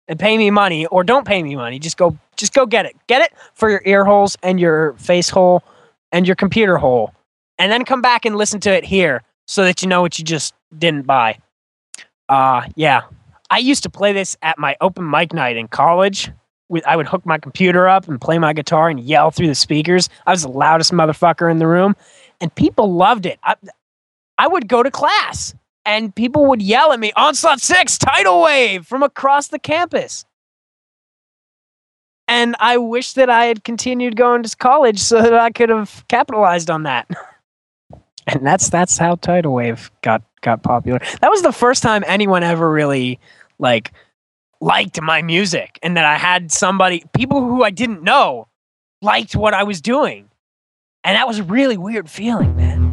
and 0.10 0.20
pay 0.20 0.38
me 0.38 0.52
money, 0.52 0.86
or 0.88 1.06
don't 1.06 1.26
pay 1.26 1.42
me 1.42 1.56
money. 1.56 1.80
Just 1.80 1.96
go, 1.96 2.18
just 2.36 2.54
go 2.54 2.66
get 2.66 2.86
it. 2.86 2.98
Get 3.08 3.22
it 3.22 3.32
for 3.54 3.70
your 3.70 3.82
ear 3.86 4.04
holes 4.04 4.36
and 4.44 4.60
your 4.60 4.92
face 4.96 5.30
hole 5.30 5.64
and 6.12 6.28
your 6.28 6.36
computer 6.36 6.76
hole, 6.76 7.14
and 7.58 7.72
then 7.72 7.86
come 7.86 8.02
back 8.02 8.26
and 8.26 8.36
listen 8.36 8.60
to 8.60 8.72
it 8.72 8.84
here, 8.84 9.24
so 9.48 9.64
that 9.64 9.82
you 9.82 9.88
know 9.88 10.02
what 10.02 10.20
you 10.20 10.26
just 10.26 10.54
didn't 10.78 11.08
buy. 11.08 11.38
Uh, 12.32 12.66
yeah, 12.78 13.02
I 13.50 13.58
used 13.58 13.84
to 13.84 13.90
play 13.90 14.14
this 14.14 14.38
at 14.42 14.58
my 14.58 14.78
open 14.80 15.08
mic 15.10 15.34
night 15.34 15.58
in 15.58 15.68
college. 15.68 16.32
I 16.86 16.96
would 16.96 17.06
hook 17.06 17.26
my 17.26 17.38
computer 17.38 17.90
up 17.90 18.08
and 18.08 18.22
play 18.22 18.40
my 18.40 18.54
guitar 18.54 18.90
and 18.90 19.02
yell 19.02 19.32
through 19.32 19.48
the 19.48 19.56
speakers. 19.56 20.08
I 20.26 20.32
was 20.32 20.44
the 20.44 20.48
loudest 20.48 20.94
motherfucker 20.94 21.52
in 21.52 21.60
the 21.60 21.68
room, 21.68 21.94
and 22.40 22.56
people 22.56 22.94
loved 22.94 23.26
it. 23.26 23.38
I, 23.44 23.56
I 24.38 24.48
would 24.48 24.70
go 24.70 24.82
to 24.82 24.90
class, 24.90 25.54
and 25.86 26.16
people 26.16 26.46
would 26.46 26.62
yell 26.62 26.94
at 26.94 27.02
me, 27.02 27.12
"Onslaught 27.18 27.60
Six, 27.60 27.98
Tidal 27.98 28.42
Wave!" 28.42 28.88
from 28.88 29.04
across 29.04 29.50
the 29.50 29.60
campus. 29.60 30.24
And 32.30 32.56
I 32.62 32.78
wish 32.78 33.12
that 33.14 33.30
I 33.30 33.48
had 33.48 33.66
continued 33.66 34.16
going 34.16 34.44
to 34.44 34.56
college 34.56 35.00
so 35.00 35.22
that 35.22 35.34
I 35.34 35.52
could 35.52 35.68
have 35.68 36.06
capitalized 36.08 36.70
on 36.70 36.84
that. 36.84 37.10
and 38.32 38.46
that's 38.46 38.70
that's 38.70 38.98
how 38.98 39.16
tidal 39.16 39.54
wave 39.54 39.92
got 40.02 40.24
got 40.42 40.64
popular. 40.64 41.00
That 41.22 41.30
was 41.30 41.42
the 41.42 41.52
first 41.52 41.84
time 41.84 42.04
anyone 42.08 42.44
ever 42.44 42.70
really 42.70 43.20
like 43.60 43.92
liked 44.60 45.02
my 45.02 45.22
music 45.22 45.80
and 45.82 45.98
that 45.98 46.06
i 46.06 46.18
had 46.18 46.52
somebody 46.52 47.04
people 47.14 47.42
who 47.42 47.64
i 47.64 47.72
didn't 47.72 48.04
know 48.04 48.48
liked 49.02 49.36
what 49.36 49.54
i 49.54 49.64
was 49.64 49.82
doing. 49.82 50.30
And 51.04 51.16
that 51.16 51.28
was 51.28 51.40
a 51.40 51.44
really 51.44 51.78
weird 51.78 52.10
feeling 52.10 52.56
man 52.56 52.92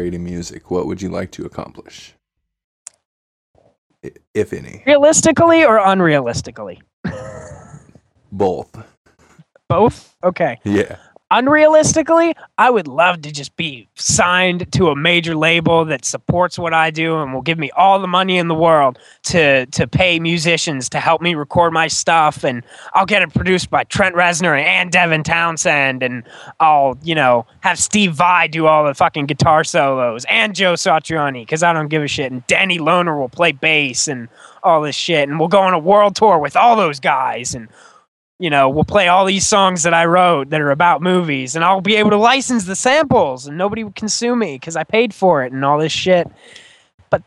creating 0.00 0.24
music? 0.24 0.70
What 0.70 0.86
would 0.86 1.02
you 1.02 1.10
like 1.10 1.30
to 1.32 1.44
accomplish? 1.44 2.14
If 4.32 4.54
any. 4.54 4.82
Realistically 4.86 5.62
or 5.62 5.78
unrealistically? 5.78 6.80
Both. 8.32 8.74
Both? 9.68 10.16
Okay. 10.24 10.58
Yeah. 10.64 10.96
Unrealistically, 11.30 12.34
I 12.58 12.70
would 12.70 12.88
love 12.88 13.22
to 13.22 13.30
just 13.30 13.54
be 13.54 13.86
signed 13.94 14.72
to 14.72 14.88
a 14.88 14.96
major 14.96 15.36
label 15.36 15.84
that 15.84 16.04
supports 16.04 16.58
what 16.58 16.74
I 16.74 16.90
do 16.90 17.18
and 17.18 17.32
will 17.32 17.40
give 17.40 17.56
me 17.56 17.70
all 17.76 18.00
the 18.00 18.08
money 18.08 18.36
in 18.36 18.48
the 18.48 18.54
world 18.54 18.98
to 19.24 19.66
to 19.66 19.86
pay 19.86 20.18
musicians 20.18 20.88
to 20.88 20.98
help 20.98 21.22
me 21.22 21.36
record 21.36 21.72
my 21.72 21.86
stuff. 21.86 22.42
And 22.42 22.64
I'll 22.94 23.06
get 23.06 23.22
it 23.22 23.32
produced 23.32 23.70
by 23.70 23.84
Trent 23.84 24.16
Reznor 24.16 24.60
and 24.60 24.90
Devin 24.90 25.22
Townsend 25.22 26.02
and 26.02 26.24
I'll, 26.58 26.98
you 27.04 27.14
know, 27.14 27.46
have 27.60 27.78
Steve 27.78 28.12
Vai 28.14 28.48
do 28.48 28.66
all 28.66 28.84
the 28.84 28.94
fucking 28.94 29.26
guitar 29.26 29.62
solos 29.62 30.26
and 30.28 30.52
Joe 30.52 30.74
Satriani 30.74 31.46
cuz 31.46 31.62
I 31.62 31.72
don't 31.72 31.88
give 31.88 32.02
a 32.02 32.08
shit. 32.08 32.32
And 32.32 32.44
Danny 32.48 32.78
Lohner 32.78 33.16
will 33.16 33.28
play 33.28 33.52
bass 33.52 34.08
and 34.08 34.28
all 34.64 34.82
this 34.82 34.96
shit. 34.96 35.28
And 35.28 35.38
we'll 35.38 35.48
go 35.48 35.60
on 35.60 35.74
a 35.74 35.78
world 35.78 36.16
tour 36.16 36.40
with 36.40 36.56
all 36.56 36.74
those 36.74 36.98
guys 36.98 37.54
and 37.54 37.68
you 38.40 38.48
know, 38.48 38.70
we'll 38.70 38.84
play 38.84 39.06
all 39.06 39.26
these 39.26 39.46
songs 39.46 39.82
that 39.82 39.92
I 39.92 40.06
wrote 40.06 40.48
that 40.48 40.62
are 40.62 40.70
about 40.70 41.02
movies, 41.02 41.54
and 41.54 41.62
I'll 41.62 41.82
be 41.82 41.96
able 41.96 42.08
to 42.08 42.16
license 42.16 42.64
the 42.64 42.74
samples, 42.74 43.46
and 43.46 43.58
nobody 43.58 43.84
would 43.84 43.94
consume 43.94 44.38
me 44.38 44.54
because 44.54 44.76
I 44.76 44.82
paid 44.82 45.12
for 45.12 45.44
it 45.44 45.52
and 45.52 45.62
all 45.62 45.78
this 45.78 45.92
shit. 45.92 46.26
But 47.10 47.22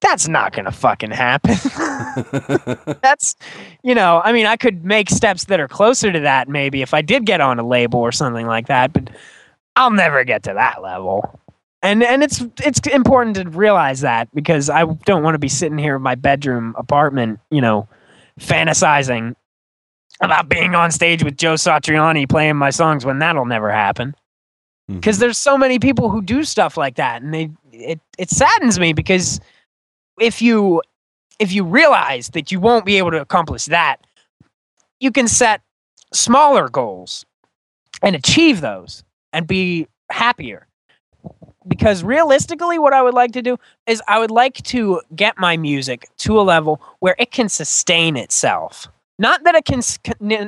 that's 0.00 0.28
not 0.28 0.54
gonna 0.54 0.72
fucking 0.72 1.10
happen. 1.10 1.56
that's, 3.02 3.36
you 3.82 3.94
know, 3.94 4.22
I 4.24 4.32
mean, 4.32 4.46
I 4.46 4.56
could 4.56 4.82
make 4.82 5.10
steps 5.10 5.44
that 5.44 5.60
are 5.60 5.68
closer 5.68 6.10
to 6.10 6.20
that 6.20 6.48
maybe 6.48 6.80
if 6.80 6.94
I 6.94 7.02
did 7.02 7.26
get 7.26 7.42
on 7.42 7.58
a 7.58 7.66
label 7.66 8.00
or 8.00 8.10
something 8.10 8.46
like 8.46 8.66
that, 8.68 8.94
but 8.94 9.10
I'll 9.76 9.90
never 9.90 10.24
get 10.24 10.44
to 10.44 10.54
that 10.54 10.82
level. 10.82 11.38
And 11.82 12.02
and 12.02 12.22
it's 12.22 12.42
it's 12.64 12.80
important 12.86 13.36
to 13.36 13.44
realize 13.50 14.00
that 14.00 14.34
because 14.34 14.70
I 14.70 14.86
don't 15.04 15.22
want 15.22 15.34
to 15.34 15.38
be 15.38 15.48
sitting 15.48 15.76
here 15.76 15.96
in 15.96 16.02
my 16.02 16.14
bedroom 16.14 16.74
apartment, 16.78 17.40
you 17.50 17.60
know, 17.60 17.88
fantasizing 18.38 19.34
about 20.20 20.48
being 20.48 20.74
on 20.74 20.90
stage 20.90 21.24
with 21.24 21.36
Joe 21.36 21.54
Satriani 21.54 22.28
playing 22.28 22.56
my 22.56 22.70
songs 22.70 23.04
when 23.04 23.18
that'll 23.18 23.46
never 23.46 23.70
happen. 23.70 24.14
Mm-hmm. 24.90 24.96
Because 24.96 25.18
there's 25.18 25.38
so 25.38 25.56
many 25.56 25.78
people 25.78 26.10
who 26.10 26.22
do 26.22 26.44
stuff 26.44 26.76
like 26.76 26.96
that, 26.96 27.22
and 27.22 27.32
they 27.32 27.50
it 27.72 28.00
it 28.18 28.30
saddens 28.30 28.78
me 28.78 28.92
because 28.92 29.40
if 30.20 30.42
you 30.42 30.82
if 31.38 31.52
you 31.52 31.64
realize 31.64 32.28
that 32.30 32.52
you 32.52 32.60
won't 32.60 32.84
be 32.84 32.96
able 32.96 33.10
to 33.10 33.20
accomplish 33.20 33.64
that, 33.66 33.96
you 35.00 35.10
can 35.10 35.26
set 35.26 35.62
smaller 36.12 36.68
goals 36.68 37.24
and 38.02 38.14
achieve 38.14 38.60
those 38.60 39.02
and 39.32 39.46
be 39.46 39.86
happier. 40.10 40.66
Because 41.68 42.02
realistically, 42.02 42.78
what 42.78 42.92
I 42.92 43.02
would 43.02 43.14
like 43.14 43.32
to 43.32 43.42
do 43.42 43.58
is 43.86 44.02
I 44.08 44.18
would 44.18 44.30
like 44.30 44.62
to 44.64 45.02
get 45.14 45.38
my 45.38 45.56
music 45.56 46.08
to 46.18 46.40
a 46.40 46.42
level 46.42 46.80
where 47.00 47.14
it 47.18 47.30
can 47.30 47.48
sustain 47.48 48.16
itself. 48.16 48.88
Not 49.20 49.44
that 49.44 49.54
it 49.54 49.66
can 49.66 49.82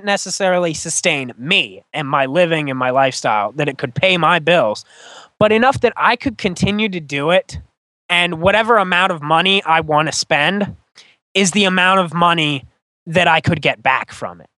necessarily 0.03 0.73
sustain 0.73 1.33
me 1.37 1.85
and 1.93 2.09
my 2.09 2.25
living 2.25 2.71
and 2.71 2.79
my 2.79 2.89
lifestyle, 2.89 3.53
that 3.53 3.69
it 3.69 3.77
could 3.77 3.95
pay 3.95 4.17
my 4.17 4.39
bills, 4.39 4.87
but 5.39 5.53
enough 5.53 5.83
that 5.83 5.93
I 5.95 6.17
could 6.17 6.39
continue 6.39 6.89
to 6.89 6.99
do 6.99 7.29
it. 7.33 7.59
And 8.09 8.41
whatever 8.41 8.79
amount 8.79 9.13
of 9.13 9.21
money 9.21 9.63
I 9.65 9.83
want 9.83 10.09
to 10.09 10.13
spend 10.13 10.75
is 11.35 11.51
the 11.51 11.65
amount 11.65 12.01
of 12.01 12.15
money 12.15 12.65
that 13.07 13.29
I 13.29 13.43
could 13.43 13.61
get 13.61 13.83
back 13.83 14.11
from 14.11 14.41
it. 14.41 14.49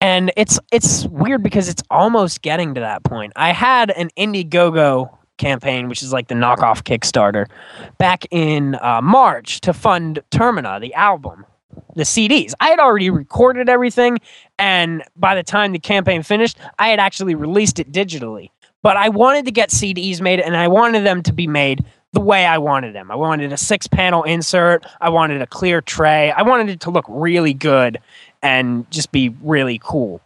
And 0.00 0.32
it's 0.36 0.58
it's 0.72 1.06
weird 1.06 1.44
because 1.44 1.68
it's 1.68 1.84
almost 1.88 2.42
getting 2.42 2.74
to 2.74 2.80
that 2.80 3.04
point. 3.04 3.32
I 3.36 3.52
had 3.52 3.92
an 3.92 4.10
Indiegogo 4.18 5.16
campaign, 5.38 5.88
which 5.88 6.02
is 6.02 6.12
like 6.12 6.26
the 6.26 6.34
knockoff 6.34 6.82
Kickstarter, 6.82 7.46
back 7.98 8.24
in 8.32 8.74
uh, 8.74 9.00
March 9.00 9.60
to 9.60 9.72
fund 9.72 10.18
Termina, 10.32 10.80
the 10.80 10.92
album, 10.94 11.46
the 11.94 12.02
CDs. 12.02 12.52
I 12.60 12.68
had 12.68 12.78
already 12.78 13.10
recorded 13.10 13.68
everything, 13.68 14.18
and 14.58 15.02
by 15.16 15.34
the 15.34 15.42
time 15.42 15.72
the 15.72 15.78
campaign 15.78 16.22
finished, 16.22 16.58
I 16.78 16.88
had 16.88 17.00
actually 17.00 17.34
released 17.34 17.78
it 17.78 17.92
digitally. 17.92 18.50
But 18.82 18.96
I 18.96 19.08
wanted 19.08 19.46
to 19.46 19.50
get 19.50 19.70
CDs 19.70 20.20
made, 20.20 20.40
and 20.40 20.56
I 20.56 20.68
wanted 20.68 21.04
them 21.04 21.22
to 21.24 21.32
be 21.32 21.46
made 21.46 21.84
the 22.12 22.20
way 22.20 22.46
I 22.46 22.58
wanted 22.58 22.94
them. 22.94 23.10
I 23.10 23.14
wanted 23.14 23.52
a 23.52 23.56
six 23.56 23.86
panel 23.86 24.22
insert, 24.22 24.86
I 25.00 25.10
wanted 25.10 25.42
a 25.42 25.46
clear 25.46 25.80
tray, 25.80 26.30
I 26.30 26.42
wanted 26.42 26.70
it 26.70 26.80
to 26.80 26.90
look 26.90 27.04
really 27.08 27.52
good 27.52 28.00
and 28.42 28.90
just 28.90 29.12
be 29.12 29.34
really 29.42 29.78
cool. 29.82 30.20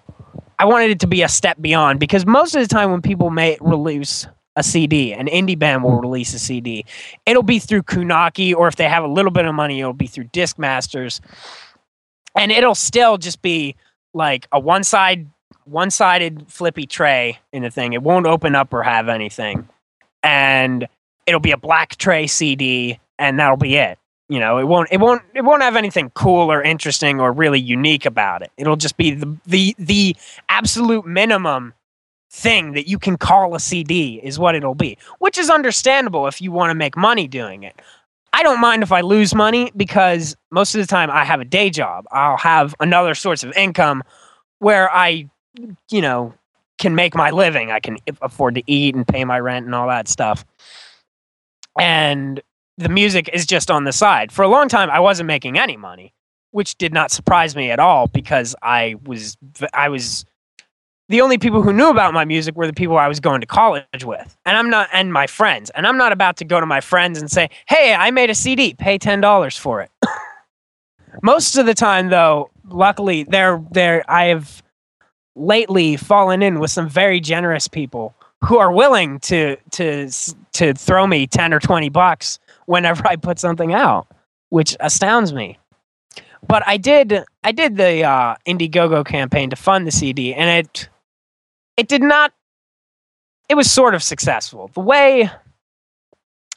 I 0.60 0.66
wanted 0.66 0.90
it 0.90 1.00
to 1.00 1.06
be 1.06 1.22
a 1.22 1.28
step 1.28 1.60
beyond 1.60 1.98
because 1.98 2.26
most 2.26 2.54
of 2.54 2.60
the 2.60 2.68
time 2.68 2.90
when 2.90 3.02
people 3.02 3.30
may 3.30 3.56
release 3.60 4.26
a 4.60 4.62
CD, 4.62 5.12
an 5.12 5.26
indie 5.26 5.58
band 5.58 5.82
will 5.82 5.96
hmm. 5.96 6.00
release 6.00 6.32
a 6.34 6.38
CD, 6.38 6.84
it'll 7.26 7.42
be 7.42 7.58
through 7.58 7.82
Kunaki, 7.82 8.54
or 8.54 8.68
if 8.68 8.76
they 8.76 8.88
have 8.88 9.02
a 9.02 9.08
little 9.08 9.32
bit 9.32 9.44
of 9.44 9.54
money, 9.54 9.80
it'll 9.80 9.92
be 9.92 10.06
through 10.06 10.24
Discmasters, 10.24 11.20
and 12.36 12.52
it'll 12.52 12.76
still 12.76 13.18
just 13.18 13.42
be 13.42 13.74
like 14.14 14.46
a 14.52 14.60
one 14.60 14.84
side, 14.84 15.26
one 15.64 15.90
sided 15.90 16.44
flippy 16.48 16.86
tray 16.86 17.38
in 17.52 17.62
the 17.62 17.70
thing. 17.70 17.92
It 17.92 18.02
won't 18.02 18.26
open 18.26 18.54
up 18.54 18.72
or 18.72 18.82
have 18.82 19.08
anything, 19.08 19.68
and 20.22 20.86
it'll 21.26 21.40
be 21.40 21.52
a 21.52 21.58
black 21.58 21.96
tray 21.96 22.26
CD, 22.26 23.00
and 23.18 23.38
that'll 23.40 23.56
be 23.56 23.76
it. 23.76 23.98
You 24.28 24.38
know, 24.38 24.58
it 24.58 24.64
won't, 24.64 24.88
it 24.92 25.00
won't, 25.00 25.22
it 25.34 25.42
won't 25.42 25.62
have 25.62 25.74
anything 25.74 26.12
cool 26.14 26.52
or 26.52 26.62
interesting 26.62 27.20
or 27.20 27.32
really 27.32 27.58
unique 27.58 28.06
about 28.06 28.42
it. 28.42 28.52
It'll 28.56 28.76
just 28.76 28.96
be 28.96 29.10
the 29.10 29.36
the 29.44 29.74
the 29.76 30.16
absolute 30.48 31.04
minimum 31.04 31.74
thing 32.30 32.72
that 32.72 32.88
you 32.88 32.98
can 32.98 33.16
call 33.16 33.54
a 33.54 33.60
CD 33.60 34.20
is 34.22 34.38
what 34.38 34.54
it'll 34.54 34.74
be, 34.74 34.96
which 35.18 35.36
is 35.36 35.50
understandable 35.50 36.26
if 36.26 36.40
you 36.40 36.52
want 36.52 36.70
to 36.70 36.74
make 36.74 36.96
money 36.96 37.26
doing 37.26 37.64
it. 37.64 37.80
I 38.32 38.42
don't 38.44 38.60
mind 38.60 38.82
if 38.82 38.92
I 38.92 39.00
lose 39.00 39.34
money 39.34 39.72
because 39.76 40.36
most 40.50 40.74
of 40.74 40.80
the 40.80 40.86
time 40.86 41.10
I 41.10 41.24
have 41.24 41.40
a 41.40 41.44
day 41.44 41.68
job. 41.68 42.06
I'll 42.12 42.36
have 42.36 42.74
another 42.78 43.14
source 43.14 43.42
of 43.42 43.52
income 43.56 44.04
where 44.60 44.88
I, 44.90 45.28
you 45.90 46.00
know, 46.00 46.34
can 46.78 46.94
make 46.94 47.14
my 47.14 47.30
living. 47.30 47.72
I 47.72 47.80
can 47.80 47.98
afford 48.22 48.54
to 48.54 48.62
eat 48.66 48.94
and 48.94 49.06
pay 49.06 49.24
my 49.24 49.40
rent 49.40 49.66
and 49.66 49.74
all 49.74 49.88
that 49.88 50.06
stuff. 50.06 50.44
And 51.78 52.40
the 52.78 52.88
music 52.88 53.28
is 53.32 53.44
just 53.44 53.70
on 53.70 53.84
the 53.84 53.92
side. 53.92 54.30
For 54.30 54.42
a 54.42 54.48
long 54.48 54.68
time, 54.68 54.90
I 54.90 55.00
wasn't 55.00 55.26
making 55.26 55.58
any 55.58 55.76
money, 55.76 56.14
which 56.52 56.76
did 56.78 56.94
not 56.94 57.10
surprise 57.10 57.56
me 57.56 57.70
at 57.70 57.80
all 57.80 58.06
because 58.06 58.54
I 58.62 58.94
was 59.04 59.36
I 59.74 59.88
was 59.88 60.24
the 61.10 61.20
only 61.20 61.38
people 61.38 61.60
who 61.60 61.72
knew 61.72 61.90
about 61.90 62.14
my 62.14 62.24
music 62.24 62.54
were 62.54 62.68
the 62.68 62.72
people 62.72 62.96
I 62.96 63.08
was 63.08 63.18
going 63.18 63.40
to 63.40 63.46
college 63.46 64.04
with. 64.04 64.36
And 64.46 64.56
I'm 64.56 64.70
not 64.70 64.88
and 64.92 65.12
my 65.12 65.26
friends. 65.26 65.68
And 65.70 65.84
I'm 65.84 65.98
not 65.98 66.12
about 66.12 66.36
to 66.36 66.44
go 66.44 66.60
to 66.60 66.66
my 66.66 66.80
friends 66.80 67.20
and 67.20 67.28
say, 67.28 67.50
"Hey, 67.68 67.92
I 67.92 68.12
made 68.12 68.30
a 68.30 68.34
CD, 68.34 68.74
pay 68.74 68.96
$10 68.96 69.58
for 69.58 69.82
it." 69.82 69.90
Most 71.22 71.56
of 71.56 71.66
the 71.66 71.74
time 71.74 72.10
though, 72.10 72.50
luckily 72.68 73.24
there 73.24 73.60
there 73.72 74.04
I 74.08 74.26
have 74.26 74.62
lately 75.34 75.96
fallen 75.96 76.42
in 76.42 76.60
with 76.60 76.70
some 76.70 76.88
very 76.88 77.18
generous 77.18 77.66
people 77.66 78.14
who 78.44 78.58
are 78.58 78.70
willing 78.70 79.18
to 79.20 79.56
to 79.72 80.08
to 80.52 80.74
throw 80.74 81.08
me 81.08 81.26
10 81.26 81.52
or 81.52 81.58
20 81.58 81.88
bucks 81.88 82.38
whenever 82.66 83.04
I 83.04 83.16
put 83.16 83.40
something 83.40 83.74
out, 83.74 84.06
which 84.50 84.76
astounds 84.78 85.32
me. 85.32 85.58
But 86.46 86.62
I 86.68 86.76
did 86.76 87.24
I 87.42 87.50
did 87.50 87.76
the 87.76 88.04
uh, 88.04 88.36
Indiegogo 88.46 89.04
campaign 89.04 89.50
to 89.50 89.56
fund 89.56 89.88
the 89.88 89.90
CD, 89.90 90.32
and 90.32 90.48
it 90.48 90.88
it 91.80 91.88
did 91.88 92.02
not. 92.02 92.34
It 93.48 93.54
was 93.54 93.70
sort 93.70 93.94
of 93.94 94.02
successful. 94.02 94.70
The 94.74 94.80
way 94.80 95.30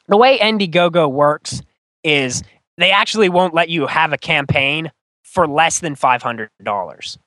the 0.06 0.18
way 0.18 0.38
Indiegogo 0.38 1.10
works 1.10 1.62
is 2.02 2.42
they 2.76 2.90
actually 2.90 3.30
won't 3.30 3.54
let 3.54 3.70
you 3.70 3.86
have 3.86 4.12
a 4.12 4.18
campaign 4.18 4.92
for 5.22 5.48
less 5.48 5.80
than 5.80 5.94
five 5.94 6.22
hundred 6.22 6.50
dollars, 6.62 7.18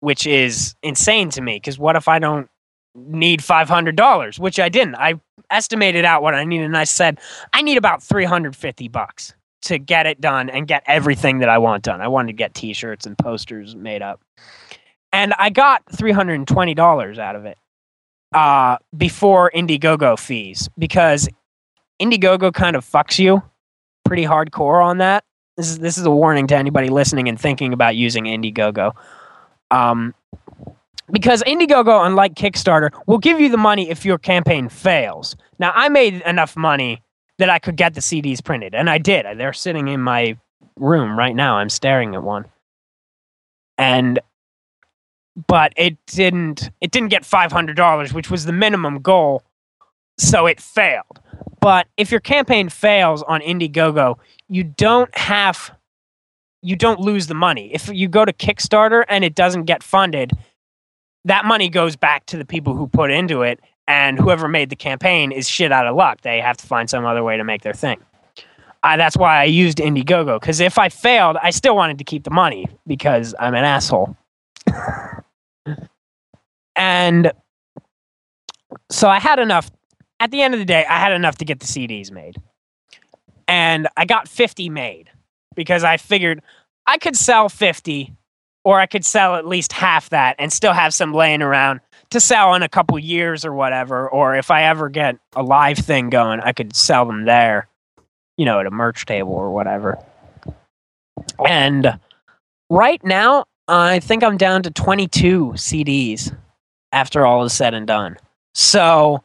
which 0.00 0.26
is 0.26 0.74
insane 0.82 1.30
to 1.30 1.40
me. 1.40 1.56
Because 1.56 1.78
what 1.78 1.96
if 1.96 2.06
I 2.06 2.18
don't 2.18 2.50
need 2.94 3.42
five 3.42 3.70
hundred 3.70 3.96
dollars? 3.96 4.38
Which 4.38 4.60
I 4.60 4.68
didn't. 4.68 4.96
I 4.96 5.18
estimated 5.50 6.04
out 6.04 6.22
what 6.22 6.34
I 6.34 6.44
needed, 6.44 6.66
and 6.66 6.76
I 6.76 6.84
said 6.84 7.18
I 7.54 7.62
need 7.62 7.78
about 7.78 8.02
three 8.02 8.26
hundred 8.26 8.54
fifty 8.54 8.88
bucks 8.88 9.32
to 9.62 9.78
get 9.78 10.04
it 10.04 10.20
done 10.20 10.50
and 10.50 10.68
get 10.68 10.82
everything 10.86 11.38
that 11.38 11.48
I 11.48 11.56
want 11.56 11.82
done. 11.82 12.02
I 12.02 12.08
wanted 12.08 12.26
to 12.26 12.36
get 12.36 12.52
T-shirts 12.52 13.06
and 13.06 13.16
posters 13.16 13.74
made 13.74 14.02
up, 14.02 14.20
and 15.14 15.32
I 15.38 15.48
got 15.48 15.82
three 15.90 16.12
hundred 16.12 16.34
and 16.34 16.48
twenty 16.48 16.74
dollars 16.74 17.18
out 17.18 17.36
of 17.36 17.46
it 17.46 17.56
uh, 18.34 18.78
before 18.96 19.50
Indiegogo 19.54 20.18
fees 20.18 20.68
because 20.76 21.28
Indiegogo 22.02 22.52
kind 22.52 22.74
of 22.74 22.84
fucks 22.84 23.18
you 23.18 23.40
pretty 24.04 24.24
hardcore 24.24 24.84
on 24.84 24.98
that. 24.98 25.24
This 25.56 25.70
is 25.70 25.78
this 25.78 25.96
is 25.96 26.04
a 26.04 26.10
warning 26.10 26.48
to 26.48 26.56
anybody 26.56 26.88
listening 26.88 27.28
and 27.28 27.40
thinking 27.40 27.72
about 27.72 27.94
using 27.94 28.24
Indiegogo. 28.24 28.92
Um, 29.70 30.14
because 31.12 31.44
Indiegogo, 31.44 32.04
unlike 32.04 32.34
Kickstarter, 32.34 32.90
will 33.06 33.18
give 33.18 33.38
you 33.38 33.48
the 33.48 33.56
money 33.56 33.90
if 33.90 34.04
your 34.04 34.18
campaign 34.18 34.68
fails. 34.68 35.36
Now, 35.58 35.72
I 35.74 35.88
made 35.90 36.22
enough 36.22 36.56
money 36.56 37.02
that 37.38 37.50
I 37.50 37.58
could 37.58 37.76
get 37.76 37.94
the 37.94 38.00
CDs 38.00 38.42
printed, 38.42 38.74
and 38.74 38.90
I 38.90 38.98
did. 38.98 39.26
They're 39.36 39.52
sitting 39.52 39.88
in 39.88 40.00
my 40.00 40.36
room 40.76 41.16
right 41.16 41.36
now. 41.36 41.56
I'm 41.56 41.68
staring 41.68 42.14
at 42.14 42.22
one. 42.22 42.46
And 43.76 44.18
but 45.48 45.72
it 45.76 45.96
didn't 46.06 46.70
it 46.80 46.90
didn't 46.90 47.08
get 47.08 47.22
$500 47.22 48.12
which 48.12 48.30
was 48.30 48.44
the 48.44 48.52
minimum 48.52 49.00
goal 49.00 49.42
so 50.16 50.46
it 50.46 50.60
failed. 50.60 51.20
But 51.60 51.88
if 51.96 52.10
your 52.12 52.20
campaign 52.20 52.68
fails 52.68 53.22
on 53.24 53.40
indiegogo 53.40 54.16
you 54.48 54.64
don't 54.64 55.16
have 55.16 55.76
you 56.62 56.76
don't 56.76 57.00
lose 57.00 57.26
the 57.26 57.34
money. 57.34 57.70
If 57.74 57.88
you 57.88 58.08
go 58.08 58.24
to 58.24 58.32
kickstarter 58.32 59.04
and 59.08 59.24
it 59.24 59.34
doesn't 59.34 59.64
get 59.64 59.82
funded 59.82 60.32
that 61.26 61.44
money 61.44 61.68
goes 61.68 61.96
back 61.96 62.26
to 62.26 62.36
the 62.36 62.44
people 62.44 62.76
who 62.76 62.86
put 62.86 63.10
into 63.10 63.42
it 63.42 63.60
and 63.88 64.18
whoever 64.18 64.46
made 64.46 64.70
the 64.70 64.76
campaign 64.76 65.32
is 65.32 65.48
shit 65.48 65.72
out 65.72 65.86
of 65.86 65.96
luck. 65.96 66.20
They 66.20 66.40
have 66.40 66.56
to 66.58 66.66
find 66.66 66.88
some 66.88 67.04
other 67.06 67.22
way 67.22 67.36
to 67.36 67.44
make 67.44 67.62
their 67.62 67.72
thing. 67.72 67.98
I, 68.84 68.98
that's 68.98 69.16
why 69.16 69.40
i 69.40 69.44
used 69.44 69.78
indiegogo 69.78 70.38
because 70.38 70.60
if 70.60 70.76
i 70.78 70.90
failed 70.90 71.38
i 71.42 71.48
still 71.48 71.74
wanted 71.74 71.96
to 71.98 72.04
keep 72.04 72.24
the 72.24 72.30
money 72.30 72.66
because 72.86 73.34
i'm 73.40 73.54
an 73.54 73.64
asshole 73.64 74.14
and 76.76 77.32
so 78.90 79.08
I 79.08 79.18
had 79.20 79.38
enough. 79.38 79.70
At 80.20 80.30
the 80.30 80.42
end 80.42 80.54
of 80.54 80.60
the 80.60 80.66
day, 80.66 80.84
I 80.88 80.98
had 80.98 81.12
enough 81.12 81.36
to 81.38 81.44
get 81.44 81.60
the 81.60 81.66
CDs 81.66 82.10
made. 82.10 82.36
And 83.46 83.88
I 83.96 84.06
got 84.06 84.28
50 84.28 84.68
made 84.70 85.10
because 85.54 85.84
I 85.84 85.96
figured 85.96 86.40
I 86.86 86.98
could 86.98 87.16
sell 87.16 87.48
50 87.48 88.12
or 88.64 88.80
I 88.80 88.86
could 88.86 89.04
sell 89.04 89.34
at 89.36 89.46
least 89.46 89.72
half 89.72 90.08
that 90.10 90.36
and 90.38 90.52
still 90.52 90.72
have 90.72 90.94
some 90.94 91.12
laying 91.12 91.42
around 91.42 91.80
to 92.10 92.20
sell 92.20 92.54
in 92.54 92.62
a 92.62 92.68
couple 92.68 92.98
years 92.98 93.44
or 93.44 93.52
whatever. 93.52 94.08
Or 94.08 94.34
if 94.34 94.50
I 94.50 94.62
ever 94.64 94.88
get 94.88 95.18
a 95.34 95.42
live 95.42 95.78
thing 95.78 96.08
going, 96.08 96.40
I 96.40 96.52
could 96.52 96.74
sell 96.74 97.04
them 97.04 97.24
there, 97.24 97.68
you 98.38 98.44
know, 98.46 98.60
at 98.60 98.66
a 98.66 98.70
merch 98.70 99.04
table 99.04 99.32
or 99.32 99.50
whatever. 99.50 99.98
And 101.46 101.98
right 102.70 103.02
now, 103.04 103.44
I 103.68 104.00
think 104.00 104.22
I'm 104.22 104.36
down 104.36 104.62
to 104.62 104.70
22 104.70 105.52
CDs 105.56 106.34
after 106.94 107.26
all 107.26 107.44
is 107.44 107.52
said 107.52 107.74
and 107.74 107.86
done. 107.86 108.16
So 108.54 109.22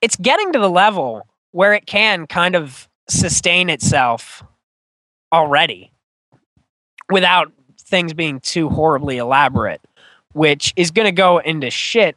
it's 0.00 0.16
getting 0.16 0.52
to 0.52 0.58
the 0.58 0.70
level 0.70 1.26
where 1.52 1.74
it 1.74 1.86
can 1.86 2.26
kind 2.26 2.56
of 2.56 2.88
sustain 3.08 3.68
itself 3.68 4.42
already 5.32 5.92
without 7.10 7.52
things 7.78 8.14
being 8.14 8.40
too 8.40 8.68
horribly 8.68 9.18
elaborate, 9.18 9.80
which 10.32 10.72
is 10.76 10.90
going 10.90 11.06
to 11.06 11.12
go 11.12 11.38
into 11.38 11.70
shit 11.70 12.16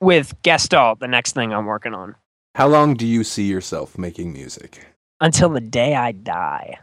with 0.00 0.34
Gestalt, 0.42 0.98
the 1.00 1.08
next 1.08 1.32
thing 1.34 1.52
I'm 1.52 1.66
working 1.66 1.94
on, 1.94 2.14
How 2.54 2.66
long 2.68 2.94
do 2.94 3.06
you 3.06 3.22
see 3.24 3.44
yourself 3.44 3.96
making 3.98 4.32
music? 4.32 4.86
until 5.22 5.50
the 5.50 5.60
day 5.60 5.94
I 5.94 6.12
die. 6.12 6.78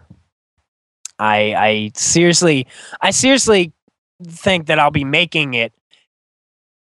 I 1.18 1.54
I 1.56 1.92
seriously 1.96 2.68
I 3.02 3.10
seriously 3.10 3.74
think 4.24 4.68
that 4.68 4.78
I'll 4.78 4.92
be 4.92 5.04
making 5.04 5.56
it 5.56 5.74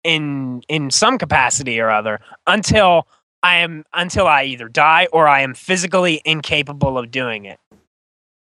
in 0.04 0.62
in 0.68 0.92
some 0.92 1.18
capacity 1.18 1.80
or 1.80 1.90
other 1.90 2.20
until 2.48 3.08
I 3.44 3.58
am 3.58 3.86
until 3.94 4.28
I 4.28 4.44
either 4.44 4.68
die 4.68 5.08
or 5.12 5.28
I 5.28 5.42
am 5.42 5.54
physically 5.54 6.22
incapable 6.26 6.98
of 6.98 7.12
doing 7.12 7.46
it. 7.46 7.60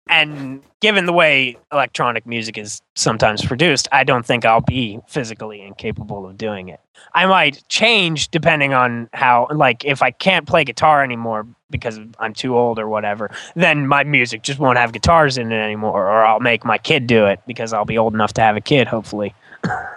And 0.08 0.62
given 0.80 1.06
the 1.06 1.12
way 1.12 1.56
electronic 1.72 2.26
music 2.26 2.56
is 2.56 2.80
sometimes 2.94 3.44
produced, 3.44 3.88
I 3.90 4.04
don't 4.04 4.24
think 4.24 4.44
I'll 4.44 4.60
be 4.60 5.00
physically 5.08 5.60
incapable 5.60 6.26
of 6.26 6.38
doing 6.38 6.68
it. 6.68 6.80
I 7.12 7.26
might 7.26 7.64
change 7.68 8.28
depending 8.28 8.72
on 8.72 9.08
how 9.12 9.48
like 9.52 9.84
if 9.84 10.02
I 10.02 10.12
can't 10.12 10.46
play 10.46 10.62
guitar 10.62 11.02
anymore 11.02 11.46
because 11.70 11.98
I'm 12.20 12.34
too 12.34 12.56
old 12.56 12.78
or 12.78 12.88
whatever, 12.88 13.32
then 13.56 13.88
my 13.88 14.04
music 14.04 14.42
just 14.42 14.60
won't 14.60 14.78
have 14.78 14.92
guitars 14.92 15.38
in 15.38 15.50
it 15.50 15.56
anymore 15.56 16.06
or 16.06 16.24
I'll 16.24 16.40
make 16.40 16.64
my 16.64 16.78
kid 16.78 17.08
do 17.08 17.26
it 17.26 17.40
because 17.46 17.72
I'll 17.72 17.84
be 17.84 17.98
old 17.98 18.14
enough 18.14 18.32
to 18.34 18.42
have 18.42 18.56
a 18.56 18.60
kid 18.60 18.86
hopefully. 18.86 19.34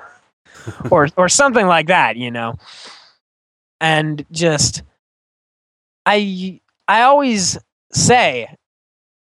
or 0.91 1.07
or 1.17 1.29
something 1.29 1.67
like 1.67 1.87
that, 1.87 2.17
you 2.17 2.31
know. 2.31 2.55
And 3.81 4.25
just 4.31 4.83
I 6.05 6.59
I 6.87 7.03
always 7.03 7.57
say 7.91 8.53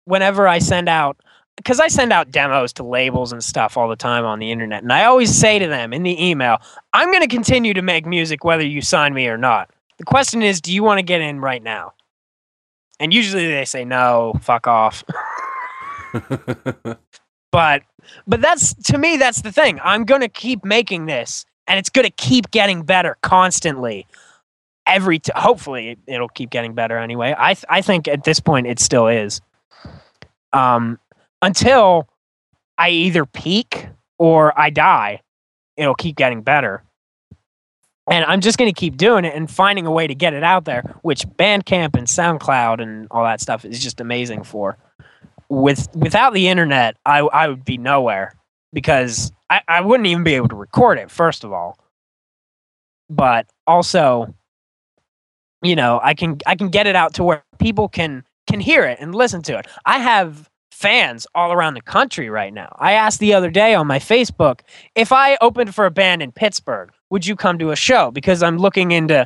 whenever 0.05 0.47
I 0.47 0.59
send 0.59 0.89
out 0.89 1.17
because 1.57 1.80
I 1.80 1.88
send 1.88 2.13
out 2.13 2.32
demos 2.32 2.71
to 2.73 2.84
labels 2.84 3.32
and 3.32 3.43
stuff 3.43 3.78
all 3.78 3.89
the 3.89 3.95
time 3.95 4.25
on 4.25 4.39
the 4.39 4.51
internet, 4.51 4.84
and 4.84 4.93
I 4.93 5.05
always 5.05 5.36
say 5.36 5.59
to 5.59 5.67
them 5.67 5.93
in 5.93 6.03
the 6.03 6.23
email, 6.23 6.57
"I'm 6.93 7.11
going 7.11 7.23
to 7.23 7.28
continue 7.28 7.73
to 7.73 7.82
make 7.82 8.05
music 8.05 8.43
whether 8.43 8.65
you 8.65 8.82
sign 8.82 9.13
me 9.13 9.28
or 9.28 9.38
not." 9.38 9.69
The 9.97 10.05
question 10.05 10.43
is, 10.43 10.61
do 10.61 10.71
you 10.71 10.84
want 10.84 10.99
to 10.99 11.03
get 11.03 11.21
in 11.21 11.39
right 11.39 11.61
now? 11.61 11.93
And 12.99 13.13
usually 13.13 13.47
they 13.47 13.65
say 13.65 13.84
no, 13.84 14.34
fuck 14.41 14.67
off. 14.67 15.03
but 17.51 17.83
but 18.25 18.41
that's 18.41 18.73
to 18.73 18.97
me 18.97 19.17
that's 19.17 19.41
the 19.41 19.51
thing. 19.51 19.79
I'm 19.83 20.05
going 20.05 20.21
to 20.21 20.29
keep 20.29 20.63
making 20.63 21.05
this 21.05 21.45
and 21.67 21.79
it's 21.79 21.89
going 21.89 22.05
to 22.05 22.11
keep 22.11 22.51
getting 22.51 22.83
better 22.83 23.17
constantly. 23.21 24.07
Every 24.85 25.19
t- 25.19 25.31
hopefully 25.35 25.97
it'll 26.07 26.29
keep 26.29 26.49
getting 26.49 26.73
better 26.73 26.97
anyway. 26.97 27.35
I 27.37 27.53
th- 27.53 27.65
I 27.69 27.81
think 27.81 28.07
at 28.07 28.23
this 28.23 28.39
point 28.39 28.67
it 28.67 28.79
still 28.79 29.07
is. 29.07 29.41
Um 30.53 30.99
until 31.41 32.07
I 32.77 32.89
either 32.89 33.25
peak 33.25 33.89
or 34.17 34.57
I 34.59 34.69
die, 34.69 35.21
it'll 35.75 35.95
keep 35.95 36.15
getting 36.15 36.41
better. 36.41 36.83
And 38.09 38.23
I'm 38.25 38.39
just 38.39 38.57
going 38.57 38.73
to 38.73 38.79
keep 38.79 38.95
doing 38.95 39.25
it 39.25 39.35
and 39.35 39.51
finding 39.51 39.85
a 39.85 39.91
way 39.91 40.07
to 40.07 40.15
get 40.15 40.33
it 40.33 40.43
out 40.43 40.63
there, 40.63 40.95
which 41.01 41.27
Bandcamp 41.27 41.95
and 41.97 42.07
SoundCloud 42.07 42.81
and 42.81 43.07
all 43.11 43.23
that 43.25 43.41
stuff 43.41 43.65
is 43.65 43.83
just 43.83 43.99
amazing 43.99 44.43
for. 44.43 44.77
With 45.49 45.87
without 45.95 46.33
the 46.33 46.47
internet, 46.47 46.97
I 47.05 47.19
I 47.19 47.47
would 47.47 47.63
be 47.63 47.77
nowhere 47.77 48.33
because 48.73 49.31
I, 49.49 49.61
I 49.67 49.81
wouldn't 49.81 50.07
even 50.07 50.23
be 50.23 50.33
able 50.33 50.49
to 50.49 50.55
record 50.55 50.97
it, 50.97 51.09
first 51.09 51.43
of 51.43 51.53
all. 51.53 51.77
But 53.09 53.47
also, 53.65 54.33
you 55.61 55.75
know, 55.75 55.99
I 56.03 56.13
can 56.13 56.37
I 56.45 56.55
can 56.55 56.69
get 56.69 56.87
it 56.87 56.95
out 56.95 57.13
to 57.15 57.23
where 57.23 57.43
people 57.59 57.87
can 57.87 58.23
can 58.47 58.59
hear 58.59 58.83
it 58.83 58.99
and 58.99 59.15
listen 59.15 59.41
to 59.43 59.57
it. 59.57 59.67
I 59.85 59.99
have 59.99 60.49
fans 60.71 61.25
all 61.33 61.51
around 61.51 61.73
the 61.73 61.81
country 61.81 62.29
right 62.29 62.53
now. 62.53 62.75
I 62.79 62.91
asked 62.91 63.19
the 63.19 63.33
other 63.33 63.49
day 63.49 63.73
on 63.73 63.87
my 63.87 63.99
Facebook 63.99 64.59
if 64.95 65.11
I 65.11 65.37
opened 65.41 65.73
for 65.73 65.85
a 65.85 65.91
band 65.91 66.21
in 66.21 66.31
Pittsburgh, 66.31 66.91
would 67.09 67.25
you 67.25 67.35
come 67.35 67.57
to 67.59 67.71
a 67.71 67.75
show? 67.75 68.11
Because 68.11 68.43
I'm 68.43 68.57
looking 68.57 68.91
into 68.91 69.25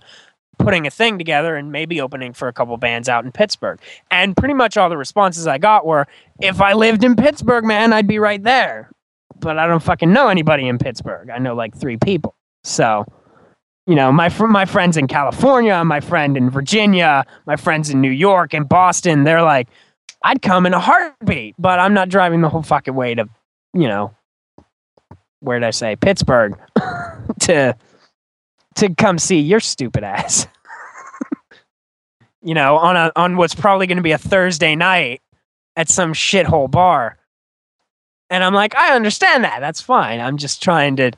putting 0.61 0.87
a 0.87 0.91
thing 0.91 1.17
together 1.17 1.55
and 1.55 1.71
maybe 1.71 1.99
opening 1.99 2.33
for 2.33 2.47
a 2.47 2.53
couple 2.53 2.75
bands 2.77 3.09
out 3.09 3.25
in 3.25 3.31
Pittsburgh. 3.31 3.79
And 4.09 4.35
pretty 4.35 4.53
much 4.53 4.77
all 4.77 4.89
the 4.89 4.97
responses 4.97 5.47
I 5.47 5.57
got 5.57 5.85
were, 5.85 6.07
if 6.39 6.61
I 6.61 6.73
lived 6.73 7.03
in 7.03 7.15
Pittsburgh, 7.15 7.65
man, 7.65 7.93
I'd 7.93 8.07
be 8.07 8.19
right 8.19 8.41
there. 8.41 8.91
But 9.39 9.57
I 9.57 9.67
don't 9.67 9.81
fucking 9.81 10.11
know 10.11 10.27
anybody 10.27 10.67
in 10.67 10.77
Pittsburgh. 10.77 11.29
I 11.29 11.39
know 11.39 11.55
like 11.55 11.75
three 11.75 11.97
people. 11.97 12.35
So, 12.63 13.05
you 13.87 13.95
know, 13.95 14.11
my 14.11 14.29
fr- 14.29 14.47
my 14.47 14.65
friends 14.65 14.97
in 14.97 15.07
California, 15.07 15.83
my 15.83 15.99
friend 15.99 16.37
in 16.37 16.49
Virginia, 16.49 17.25
my 17.47 17.55
friends 17.55 17.89
in 17.89 18.01
New 18.01 18.11
York 18.11 18.53
and 18.53 18.69
Boston, 18.69 19.23
they're 19.23 19.41
like, 19.41 19.67
I'd 20.23 20.41
come 20.41 20.67
in 20.67 20.73
a 20.73 20.79
heartbeat, 20.79 21.55
but 21.57 21.79
I'm 21.79 21.93
not 21.93 22.09
driving 22.09 22.41
the 22.41 22.49
whole 22.49 22.61
fucking 22.61 22.93
way 22.93 23.15
to, 23.15 23.27
you 23.73 23.87
know, 23.87 24.13
where 25.39 25.59
did 25.59 25.65
I 25.65 25.71
say 25.71 25.95
Pittsburgh 25.95 26.55
to 27.41 27.75
to 28.75 28.93
come 28.95 29.17
see 29.17 29.39
your 29.39 29.59
stupid 29.59 30.03
ass. 30.03 30.47
you 32.41 32.53
know, 32.53 32.77
on 32.77 32.95
a 32.95 33.11
on 33.15 33.37
what's 33.37 33.55
probably 33.55 33.87
going 33.87 33.97
to 33.97 34.03
be 34.03 34.11
a 34.11 34.17
Thursday 34.17 34.75
night 34.75 35.21
at 35.75 35.89
some 35.89 36.13
shithole 36.13 36.69
bar. 36.69 37.17
And 38.29 38.43
I'm 38.43 38.53
like, 38.53 38.75
I 38.75 38.95
understand 38.95 39.43
that. 39.43 39.59
That's 39.59 39.81
fine. 39.81 40.21
I'm 40.21 40.37
just 40.37 40.63
trying 40.63 40.95
to 40.97 41.11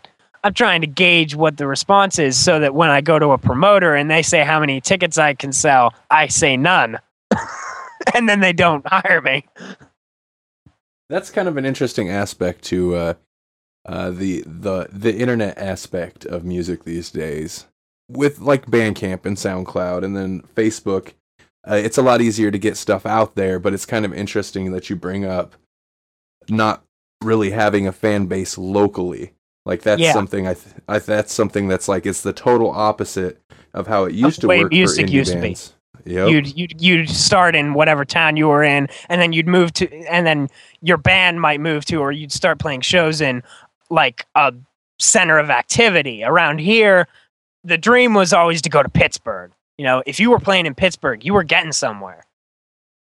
I'm 0.43 0.53
trying 0.53 0.81
to 0.81 0.87
gauge 0.87 1.35
what 1.35 1.57
the 1.57 1.67
response 1.67 2.19
is 2.19 2.37
so 2.37 2.59
that 2.59 2.75
when 2.75 2.89
I 2.89 2.99
go 3.01 3.17
to 3.17 3.29
a 3.29 3.37
promoter 3.37 3.95
and 3.95 4.11
they 4.11 4.21
say 4.21 4.43
how 4.43 4.59
many 4.59 4.81
tickets 4.81 5.17
I 5.17 5.33
can 5.35 5.53
sell, 5.53 5.93
I 6.11 6.27
say 6.27 6.57
none. 6.57 6.99
and 8.13 8.27
then 8.27 8.41
they 8.41 8.51
don't 8.51 8.85
hire 8.85 9.21
me. 9.21 9.45
That's 11.09 11.29
kind 11.29 11.47
of 11.47 11.55
an 11.55 11.65
interesting 11.65 12.09
aspect 12.09 12.63
to 12.65 12.95
uh, 12.95 13.13
uh, 13.85 14.11
the 14.11 14.43
the 14.45 14.87
the 14.91 15.15
internet 15.15 15.57
aspect 15.57 16.25
of 16.25 16.43
music 16.43 16.83
these 16.83 17.11
days. 17.11 17.65
With 18.09 18.39
like 18.39 18.65
Bandcamp 18.65 19.25
and 19.25 19.37
SoundCloud, 19.37 20.03
and 20.03 20.15
then 20.15 20.41
Facebook, 20.55 21.13
uh, 21.67 21.75
it's 21.75 21.97
a 21.97 22.01
lot 22.01 22.21
easier 22.21 22.51
to 22.51 22.59
get 22.59 22.75
stuff 22.77 23.05
out 23.05 23.35
there. 23.35 23.59
But 23.59 23.73
it's 23.73 23.85
kind 23.85 24.03
of 24.05 24.13
interesting 24.13 24.71
that 24.73 24.89
you 24.89 24.95
bring 24.95 25.25
up 25.25 25.55
not 26.49 26.83
really 27.23 27.51
having 27.51 27.87
a 27.87 27.93
fan 27.93 28.25
base 28.25 28.57
locally. 28.57 29.33
Like 29.65 29.81
that's 29.81 30.01
Yeah. 30.01 30.11
something 30.11 30.45
I, 30.45 30.53
th- 30.55 30.75
I 30.89 30.99
that's 30.99 31.31
something 31.31 31.69
that's 31.69 31.87
like 31.87 32.05
it's 32.05 32.21
the 32.21 32.33
total 32.33 32.69
opposite 32.69 33.39
of 33.73 33.87
how 33.87 34.03
it 34.03 34.13
used 34.13 34.41
to 34.41 34.47
way 34.47 34.59
work 34.63 34.71
music 34.73 35.05
for 35.05 35.11
indie 35.11 35.13
used 35.13 35.31
to 35.31 35.37
be. 35.37 35.41
bands. 35.47 35.73
Yep. 36.05 36.29
You'd 36.29 36.57
you'd 36.57 36.81
you'd 36.81 37.09
start 37.09 37.55
in 37.55 37.73
whatever 37.73 38.03
town 38.03 38.35
you 38.35 38.49
were 38.49 38.63
in, 38.63 38.89
and 39.07 39.21
then 39.21 39.31
you'd 39.31 39.47
move 39.47 39.71
to, 39.75 39.89
and 40.07 40.27
then 40.27 40.49
your 40.81 40.97
band 40.97 41.39
might 41.39 41.61
move 41.61 41.85
to, 41.85 41.97
or 41.97 42.11
you'd 42.11 42.33
start 42.33 42.59
playing 42.59 42.81
shows 42.81 43.21
in 43.21 43.41
like 43.93 44.25
a 44.35 44.53
center 44.99 45.37
of 45.37 45.49
activity 45.49 46.23
around 46.23 46.59
here. 46.59 47.07
The 47.63 47.77
dream 47.77 48.13
was 48.13 48.33
always 48.33 48.61
to 48.63 48.69
go 48.69 48.83
to 48.83 48.89
Pittsburgh. 48.89 49.51
You 49.77 49.85
know, 49.85 50.03
if 50.05 50.19
you 50.19 50.31
were 50.31 50.39
playing 50.39 50.65
in 50.65 50.75
Pittsburgh, 50.75 51.23
you 51.23 51.33
were 51.33 51.43
getting 51.43 51.71
somewhere. 51.71 52.23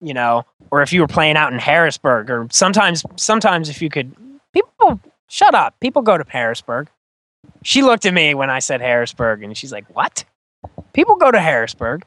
You 0.01 0.13
know, 0.13 0.45
or 0.71 0.81
if 0.81 0.91
you 0.91 1.01
were 1.01 1.07
playing 1.07 1.37
out 1.37 1.53
in 1.53 1.59
Harrisburg, 1.59 2.29
or 2.29 2.47
sometimes 2.51 3.05
sometimes 3.17 3.69
if 3.69 3.81
you 3.81 3.89
could, 3.89 4.15
people 4.51 4.99
shut 5.27 5.53
up. 5.53 5.79
People 5.79 6.01
go 6.01 6.17
to 6.17 6.25
Harrisburg. 6.27 6.89
She 7.63 7.83
looked 7.83 8.07
at 8.07 8.13
me 8.13 8.33
when 8.33 8.49
I 8.49 8.59
said 8.59 8.81
Harrisburg, 8.81 9.43
and 9.43 9.55
she's 9.55 9.71
like, 9.71 9.85
"What? 9.95 10.25
People 10.93 11.17
go 11.17 11.29
to 11.29 11.39
Harrisburg. 11.39 12.03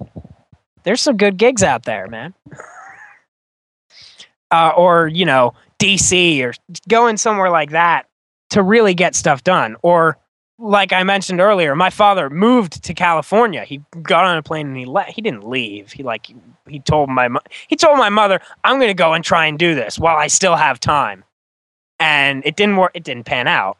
There's 0.82 1.01
some 1.01 1.16
good 1.16 1.36
gigs 1.36 1.62
out 1.62 1.85
there, 1.85 2.09
man." 2.09 2.35
uh, 4.51 4.73
or 4.77 5.06
you 5.06 5.24
know, 5.24 5.55
DC, 5.78 6.43
or 6.43 6.52
going 6.89 7.16
somewhere 7.16 7.51
like 7.51 7.70
that 7.70 8.09
to 8.50 8.62
really 8.62 8.94
get 8.94 9.14
stuff 9.14 9.42
done. 9.44 9.76
Or 9.82 10.18
like 10.58 10.92
I 10.92 11.02
mentioned 11.02 11.40
earlier, 11.40 11.74
my 11.74 11.90
father 11.90 12.30
moved 12.30 12.84
to 12.84 12.94
California. 12.94 13.64
He 13.64 13.82
got 14.02 14.24
on 14.24 14.36
a 14.36 14.42
plane 14.42 14.68
and 14.68 14.76
he 14.76 14.86
le- 14.86 15.04
he 15.04 15.20
didn't 15.20 15.48
leave. 15.48 15.92
He 15.92 16.02
like 16.02 16.28
he 16.68 16.80
told 16.80 17.08
my 17.10 17.28
mo- 17.28 17.40
he 17.68 17.76
told 17.76 17.98
my 17.98 18.08
mother, 18.08 18.40
"I'm 18.62 18.76
going 18.76 18.88
to 18.88 18.94
go 18.94 19.12
and 19.12 19.24
try 19.24 19.46
and 19.46 19.58
do 19.58 19.74
this 19.74 19.98
while 19.98 20.16
I 20.16 20.28
still 20.28 20.56
have 20.56 20.78
time." 20.78 21.24
And 21.98 22.44
it 22.44 22.56
didn't 22.56 22.76
work. 22.76 22.92
It 22.94 23.04
didn't 23.04 23.24
pan 23.24 23.48
out 23.48 23.78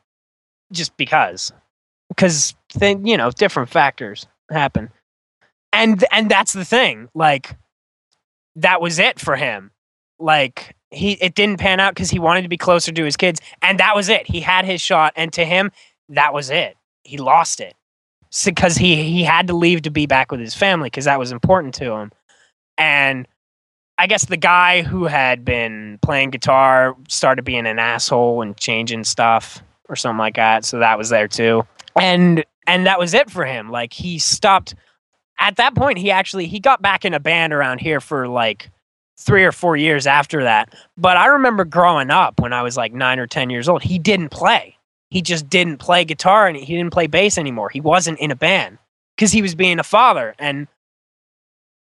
just 0.73 0.97
because 0.97 1.53
because 2.09 2.55
then 2.75 3.07
you 3.07 3.17
know 3.17 3.31
different 3.31 3.71
factors 3.71 4.27
happen. 4.51 4.91
And 5.73 6.05
and 6.11 6.31
that's 6.31 6.53
the 6.53 6.65
thing. 6.65 7.09
Like 7.15 7.57
that 8.57 8.81
was 8.81 8.99
it 8.99 9.21
for 9.21 9.37
him. 9.37 9.71
Like 10.19 10.77
he 10.95 11.13
it 11.15 11.35
didn't 11.35 11.59
pan 11.59 11.81
out 11.81 11.95
cuz 11.95 12.11
he 12.11 12.19
wanted 12.19 12.43
to 12.43 12.49
be 12.49 12.57
closer 12.57 12.93
to 12.93 13.05
his 13.05 13.17
kids 13.17 13.41
and 13.63 13.79
that 13.79 13.95
was 13.95 14.09
it. 14.09 14.27
He 14.27 14.41
had 14.41 14.65
his 14.65 14.81
shot 14.81 15.13
and 15.17 15.33
to 15.33 15.45
him 15.45 15.71
that 16.09 16.33
was 16.35 16.51
it. 16.51 16.77
He 17.03 17.19
lost 17.19 17.61
it 17.61 17.75
because 18.45 18.77
he 18.77 19.03
he 19.05 19.23
had 19.25 19.47
to 19.47 19.55
leave 19.55 19.83
to 19.83 19.91
be 19.91 20.07
back 20.07 20.31
with 20.31 20.41
his 20.41 20.55
family 20.55 20.87
because 20.87 21.05
that 21.05 21.19
was 21.19 21.33
important 21.33 21.75
to 21.75 21.93
him. 21.93 22.13
And 22.77 23.29
I 23.99 24.07
guess 24.07 24.25
the 24.25 24.37
guy 24.37 24.83
who 24.83 25.05
had 25.05 25.45
been 25.45 25.99
playing 26.03 26.31
guitar 26.31 26.97
started 27.09 27.45
being 27.45 27.67
an 27.67 27.79
asshole 27.79 28.43
and 28.43 28.57
changing 28.57 29.05
stuff 29.05 29.63
or 29.89 29.97
something 29.97 30.19
like 30.19 30.37
that. 30.37 30.65
So 30.65 30.79
that 30.81 30.99
was 30.99 31.11
there 31.11 31.29
too. 31.29 31.67
And 31.99 32.45
and 32.67 32.87
that 32.87 32.99
was 32.99 33.15
it 33.15 33.31
for 33.31 33.45
him. 33.45 33.71
Like 33.71 33.93
he 33.93 34.19
stopped 34.19 34.75
at 35.39 35.57
that 35.57 35.75
point 35.75 35.99
he 35.99 36.11
actually 36.11 36.47
he 36.47 36.61
got 36.61 36.83
back 36.83 37.05
in 37.05 37.15
a 37.15 37.21
band 37.21 37.53
around 37.53 37.81
here 37.81 38.01
for 38.01 38.29
like 38.29 38.71
3 39.19 39.45
or 39.45 39.53
4 39.53 39.77
years 39.77 40.07
after 40.07 40.43
that. 40.43 40.75
But 40.97 41.17
I 41.17 41.27
remember 41.27 41.65
growing 41.65 42.11
up 42.11 42.41
when 42.41 42.53
I 42.53 42.63
was 42.63 42.77
like 42.77 42.93
9 42.93 43.19
or 43.19 43.27
10 43.27 43.51
years 43.51 43.69
old, 43.69 43.83
he 43.83 43.99
didn't 43.99 44.31
play 44.31 44.77
he 45.15 45.23
just 45.23 45.49
didn't 45.49 45.79
play 45.79 46.05
guitar 46.05 46.49
and 46.49 46.57
he 46.57 46.77
didn't 46.77 46.93
play 46.93 47.07
bass 47.07 47.39
anymore. 47.39 47.71
He 47.71 47.81
wasn't 47.81 48.19
in 48.19 48.33
a 48.33 48.35
band 48.35 48.79
because 49.17 49.31
he 49.31 49.43
was 49.43 49.55
being 49.55 49.79
a 49.79 49.85
father. 49.85 50.35
And 50.41 50.67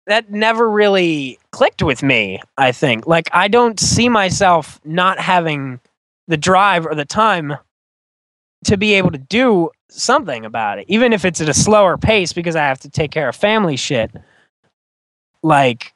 that 0.07 0.31
never 0.31 0.69
really 0.69 1.37
clicked 1.51 1.83
with 1.83 2.01
me, 2.01 2.41
I 2.57 2.71
think. 2.71 3.07
Like, 3.07 3.27
I 3.33 3.49
don't 3.49 3.77
see 3.77 4.07
myself 4.07 4.79
not 4.85 5.19
having 5.19 5.81
the 6.29 6.37
drive 6.37 6.85
or 6.85 6.95
the 6.95 7.03
time 7.03 7.57
to 8.63 8.77
be 8.77 8.93
able 8.93 9.11
to 9.11 9.17
do 9.17 9.69
something 9.89 10.45
about 10.45 10.79
it, 10.79 10.85
even 10.87 11.11
if 11.11 11.25
it's 11.25 11.41
at 11.41 11.49
a 11.49 11.53
slower 11.53 11.97
pace 11.97 12.31
because 12.31 12.55
I 12.55 12.67
have 12.67 12.79
to 12.79 12.89
take 12.89 13.11
care 13.11 13.27
of 13.27 13.35
family 13.35 13.75
shit. 13.75 14.11
Like, 15.43 15.93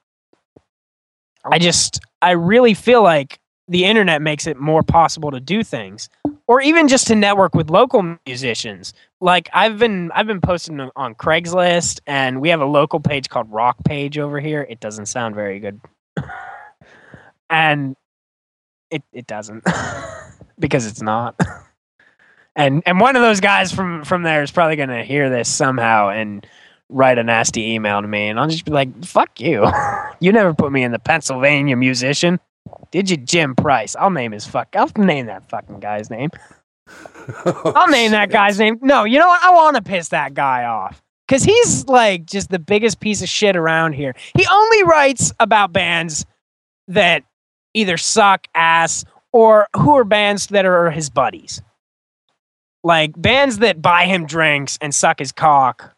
I 1.52 1.60
just, 1.60 2.00
I 2.22 2.32
really 2.32 2.74
feel 2.74 3.04
like 3.04 3.40
the 3.68 3.86
internet 3.86 4.22
makes 4.22 4.46
it 4.48 4.58
more 4.58 4.84
possible 4.84 5.32
to 5.32 5.40
do 5.40 5.64
things 5.64 6.10
or 6.48 6.62
even 6.62 6.88
just 6.88 7.08
to 7.08 7.16
network 7.16 7.56
with 7.56 7.70
local 7.70 8.18
musicians. 8.26 8.94
Like 9.22 9.50
i've 9.54 9.78
been 9.78 10.12
i've 10.12 10.28
been 10.28 10.42
posting 10.42 10.80
on- 10.96 11.16
craigslist 11.16 12.02
and 12.06 12.42
we 12.42 12.50
have 12.50 12.60
a 12.62 12.66
local 12.66 13.00
page 13.00 13.30
called 13.30 13.50
rock 13.52 13.78
page 13.86 14.18
over 14.18 14.40
here. 14.40 14.68
It 14.70 14.80
doesn't 14.80 15.06
sound 15.08 15.36
very 15.36 15.60
good. 15.60 15.80
And 17.50 17.96
it 18.90 19.04
it 19.12 19.28
doesn't 19.28 19.64
because 20.60 20.86
it's 20.86 21.02
not. 21.02 21.40
And 22.56 22.84
and 22.86 23.00
one 23.00 23.16
of 23.16 23.24
those 23.24 23.40
guys 23.40 23.72
from 23.72 24.04
from 24.04 24.22
there 24.22 24.44
is 24.44 24.52
probably 24.52 24.76
going 24.76 24.90
to 24.90 25.04
hear 25.04 25.28
this 25.28 25.50
somehow 25.50 26.10
and 26.10 26.46
write 26.94 27.18
a 27.18 27.24
nasty 27.24 27.74
email 27.74 28.02
to 28.02 28.08
me 28.08 28.30
and 28.30 28.40
i'll 28.40 28.48
just 28.48 28.66
be 28.66 28.72
like 28.72 29.06
fuck 29.06 29.40
you 29.40 29.66
you 30.20 30.32
never 30.32 30.54
put 30.54 30.72
me 30.72 30.84
in 30.84 30.92
the 30.92 31.00
pennsylvania 31.00 31.76
musician 31.76 32.40
did 32.92 33.10
you 33.10 33.18
Jim 33.18 33.56
Price? 33.56 33.96
I'll 33.96 34.12
name 34.12 34.32
his 34.32 34.46
fuck. 34.46 34.76
I'll 34.76 34.90
name 34.96 35.26
that 35.26 35.50
fucking 35.50 35.80
guy's 35.80 36.10
name. 36.10 36.30
Oh, 37.46 37.72
I'll 37.74 37.88
name 37.88 38.12
that 38.12 38.30
guy's 38.30 38.60
name. 38.60 38.78
No, 38.82 39.06
you 39.06 39.18
know 39.18 39.28
what? 39.28 39.42
I 39.42 39.52
want 39.52 39.78
to 39.78 39.82
piss 39.82 40.10
that 40.10 40.34
guy 40.34 40.66
off 40.66 41.02
because 41.26 41.42
he's 41.42 41.88
like 41.88 42.26
just 42.26 42.50
the 42.50 42.60
biggest 42.60 43.00
piece 43.00 43.22
of 43.22 43.30
shit 43.30 43.56
around 43.56 43.94
here. 43.94 44.14
He 44.38 44.46
only 44.52 44.84
writes 44.84 45.32
about 45.40 45.72
bands 45.72 46.26
that 46.90 47.24
either 47.74 47.96
suck 47.96 48.48
ass 48.54 49.06
or 49.32 49.68
who 49.78 49.96
are 49.96 50.04
bands 50.04 50.48
that 50.48 50.66
are 50.66 50.92
his 50.92 51.10
buddies. 51.10 51.62
Like 52.84 53.14
bands 53.20 53.60
that 53.60 53.82
buy 53.82 54.04
him 54.06 54.26
drinks 54.26 54.78
and 54.82 54.94
suck 54.94 55.20
his 55.20 55.32
cock. 55.32 55.93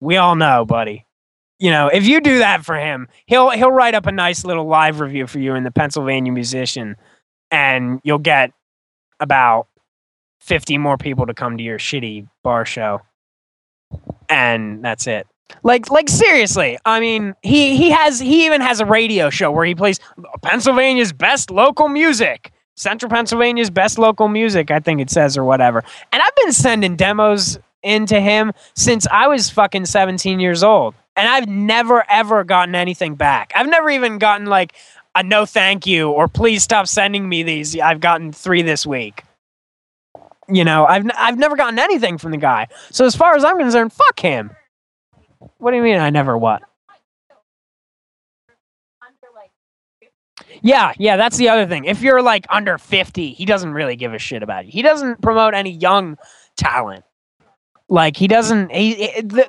We 0.00 0.16
all 0.16 0.36
know, 0.36 0.64
buddy 0.64 1.06
you 1.58 1.70
know, 1.70 1.88
if 1.88 2.06
you 2.06 2.20
do 2.20 2.38
that 2.38 2.64
for 2.64 2.76
him, 2.76 3.08
he'll 3.26 3.50
he'll 3.50 3.72
write 3.72 3.94
up 3.94 4.06
a 4.06 4.12
nice 4.12 4.44
little 4.44 4.66
live 4.66 5.00
review 5.00 5.26
for 5.26 5.38
you 5.38 5.54
in 5.54 5.64
the 5.64 5.70
Pennsylvania 5.70 6.32
Musician, 6.32 6.96
and 7.50 8.00
you'll 8.04 8.18
get 8.18 8.52
about 9.18 9.66
fifty 10.40 10.78
more 10.78 10.96
people 10.96 11.26
to 11.26 11.34
come 11.34 11.56
to 11.56 11.62
your 11.62 11.78
shitty 11.78 12.28
bar 12.44 12.64
show, 12.64 13.00
and 14.28 14.84
that's 14.84 15.06
it. 15.06 15.26
Like 15.64 15.90
like 15.90 16.08
seriously, 16.08 16.78
I 16.84 17.00
mean, 17.00 17.34
he 17.42 17.76
he 17.76 17.90
has 17.90 18.20
he 18.20 18.46
even 18.46 18.60
has 18.60 18.80
a 18.80 18.86
radio 18.86 19.28
show 19.28 19.50
where 19.50 19.64
he 19.64 19.74
plays 19.74 19.98
Pennsylvania's 20.42 21.12
best 21.12 21.50
local 21.50 21.88
music. 21.88 22.52
Central 22.76 23.10
Pennsylvania's 23.10 23.70
best 23.70 23.98
local 23.98 24.28
music, 24.28 24.70
I 24.70 24.78
think 24.78 25.00
it 25.00 25.10
says, 25.10 25.36
or 25.36 25.42
whatever. 25.42 25.82
And 26.12 26.22
I've 26.22 26.36
been 26.36 26.52
sending 26.52 26.94
demos 26.94 27.58
into 27.82 28.20
him 28.20 28.52
since 28.74 29.06
I 29.10 29.28
was 29.28 29.50
fucking 29.50 29.86
17 29.86 30.40
years 30.40 30.62
old. 30.62 30.94
And 31.16 31.28
I've 31.28 31.48
never, 31.48 32.04
ever 32.08 32.44
gotten 32.44 32.74
anything 32.74 33.14
back. 33.14 33.52
I've 33.54 33.68
never 33.68 33.90
even 33.90 34.18
gotten 34.18 34.46
like 34.46 34.74
a 35.14 35.22
no 35.22 35.46
thank 35.46 35.86
you 35.86 36.10
or 36.10 36.28
please 36.28 36.62
stop 36.62 36.86
sending 36.86 37.28
me 37.28 37.42
these. 37.42 37.78
I've 37.78 38.00
gotten 38.00 38.32
three 38.32 38.62
this 38.62 38.86
week. 38.86 39.24
You 40.48 40.64
know, 40.64 40.86
I've, 40.86 41.04
n- 41.04 41.12
I've 41.16 41.38
never 41.38 41.56
gotten 41.56 41.78
anything 41.78 42.18
from 42.18 42.30
the 42.30 42.36
guy. 42.38 42.68
So 42.90 43.04
as 43.04 43.14
far 43.16 43.34
as 43.34 43.44
I'm 43.44 43.58
concerned, 43.58 43.92
fuck 43.92 44.18
him. 44.20 44.50
What 45.58 45.72
do 45.72 45.76
you 45.76 45.82
mean 45.82 45.98
I 45.98 46.10
never 46.10 46.38
what? 46.38 46.62
Yeah, 50.62 50.92
yeah, 50.98 51.16
that's 51.16 51.36
the 51.36 51.48
other 51.48 51.66
thing. 51.66 51.84
If 51.84 52.02
you're 52.02 52.22
like 52.22 52.46
under 52.48 52.78
50, 52.78 53.32
he 53.32 53.44
doesn't 53.44 53.72
really 53.72 53.96
give 53.96 54.14
a 54.14 54.18
shit 54.18 54.42
about 54.42 54.66
you. 54.66 54.72
He 54.72 54.82
doesn't 54.82 55.20
promote 55.22 55.54
any 55.54 55.70
young 55.70 56.16
talent. 56.56 57.04
Like 57.88 58.16
he 58.16 58.28
doesn't 58.28 58.70
he, 58.72 58.94
he- 58.94 59.20
the, 59.22 59.46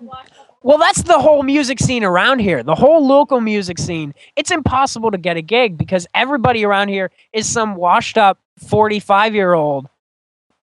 well, 0.62 0.78
that's 0.78 1.04
the 1.04 1.18
whole 1.20 1.44
music 1.44 1.80
scene 1.80 2.04
around 2.04 2.40
here. 2.40 2.64
The 2.64 2.76
whole 2.76 3.06
local 3.08 3.40
music 3.40 3.80
scene. 3.80 4.14
It's 4.36 4.52
impossible 4.52 5.12
to 5.12 5.18
get 5.18 5.38
a 5.38 5.42
gig 5.42 5.78
because 5.78 6.06
everybody 6.14 6.66
around 6.66 6.90
here 6.90 7.12
is 7.32 7.48
some 7.48 7.76
washed 7.76 8.18
up 8.18 8.38
45 8.58 9.36
year 9.36 9.54
old. 9.54 9.88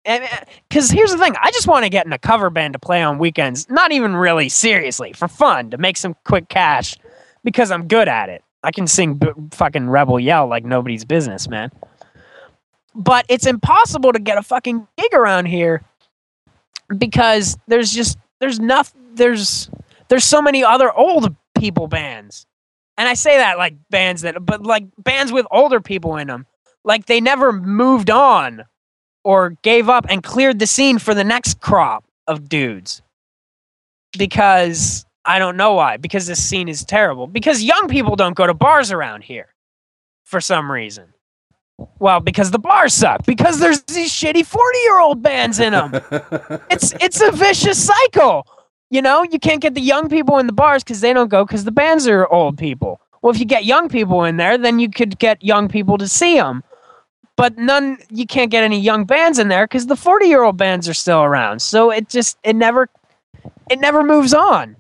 Because 0.06 0.92
uh, 0.92 0.96
here's 0.96 1.12
the 1.12 1.18
thing 1.18 1.34
I 1.42 1.52
just 1.52 1.68
want 1.68 1.84
to 1.86 1.90
get 1.90 2.06
in 2.06 2.14
a 2.14 2.18
cover 2.20 2.50
band 2.50 2.74
to 2.74 2.80
play 2.80 3.02
on 3.02 3.18
weekends, 3.18 3.70
not 3.70 3.92
even 3.92 4.16
really 4.16 4.48
seriously, 4.48 5.12
for 5.14 5.28
fun, 5.28 5.72
to 5.72 5.78
make 5.78 5.98
some 5.98 6.16
quick 6.24 6.50
cash 6.50 6.96
because 7.44 7.70
I'm 7.72 7.88
good 7.88 8.08
at 8.08 8.30
it. 8.30 8.44
I 8.64 8.72
can 8.72 8.88
sing 8.88 9.16
b- 9.16 9.28
fucking 9.52 9.90
Rebel 9.90 10.20
Yell 10.20 10.48
like 10.48 10.66
nobody's 10.66 11.04
business, 11.04 11.48
man. 11.48 11.72
But 12.96 13.26
it's 13.30 13.46
impossible 13.46 14.14
to 14.14 14.20
get 14.20 14.38
a 14.38 14.42
fucking 14.44 14.88
gig 14.98 15.14
around 15.14 15.46
here 15.48 15.82
because 16.98 17.58
there's 17.68 17.92
just 17.92 18.18
there's 18.40 18.60
nothing 18.60 19.02
there's 19.16 19.70
there's 20.08 20.24
so 20.24 20.42
many 20.42 20.64
other 20.64 20.92
old 20.92 21.36
people 21.58 21.88
bands. 21.88 22.46
And 22.98 23.08
i 23.08 23.14
say 23.14 23.38
that 23.38 23.58
like 23.58 23.76
bands 23.90 24.24
that 24.24 24.46
but 24.46 24.64
like 24.64 24.86
bands 24.98 25.32
with 25.32 25.46
older 25.52 25.80
people 25.80 26.18
in 26.18 26.28
them 26.28 26.46
like 26.84 27.06
they 27.06 27.22
never 27.22 27.52
moved 27.52 28.10
on 28.10 28.66
or 29.24 29.52
gave 29.62 29.90
up 29.90 30.06
and 30.10 30.24
cleared 30.24 30.60
the 30.60 30.68
scene 30.68 30.98
for 30.98 31.14
the 31.14 31.24
next 31.24 31.60
crop 31.60 32.04
of 32.28 32.50
dudes. 32.50 33.02
Because 34.18 35.06
i 35.26 35.40
don't 35.40 35.58
know 35.58 35.74
why 35.74 35.98
because 35.98 36.28
this 36.28 36.44
scene 36.44 36.68
is 36.68 36.84
terrible. 36.84 37.28
Because 37.28 37.64
young 37.64 37.88
people 37.88 38.16
don't 38.16 38.36
go 38.36 38.48
to 38.48 38.54
bars 38.54 38.92
around 38.92 39.24
here 39.24 39.54
for 40.26 40.42
some 40.42 40.72
reason 40.72 41.14
well 42.00 42.20
because 42.20 42.52
the 42.52 42.60
bars 42.60 42.94
suck 42.94 43.26
because 43.26 43.60
there's 43.60 43.82
these 43.84 44.12
shitty 44.12 44.46
40 44.46 44.78
year 44.80 45.00
old 45.00 45.22
bands 45.22 45.60
in 45.60 45.74
them 45.74 45.92
it's 46.70 46.94
it's 47.00 47.22
a 47.22 47.32
vicious 47.32 47.84
cycle. 47.84 48.46
You 48.92 49.02
know, 49.04 49.24
you 49.24 49.40
can't 49.40 49.62
get 49.62 49.76
the 49.76 49.82
young 49.82 50.10
people 50.10 50.40
in 50.40 50.48
the 50.48 50.54
bars 50.54 50.84
because 50.84 51.02
they 51.02 51.14
don't 51.14 51.30
go 51.30 51.46
because 51.46 51.64
the 51.64 51.72
bands 51.72 52.08
are 52.08 52.28
old 52.28 52.58
people. 52.58 53.00
Well, 53.22 53.32
if 53.32 53.40
you 53.40 53.46
get 53.46 53.66
young 53.66 53.88
people 53.88 54.24
in 54.24 54.38
there, 54.38 54.58
then 54.58 54.80
you 54.80 54.90
could 54.90 55.20
get 55.20 55.44
young 55.44 55.68
people 55.68 55.98
to 56.00 56.08
see 56.08 56.36
them. 56.36 56.64
But 57.36 57.58
none, 57.58 58.00
you 58.10 58.26
can't 58.26 58.50
get 58.50 58.64
any 58.64 58.80
young 58.80 59.06
bands 59.06 59.38
in 59.38 59.48
there 59.48 59.66
because 59.66 59.88
the 59.88 59.96
forty-year-old 59.96 60.58
bands 60.58 60.90
are 60.90 60.94
still 60.94 61.22
around. 61.22 61.62
So 61.62 61.92
it 61.92 62.10
just 62.10 62.38
it 62.44 62.56
never 62.56 62.90
it 63.70 63.80
never 63.80 64.04
moves 64.04 64.34
on. 64.34 64.76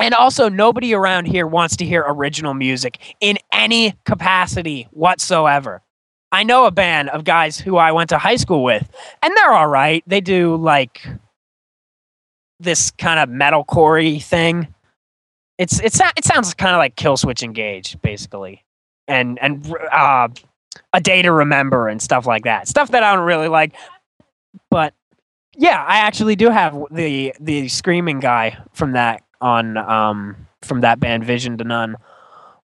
And 0.00 0.14
also, 0.14 0.48
nobody 0.48 0.94
around 0.94 1.26
here 1.26 1.46
wants 1.46 1.76
to 1.76 1.84
hear 1.84 2.04
original 2.06 2.54
music 2.54 2.98
in 3.20 3.38
any 3.52 3.94
capacity 4.04 4.88
whatsoever. 4.92 5.82
I 6.32 6.42
know 6.44 6.64
a 6.64 6.70
band 6.70 7.10
of 7.10 7.24
guys 7.24 7.58
who 7.58 7.76
I 7.76 7.92
went 7.92 8.10
to 8.10 8.18
high 8.18 8.36
school 8.36 8.62
with, 8.62 8.88
and 9.22 9.36
they're 9.36 9.52
all 9.52 9.66
right. 9.66 10.02
They 10.06 10.20
do 10.20 10.56
like 10.56 11.06
this 12.60 12.90
kind 12.92 13.18
of 13.18 13.28
metalcore 13.28 14.22
thing. 14.22 14.72
It's 15.58 15.80
it's 15.80 16.00
it 16.16 16.24
sounds 16.24 16.54
kind 16.54 16.74
of 16.74 16.78
like 16.78 16.96
Killswitch 16.96 17.42
Engage, 17.42 18.00
basically, 18.00 18.64
and 19.08 19.38
and 19.42 19.74
uh, 19.92 20.28
a 20.92 21.00
day 21.00 21.20
to 21.22 21.32
remember 21.32 21.88
and 21.88 22.00
stuff 22.00 22.26
like 22.26 22.44
that. 22.44 22.68
Stuff 22.68 22.92
that 22.92 23.02
I 23.02 23.14
don't 23.14 23.26
really 23.26 23.48
like, 23.48 23.74
but 24.70 24.94
yeah, 25.56 25.84
I 25.86 25.98
actually 25.98 26.36
do 26.36 26.48
have 26.48 26.78
the 26.90 27.34
the 27.40 27.68
screaming 27.68 28.20
guy 28.20 28.56
from 28.72 28.92
that 28.92 29.22
on 29.40 29.76
um 29.76 30.36
from 30.62 30.80
that 30.82 31.00
band 31.00 31.24
Vision 31.24 31.56
to 31.58 31.64
None 31.64 31.96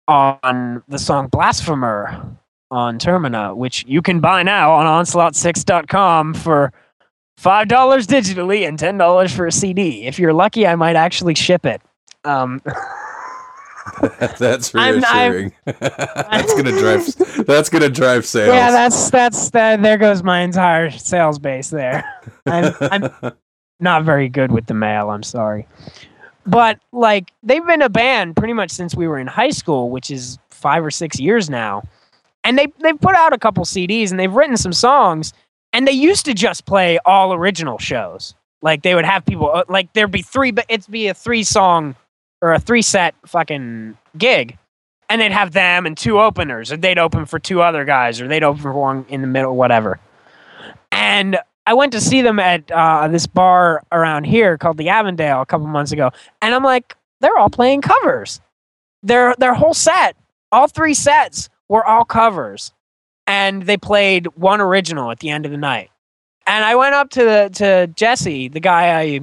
on 0.08 0.82
the 0.88 0.98
song 0.98 1.28
Blasphemer 1.28 2.36
on 2.70 2.98
Termina, 2.98 3.54
which 3.56 3.84
you 3.86 4.00
can 4.02 4.20
buy 4.20 4.42
now 4.42 4.72
on 4.72 4.86
onslaught6.com 5.04 6.34
for 6.34 6.72
five 7.36 7.68
dollars 7.68 8.06
digitally 8.06 8.66
and 8.66 8.78
ten 8.78 8.96
dollars 8.98 9.32
for 9.34 9.46
a 9.46 9.52
CD. 9.52 10.04
If 10.06 10.18
you're 10.18 10.32
lucky, 10.32 10.66
I 10.66 10.74
might 10.74 10.96
actually 10.96 11.34
ship 11.34 11.66
it. 11.66 11.82
Um, 12.24 12.60
that's 14.38 14.74
I'm- 14.74 15.04
I'm- 15.06 15.32
reassuring. 15.32 15.52
that's 15.66 16.54
gonna 16.54 16.70
drive. 16.78 17.46
That's 17.46 17.68
gonna 17.68 17.88
drive 17.88 18.24
sales. 18.26 18.54
yeah, 18.54 18.70
that's 18.70 19.10
that's 19.10 19.50
that. 19.50 19.82
There 19.82 19.98
goes 19.98 20.22
my 20.22 20.40
entire 20.40 20.90
sales 20.90 21.38
base 21.38 21.70
there. 21.70 22.04
I'm, 22.46 22.72
I'm 22.80 23.32
not 23.80 24.04
very 24.04 24.28
good 24.28 24.50
with 24.52 24.66
the 24.66 24.74
mail. 24.74 25.10
I'm 25.10 25.22
sorry, 25.22 25.66
but 26.46 26.78
like 26.92 27.32
they've 27.42 27.66
been 27.66 27.82
a 27.82 27.88
band 27.88 28.36
pretty 28.36 28.52
much 28.52 28.70
since 28.70 28.94
we 28.94 29.06
were 29.06 29.18
in 29.18 29.26
high 29.26 29.50
school, 29.50 29.90
which 29.90 30.10
is 30.10 30.38
five 30.50 30.84
or 30.84 30.90
six 30.90 31.18
years 31.18 31.48
now. 31.48 31.82
And 32.44 32.58
they 32.58 32.66
they've 32.80 33.00
put 33.00 33.14
out 33.14 33.32
a 33.32 33.38
couple 33.38 33.64
CDs 33.64 34.10
and 34.10 34.18
they've 34.18 34.32
written 34.32 34.56
some 34.56 34.72
songs. 34.72 35.32
And 35.72 35.88
they 35.88 35.92
used 35.92 36.26
to 36.26 36.34
just 36.34 36.66
play 36.66 36.98
all 37.06 37.32
original 37.32 37.78
shows. 37.78 38.34
Like 38.60 38.82
they 38.82 38.94
would 38.94 39.04
have 39.04 39.24
people 39.24 39.50
uh, 39.50 39.64
like 39.68 39.92
there'd 39.92 40.10
be 40.10 40.22
three, 40.22 40.50
but 40.50 40.66
it'd 40.68 40.90
be 40.90 41.08
a 41.08 41.14
three 41.14 41.42
song 41.44 41.96
or 42.40 42.52
a 42.52 42.58
three 42.58 42.82
set 42.82 43.14
fucking 43.26 43.96
gig. 44.18 44.58
And 45.08 45.20
they'd 45.20 45.32
have 45.32 45.52
them 45.52 45.84
and 45.84 45.96
two 45.96 46.18
openers, 46.20 46.72
or 46.72 46.78
they'd 46.78 46.98
open 46.98 47.26
for 47.26 47.38
two 47.38 47.60
other 47.60 47.84
guys, 47.84 48.20
or 48.20 48.28
they'd 48.28 48.42
open 48.42 48.62
for 48.62 48.72
one 48.72 49.04
in 49.10 49.20
the 49.20 49.26
middle, 49.26 49.54
whatever. 49.54 50.00
And 50.90 51.38
I 51.66 51.74
went 51.74 51.92
to 51.92 52.00
see 52.00 52.22
them 52.22 52.38
at 52.38 52.70
uh, 52.70 53.08
this 53.08 53.26
bar 53.26 53.84
around 53.92 54.24
here 54.24 54.58
called 54.58 54.78
the 54.78 54.88
Avondale 54.88 55.42
a 55.42 55.46
couple 55.46 55.66
months 55.66 55.92
ago, 55.92 56.10
and 56.40 56.54
I'm 56.54 56.64
like, 56.64 56.96
they're 57.20 57.36
all 57.38 57.50
playing 57.50 57.82
covers. 57.82 58.40
Their 59.02 59.34
their 59.36 59.54
whole 59.54 59.74
set, 59.74 60.16
all 60.50 60.68
three 60.68 60.94
sets 60.94 61.48
were 61.68 61.84
all 61.84 62.04
covers, 62.04 62.72
and 63.26 63.62
they 63.62 63.76
played 63.76 64.26
one 64.36 64.60
original 64.60 65.10
at 65.10 65.20
the 65.20 65.30
end 65.30 65.46
of 65.46 65.52
the 65.52 65.58
night. 65.58 65.90
And 66.46 66.64
I 66.64 66.74
went 66.74 66.94
up 66.94 67.10
to 67.10 67.24
the, 67.24 67.50
to 67.54 67.86
Jesse, 67.94 68.48
the 68.48 68.60
guy 68.60 69.00
I 69.00 69.20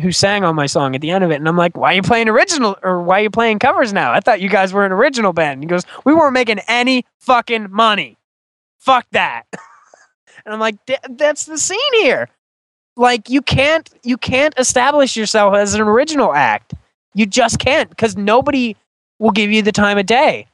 who 0.00 0.10
sang 0.10 0.42
on 0.42 0.54
my 0.54 0.64
song 0.64 0.94
at 0.94 1.02
the 1.02 1.10
end 1.10 1.22
of 1.22 1.30
it, 1.30 1.36
and 1.36 1.46
I'm 1.46 1.56
like, 1.56 1.76
"Why 1.76 1.92
are 1.92 1.96
you 1.96 2.02
playing 2.02 2.28
original 2.28 2.78
or 2.82 3.02
why 3.02 3.20
are 3.20 3.24
you 3.24 3.30
playing 3.30 3.58
covers 3.58 3.92
now? 3.92 4.12
I 4.12 4.20
thought 4.20 4.40
you 4.40 4.48
guys 4.48 4.72
were 4.72 4.86
an 4.86 4.92
original 4.92 5.34
band." 5.34 5.54
And 5.54 5.62
he 5.62 5.68
goes, 5.68 5.84
"We 6.04 6.14
weren't 6.14 6.32
making 6.32 6.60
any 6.60 7.04
fucking 7.18 7.70
money. 7.70 8.16
Fuck 8.78 9.06
that." 9.12 9.44
And 10.44 10.52
I'm 10.54 10.60
like, 10.60 10.84
"Th- 10.86 11.00
that's 11.10 11.46
the 11.46 11.58
scene 11.58 11.78
here. 11.94 12.28
Like 12.96 13.30
you 13.30 13.40
can't 13.42 13.88
you 14.02 14.16
can't 14.16 14.54
establish 14.58 15.16
yourself 15.16 15.54
as 15.54 15.74
an 15.74 15.80
original 15.80 16.34
act. 16.34 16.74
You 17.14 17.26
just 17.26 17.58
can't 17.58 17.88
because 17.88 18.16
nobody 18.16 18.76
will 19.18 19.30
give 19.30 19.50
you 19.50 19.62
the 19.62 19.72
time 19.72 19.98
of 19.98 20.06
day. 20.06 20.46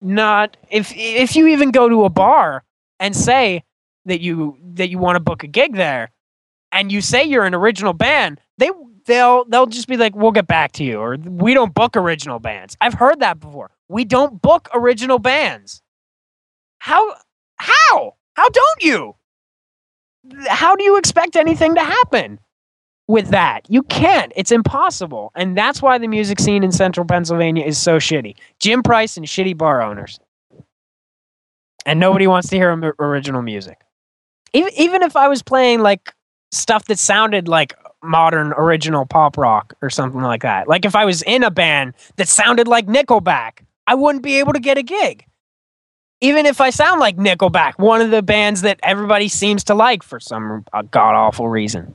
Not 0.00 0.56
if 0.70 0.92
if 0.94 1.34
you 1.36 1.48
even 1.48 1.70
go 1.70 1.88
to 1.88 2.04
a 2.04 2.10
bar 2.10 2.62
and 3.00 3.16
say 3.16 3.64
that 4.04 4.20
you 4.20 4.56
that 4.74 4.88
you 4.88 4.98
want 4.98 5.16
to 5.16 5.20
book 5.20 5.42
a 5.42 5.46
gig 5.46 5.74
there, 5.74 6.10
and 6.72 6.92
you 6.92 7.00
say 7.00 7.24
you're 7.24 7.44
an 7.44 7.54
original 7.54 7.92
band, 7.92 8.40
they 8.58 8.70
they'll 9.06 9.44
they'll 9.46 9.66
just 9.66 9.88
be 9.88 9.96
like, 9.96 10.14
"We'll 10.14 10.30
get 10.32 10.46
back 10.46 10.72
to 10.72 10.84
you," 10.84 10.98
or 10.98 11.16
"We 11.16 11.54
don't 11.54 11.74
book 11.74 11.96
original 11.96 12.38
bands." 12.38 12.76
I've 12.80 12.94
heard 12.94 13.20
that 13.20 13.40
before. 13.40 13.72
We 13.88 14.04
don't 14.04 14.40
book 14.40 14.68
original 14.72 15.18
bands. 15.18 15.82
How 16.78 17.14
how 17.56 18.14
how 18.34 18.48
don't 18.48 18.82
you? 18.82 19.16
How 20.48 20.76
do 20.76 20.84
you 20.84 20.96
expect 20.96 21.36
anything 21.36 21.74
to 21.74 21.82
happen 21.82 22.38
with 23.08 23.28
that? 23.30 23.66
You 23.68 23.82
can't. 23.84 24.32
It's 24.36 24.52
impossible. 24.52 25.32
And 25.34 25.56
that's 25.56 25.82
why 25.82 25.98
the 25.98 26.08
music 26.08 26.40
scene 26.40 26.62
in 26.62 26.72
central 26.72 27.06
Pennsylvania 27.06 27.64
is 27.64 27.78
so 27.78 27.98
shitty. 27.98 28.36
Jim 28.58 28.82
Price 28.82 29.16
and 29.16 29.26
shitty 29.26 29.56
bar 29.56 29.82
owners. 29.82 30.18
And 31.86 31.98
nobody 31.98 32.26
wants 32.26 32.48
to 32.50 32.56
hear 32.56 32.70
original 32.98 33.42
music. 33.42 33.80
Even, 34.52 35.02
if 35.02 35.16
I 35.16 35.28
was 35.28 35.42
playing 35.42 35.80
like 35.80 36.12
stuff 36.50 36.86
that 36.86 36.98
sounded 36.98 37.48
like 37.48 37.74
modern 38.02 38.52
original 38.56 39.06
pop 39.06 39.38
rock 39.38 39.74
or 39.82 39.90
something 39.90 40.20
like 40.20 40.42
that. 40.42 40.68
Like 40.68 40.84
if 40.84 40.96
I 40.96 41.04
was 41.04 41.22
in 41.22 41.42
a 41.42 41.50
band 41.50 41.94
that 42.16 42.28
sounded 42.28 42.66
like 42.66 42.86
Nickelback, 42.86 43.60
I 43.86 43.94
wouldn't 43.94 44.24
be 44.24 44.38
able 44.38 44.52
to 44.52 44.60
get 44.60 44.76
a 44.76 44.82
gig 44.82 45.24
even 46.20 46.46
if 46.46 46.60
I 46.60 46.70
sound 46.70 47.00
like 47.00 47.16
Nickelback, 47.16 47.78
one 47.78 48.00
of 48.00 48.10
the 48.10 48.22
bands 48.22 48.62
that 48.62 48.78
everybody 48.82 49.28
seems 49.28 49.64
to 49.64 49.74
like 49.74 50.02
for 50.02 50.20
some 50.20 50.64
god 50.90 51.14
awful 51.14 51.48
reason. 51.48 51.94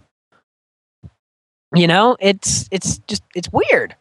You 1.73 1.87
know, 1.87 2.17
it's 2.19 2.67
it's 2.71 2.99
just 2.99 3.23
it's 3.35 3.49
weird. 3.51 3.95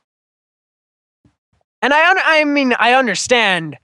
And 1.83 1.93
I 1.93 2.15
I 2.41 2.45
mean 2.45 2.75
I 2.79 2.95
understand 2.95 3.77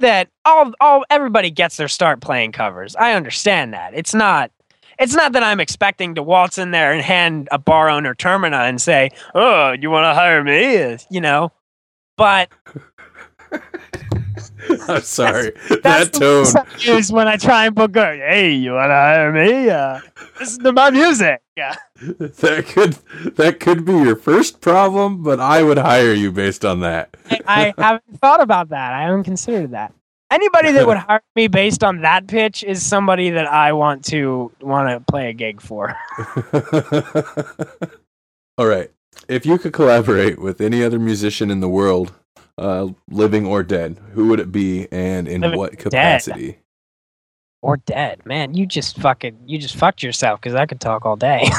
that 0.00 0.28
all 0.44 0.72
all 0.80 1.04
everybody 1.08 1.50
gets 1.50 1.76
their 1.76 1.88
start 1.88 2.20
playing 2.20 2.52
covers. 2.52 2.96
I 2.96 3.12
understand 3.14 3.72
that. 3.72 3.94
It's 3.94 4.14
not 4.14 4.50
it's 4.98 5.14
not 5.14 5.32
that 5.32 5.42
I'm 5.42 5.60
expecting 5.60 6.14
to 6.14 6.22
waltz 6.22 6.58
in 6.58 6.70
there 6.70 6.92
and 6.92 7.02
hand 7.02 7.48
a 7.52 7.58
bar 7.58 7.88
owner 7.88 8.14
Termina 8.14 8.68
and 8.68 8.80
say, 8.80 9.10
"Oh, 9.34 9.72
you 9.72 9.90
want 9.90 10.04
to 10.04 10.14
hire 10.14 10.42
me?" 10.42 10.98
You 11.10 11.20
know. 11.20 11.52
But 12.16 12.48
I'm 14.88 15.02
sorry. 15.02 15.52
That's 15.68 15.82
that 15.82 16.12
the 16.12 16.18
tone. 16.18 16.44
voice 16.44 16.54
I 16.56 16.92
use 16.94 17.12
when 17.12 17.28
I 17.28 17.36
try 17.36 17.66
and 17.66 17.74
book 17.74 17.96
a 17.96 18.16
hey, 18.16 18.52
you 18.52 18.72
wanna 18.72 18.94
hire 18.94 19.32
me? 19.32 19.68
Uh, 19.68 20.00
listen 20.40 20.64
to 20.64 20.72
my 20.72 20.90
music. 20.90 21.42
Yeah. 21.56 21.76
That 21.98 22.66
could 22.66 22.92
that 23.36 23.58
could 23.58 23.86
be 23.86 23.92
your 23.92 24.16
first 24.16 24.60
problem, 24.60 25.22
but 25.22 25.40
I 25.40 25.62
would 25.62 25.78
hire 25.78 26.12
you 26.12 26.30
based 26.30 26.62
on 26.64 26.80
that. 26.80 27.16
I, 27.30 27.40
I 27.46 27.74
haven't 27.82 28.20
thought 28.20 28.42
about 28.42 28.68
that. 28.68 28.92
I 28.92 29.02
haven't 29.02 29.24
considered 29.24 29.70
that. 29.70 29.94
Anybody 30.30 30.72
that 30.72 30.86
would 30.86 30.98
hire 30.98 31.22
me 31.36 31.48
based 31.48 31.82
on 31.82 32.02
that 32.02 32.26
pitch 32.26 32.64
is 32.64 32.84
somebody 32.84 33.30
that 33.30 33.46
I 33.46 33.72
want 33.72 34.04
to 34.06 34.52
want 34.60 34.90
to 34.90 35.00
play 35.10 35.30
a 35.30 35.32
gig 35.32 35.62
for. 35.62 35.96
All 38.58 38.66
right. 38.66 38.90
If 39.28 39.46
you 39.46 39.56
could 39.58 39.72
collaborate 39.72 40.38
with 40.38 40.60
any 40.60 40.84
other 40.84 40.98
musician 40.98 41.50
in 41.50 41.60
the 41.60 41.68
world, 41.68 42.12
uh, 42.58 42.88
living 43.10 43.46
or 43.46 43.62
dead, 43.62 43.98
who 44.12 44.28
would 44.28 44.40
it 44.40 44.50
be, 44.52 44.88
and 44.90 45.28
in 45.28 45.40
Living 45.42 45.58
what 45.58 45.72
or 45.72 45.76
dead? 45.76 45.82
capacity? 45.82 46.58
Or 47.62 47.76
dead. 47.78 48.24
Man, 48.24 48.54
you 48.54 48.66
just 48.66 48.98
fucking 48.98 49.38
you 49.46 49.58
just 49.58 49.76
fucked 49.76 50.02
yourself 50.02 50.40
because 50.40 50.54
I 50.54 50.66
could 50.66 50.80
talk 50.80 51.04
all 51.06 51.16
day. 51.16 51.42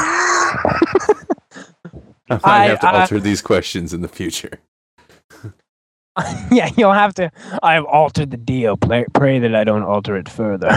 I 2.30 2.30
might 2.30 2.41
I- 2.45 2.65
have 2.68 2.80
to 2.82 2.88
I- 2.88 3.02
alter 3.02 3.19
these 3.19 3.41
questions 3.41 3.94
in 3.94 4.02
the 4.02 4.07
future. 4.07 4.60
yeah, 6.52 6.69
you'll 6.78 6.94
have 6.94 7.14
to 7.15 7.32
I 7.61 7.74
have 7.76 7.86
altered 7.86 8.32
the 8.32 8.38
deal. 8.38 8.76
Pray, 8.78 9.06
pray 9.14 9.38
that 9.40 9.53
I 9.53 9.64
don't 9.64 9.84
alter 9.84 10.15
it 10.18 10.28
further. 10.30 10.69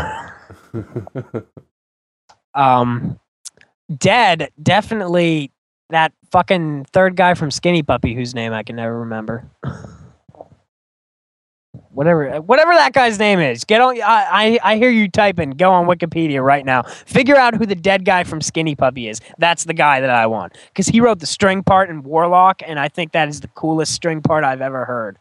um 2.55 3.18
dead 3.97 4.51
definitely 4.62 5.51
that 5.90 6.12
fucking 6.30 6.84
third 6.92 7.16
guy 7.16 7.34
from 7.34 7.51
skinny 7.51 7.82
puppy 7.82 8.14
whose 8.14 8.34
name 8.34 8.52
i 8.52 8.62
can 8.62 8.76
never 8.76 9.01
remember 9.01 9.48
whatever 11.92 12.40
whatever 12.40 12.72
that 12.72 12.92
guy's 12.92 13.18
name 13.18 13.40
is. 13.40 13.64
Get 13.64 13.80
on 13.80 14.00
I, 14.00 14.58
I 14.62 14.72
i 14.72 14.76
hear 14.76 14.90
you 14.90 15.08
typing. 15.08 15.50
Go 15.50 15.72
on 15.72 15.86
wikipedia 15.86 16.42
right 16.42 16.64
now. 16.64 16.82
Figure 16.82 17.36
out 17.36 17.54
who 17.54 17.66
the 17.66 17.74
dead 17.74 18.04
guy 18.04 18.24
from 18.24 18.40
skinny 18.40 18.74
puppy 18.74 19.08
is. 19.08 19.20
That's 19.38 19.64
the 19.64 19.74
guy 19.74 20.00
that 20.00 20.10
i 20.10 20.26
want. 20.26 20.56
Because 20.68 20.88
he 20.88 21.00
wrote 21.00 21.18
the 21.20 21.26
string 21.26 21.62
part 21.62 21.90
in 21.90 22.02
warlock 22.02 22.62
and 22.66 22.78
i 22.78 22.88
think 22.88 23.12
that 23.12 23.28
is 23.28 23.40
the 23.40 23.48
coolest 23.48 23.92
string 23.92 24.22
part 24.22 24.44
i've 24.44 24.60
ever 24.60 24.84
heard. 24.84 25.18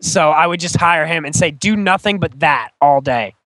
So 0.00 0.30
i 0.30 0.46
would 0.46 0.60
just 0.60 0.76
hire 0.76 1.06
him 1.06 1.24
and 1.24 1.34
say 1.34 1.50
do 1.50 1.76
nothing 1.76 2.18
but 2.18 2.40
that 2.40 2.70
all 2.80 3.00
day. 3.00 3.34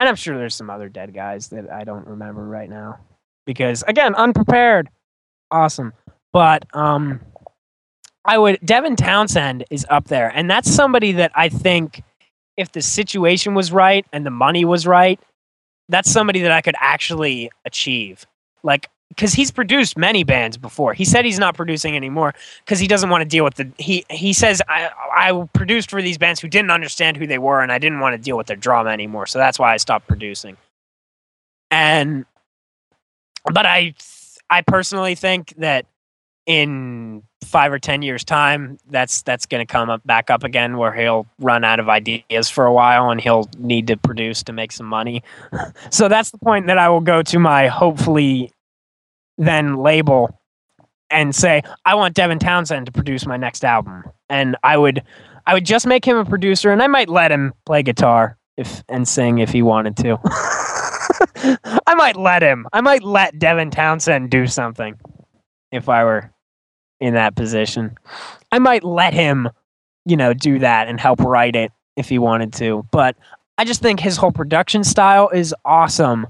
And 0.00 0.08
I'm 0.08 0.16
sure 0.16 0.36
there's 0.36 0.54
some 0.54 0.70
other 0.70 0.88
dead 0.88 1.14
guys 1.14 1.48
that 1.48 1.70
I 1.70 1.84
don't 1.84 2.06
remember 2.06 2.44
right 2.44 2.68
now. 2.68 2.98
Because 3.46 3.82
again, 3.84 4.14
unprepared. 4.14 4.90
Awesome. 5.50 5.92
But 6.32 6.66
um 6.74 7.20
I 8.24 8.38
would 8.38 8.58
Devin 8.64 8.96
Townsend 8.96 9.64
is 9.70 9.86
up 9.90 10.08
there. 10.08 10.28
And 10.34 10.50
that's 10.50 10.70
somebody 10.70 11.12
that 11.12 11.32
I 11.34 11.48
think 11.48 12.02
if 12.56 12.72
the 12.72 12.82
situation 12.82 13.54
was 13.54 13.72
right 13.72 14.06
and 14.12 14.24
the 14.24 14.30
money 14.30 14.64
was 14.64 14.86
right, 14.86 15.20
that's 15.88 16.10
somebody 16.10 16.40
that 16.42 16.52
I 16.52 16.60
could 16.60 16.76
actually 16.78 17.50
achieve. 17.64 18.26
Like 18.62 18.88
because 19.14 19.32
he's 19.32 19.50
produced 19.50 19.96
many 19.96 20.24
bands 20.24 20.56
before. 20.56 20.92
He 20.92 21.04
said 21.04 21.24
he's 21.24 21.38
not 21.38 21.54
producing 21.54 21.94
anymore 21.94 22.34
because 22.64 22.80
he 22.80 22.88
doesn't 22.88 23.10
want 23.10 23.22
to 23.22 23.28
deal 23.28 23.44
with 23.44 23.54
the. 23.54 23.70
He 23.78 24.04
he 24.10 24.32
says 24.32 24.60
I 24.68 24.90
I 25.14 25.48
produced 25.52 25.90
for 25.90 26.02
these 26.02 26.18
bands 26.18 26.40
who 26.40 26.48
didn't 26.48 26.70
understand 26.70 27.16
who 27.16 27.26
they 27.26 27.38
were, 27.38 27.60
and 27.60 27.70
I 27.70 27.78
didn't 27.78 28.00
want 28.00 28.14
to 28.14 28.22
deal 28.22 28.36
with 28.36 28.46
their 28.46 28.56
drama 28.56 28.90
anymore. 28.90 29.26
So 29.26 29.38
that's 29.38 29.58
why 29.58 29.72
I 29.72 29.76
stopped 29.76 30.08
producing. 30.08 30.56
And, 31.70 32.24
but 33.52 33.66
I 33.66 33.94
I 34.50 34.62
personally 34.62 35.14
think 35.14 35.54
that 35.58 35.86
in 36.46 37.22
five 37.44 37.72
or 37.72 37.78
ten 37.78 38.02
years 38.02 38.24
time 38.24 38.78
that's 38.90 39.22
that's 39.22 39.46
going 39.46 39.64
to 39.64 39.70
come 39.70 39.88
up 39.88 40.04
back 40.04 40.30
up 40.30 40.44
again 40.44 40.76
where 40.76 40.92
he'll 40.92 41.26
run 41.38 41.64
out 41.64 41.78
of 41.78 41.88
ideas 41.88 42.50
for 42.50 42.66
a 42.66 42.72
while 42.72 43.10
and 43.10 43.20
he'll 43.20 43.48
need 43.58 43.86
to 43.86 43.96
produce 43.96 44.42
to 44.42 44.52
make 44.52 44.72
some 44.72 44.86
money. 44.86 45.22
So 45.90 46.08
that's 46.08 46.30
the 46.30 46.38
point 46.38 46.66
that 46.66 46.78
i 46.78 46.88
will 46.88 47.00
go 47.00 47.22
to 47.22 47.38
my 47.38 47.68
hopefully 47.68 48.50
then 49.38 49.76
label 49.76 50.40
and 51.10 51.34
say 51.34 51.62
i 51.84 51.94
want 51.94 52.14
devin 52.14 52.38
townsend 52.38 52.86
to 52.86 52.92
produce 52.92 53.26
my 53.26 53.36
next 53.36 53.64
album. 53.64 54.04
And 54.28 54.56
i 54.62 54.76
would 54.76 55.02
i 55.46 55.54
would 55.54 55.64
just 55.64 55.86
make 55.86 56.04
him 56.04 56.16
a 56.16 56.24
producer 56.24 56.70
and 56.70 56.82
i 56.82 56.86
might 56.86 57.08
let 57.08 57.30
him 57.30 57.52
play 57.64 57.82
guitar 57.82 58.36
if 58.56 58.82
and 58.88 59.06
sing 59.06 59.38
if 59.38 59.50
he 59.50 59.62
wanted 59.62 59.96
to. 59.98 60.18
I 61.86 61.94
might 61.94 62.16
let 62.16 62.42
him. 62.42 62.66
I 62.72 62.80
might 62.80 63.02
let 63.02 63.38
devin 63.38 63.70
townsend 63.70 64.30
do 64.30 64.46
something 64.46 64.98
if 65.70 65.88
i 65.88 66.02
were 66.04 66.33
in 67.00 67.14
that 67.14 67.34
position. 67.36 67.96
I 68.52 68.58
might 68.58 68.84
let 68.84 69.14
him, 69.14 69.48
you 70.04 70.16
know, 70.16 70.34
do 70.34 70.58
that 70.60 70.88
and 70.88 71.00
help 71.00 71.20
write 71.20 71.56
it 71.56 71.72
if 71.96 72.08
he 72.08 72.18
wanted 72.18 72.52
to. 72.54 72.86
But 72.90 73.16
I 73.58 73.64
just 73.64 73.82
think 73.82 74.00
his 74.00 74.16
whole 74.16 74.32
production 74.32 74.84
style 74.84 75.28
is 75.28 75.54
awesome. 75.64 76.26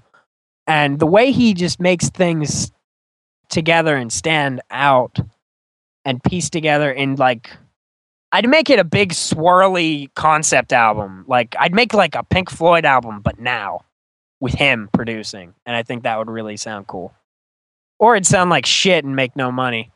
And 0.66 0.98
the 0.98 1.06
way 1.06 1.32
he 1.32 1.54
just 1.54 1.80
makes 1.80 2.08
things 2.10 2.72
together 3.48 3.96
and 3.96 4.12
stand 4.12 4.62
out 4.70 5.18
and 6.04 6.22
piece 6.22 6.50
together 6.50 6.90
in 6.90 7.16
like 7.16 7.50
I'd 8.32 8.48
make 8.48 8.68
it 8.68 8.80
a 8.80 8.84
big 8.84 9.12
swirly 9.12 10.12
concept 10.14 10.72
album. 10.72 11.24
Like 11.28 11.54
I'd 11.58 11.72
make 11.72 11.94
like 11.94 12.16
a 12.16 12.24
Pink 12.24 12.50
Floyd 12.50 12.84
album, 12.84 13.20
but 13.20 13.38
now 13.38 13.84
with 14.40 14.54
him 14.54 14.90
producing. 14.92 15.54
And 15.64 15.76
I 15.76 15.84
think 15.84 16.02
that 16.02 16.18
would 16.18 16.28
really 16.28 16.56
sound 16.56 16.88
cool. 16.88 17.14
Or 18.00 18.16
it'd 18.16 18.26
sound 18.26 18.50
like 18.50 18.66
shit 18.66 19.04
and 19.04 19.14
make 19.14 19.36
no 19.36 19.52
money. 19.52 19.92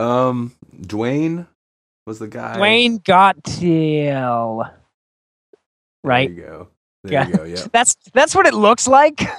Um, 0.00 0.52
Dwayne 0.80 1.46
was 2.06 2.18
the 2.18 2.28
guy. 2.28 2.56
Dwayne 2.56 3.02
Goettel. 3.02 4.70
Right? 6.02 6.34
There 6.34 6.44
you 6.44 6.50
go. 6.50 6.68
There 7.04 7.12
Yeah. 7.12 7.28
you 7.28 7.36
go. 7.36 7.44
Yeah. 7.44 7.66
That's 7.72 7.96
that's 8.14 8.34
what 8.34 8.46
it 8.46 8.54
looks 8.54 8.86
like. 8.88 9.20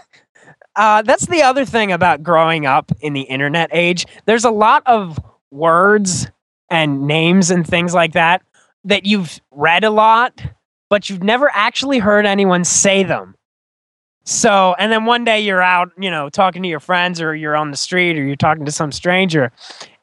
Uh, 0.74 1.02
that's 1.02 1.26
the 1.26 1.42
other 1.42 1.66
thing 1.66 1.92
about 1.92 2.24
growing 2.24 2.66
up 2.66 2.94
in 3.02 3.12
the 3.12 3.24
internet 3.24 3.70
age. 3.74 4.06
There's 4.26 4.46
a 4.46 4.50
lot 4.50 4.84
of 4.86 5.20
words 5.52 6.28
and 6.70 7.06
names 7.06 7.52
and 7.52 7.68
things 7.68 7.94
like 7.94 8.14
that 8.14 8.42
that 8.86 9.06
you've 9.06 9.42
read 9.52 9.84
a 9.84 9.90
lot, 9.90 10.42
but 10.90 11.10
you've 11.10 11.24
never 11.24 11.52
actually 11.54 12.00
heard 12.00 12.26
anyone 12.26 12.64
say 12.64 13.04
them. 13.04 13.36
So, 14.24 14.74
and 14.80 14.90
then 14.94 15.04
one 15.04 15.26
day 15.26 15.42
you're 15.42 15.62
out, 15.62 15.90
you 16.00 16.10
know, 16.10 16.30
talking 16.30 16.64
to 16.64 16.70
your 16.70 16.80
friends 16.80 17.20
or 17.20 17.36
you're 17.36 17.58
on 17.58 17.72
the 17.72 17.78
street 17.78 18.18
or 18.18 18.24
you're 18.24 18.38
talking 18.38 18.64
to 18.64 18.72
some 18.72 18.94
stranger 18.94 19.52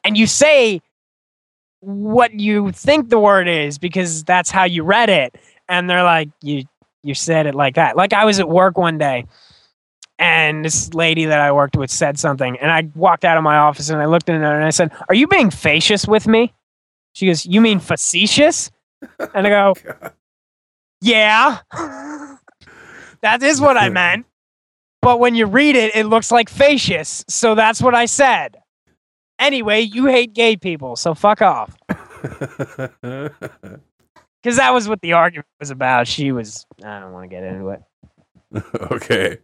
and 0.03 0.17
you 0.17 0.27
say 0.27 0.81
what 1.81 2.33
you 2.33 2.71
think 2.71 3.09
the 3.09 3.19
word 3.19 3.47
is 3.47 3.77
because 3.77 4.23
that's 4.23 4.51
how 4.51 4.65
you 4.65 4.83
read 4.83 5.09
it 5.09 5.35
and 5.67 5.89
they're 5.89 6.03
like 6.03 6.29
you 6.41 6.63
you 7.01 7.13
said 7.13 7.45
it 7.45 7.55
like 7.55 7.75
that. 7.75 7.95
Like 7.95 8.11
I 8.11 8.25
was 8.25 8.39
at 8.39 8.49
work 8.49 8.77
one 8.77 8.97
day 8.97 9.25
and 10.17 10.65
this 10.65 10.93
lady 10.93 11.25
that 11.25 11.39
I 11.39 11.51
worked 11.51 11.77
with 11.77 11.89
said 11.89 12.19
something 12.19 12.57
and 12.57 12.69
I 12.69 12.89
walked 12.95 13.23
out 13.23 13.37
of 13.37 13.43
my 13.43 13.57
office 13.57 13.89
and 13.89 14.01
I 14.01 14.05
looked 14.05 14.29
at 14.29 14.35
her 14.35 14.55
and 14.55 14.65
I 14.65 14.69
said, 14.69 14.91
"Are 15.07 15.15
you 15.15 15.27
being 15.27 15.49
facetious 15.49 16.07
with 16.07 16.27
me?" 16.27 16.53
She 17.13 17.27
goes, 17.27 17.45
"You 17.45 17.61
mean 17.61 17.79
facetious?" 17.79 18.69
And 19.33 19.47
I 19.47 19.49
go, 19.49 19.75
God. 19.83 20.13
"Yeah." 21.01 21.59
that 23.21 23.41
is 23.41 23.61
what 23.61 23.77
I 23.77 23.89
meant. 23.89 24.25
But 25.01 25.19
when 25.19 25.35
you 25.35 25.45
read 25.45 25.77
it, 25.77 25.95
it 25.95 26.05
looks 26.05 26.31
like 26.31 26.49
facious. 26.49 27.23
So 27.29 27.55
that's 27.55 27.81
what 27.81 27.95
I 27.95 28.05
said. 28.05 28.57
Anyway, 29.39 29.81
you 29.81 30.05
hate 30.07 30.33
gay 30.33 30.57
people, 30.57 30.95
so 30.95 31.13
fuck 31.13 31.41
off. 31.41 31.75
Because 34.41 34.55
that 34.55 34.73
was 34.73 34.87
what 34.87 35.01
the 35.01 35.13
argument 35.13 35.47
was 35.59 35.69
about. 35.69 36.07
She 36.07 36.31
was, 36.31 36.65
I 36.83 36.99
don't 36.99 37.11
want 37.11 37.23
to 37.25 37.27
get 37.27 37.43
into 37.43 37.69
it. 37.69 37.81
okay. 38.91 39.39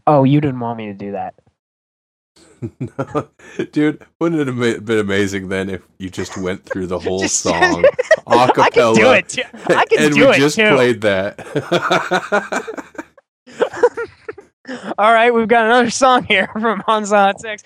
Oh, 0.08 0.24
you 0.24 0.42
didn't 0.42 0.60
want 0.60 0.78
me 0.78 0.88
to 0.88 0.94
do 0.94 1.12
that. 1.12 1.36
Dude, 3.72 4.06
wouldn't 4.20 4.42
it 4.42 4.48
have 4.48 4.56
ma- 4.56 4.80
been 4.80 5.00
amazing 5.00 5.48
then 5.50 5.70
if 5.70 5.82
you 5.98 6.10
just 6.10 6.38
went 6.38 6.66
through 6.66 6.88
the 6.88 7.00
whole 7.06 7.22
Just- 7.22 7.40
song 7.40 7.86
a 8.28 8.30
I 8.30 8.70
can 8.70 8.94
do 8.96 9.12
it. 9.14 9.30
Too. 9.30 9.42
I 9.70 9.86
can 9.86 10.00
and 10.04 10.14
do 10.14 10.28
we 10.28 10.32
it 10.36 10.40
just 10.40 10.56
too. 10.58 10.70
played 10.70 11.02
that. 11.02 11.40
All 15.00 15.12
right, 15.14 15.34
we've 15.34 15.48
got 15.48 15.66
another 15.66 15.90
song 15.90 16.24
here 16.26 16.48
from 16.54 16.84
Onslaught 16.86 17.42
6. 17.42 17.64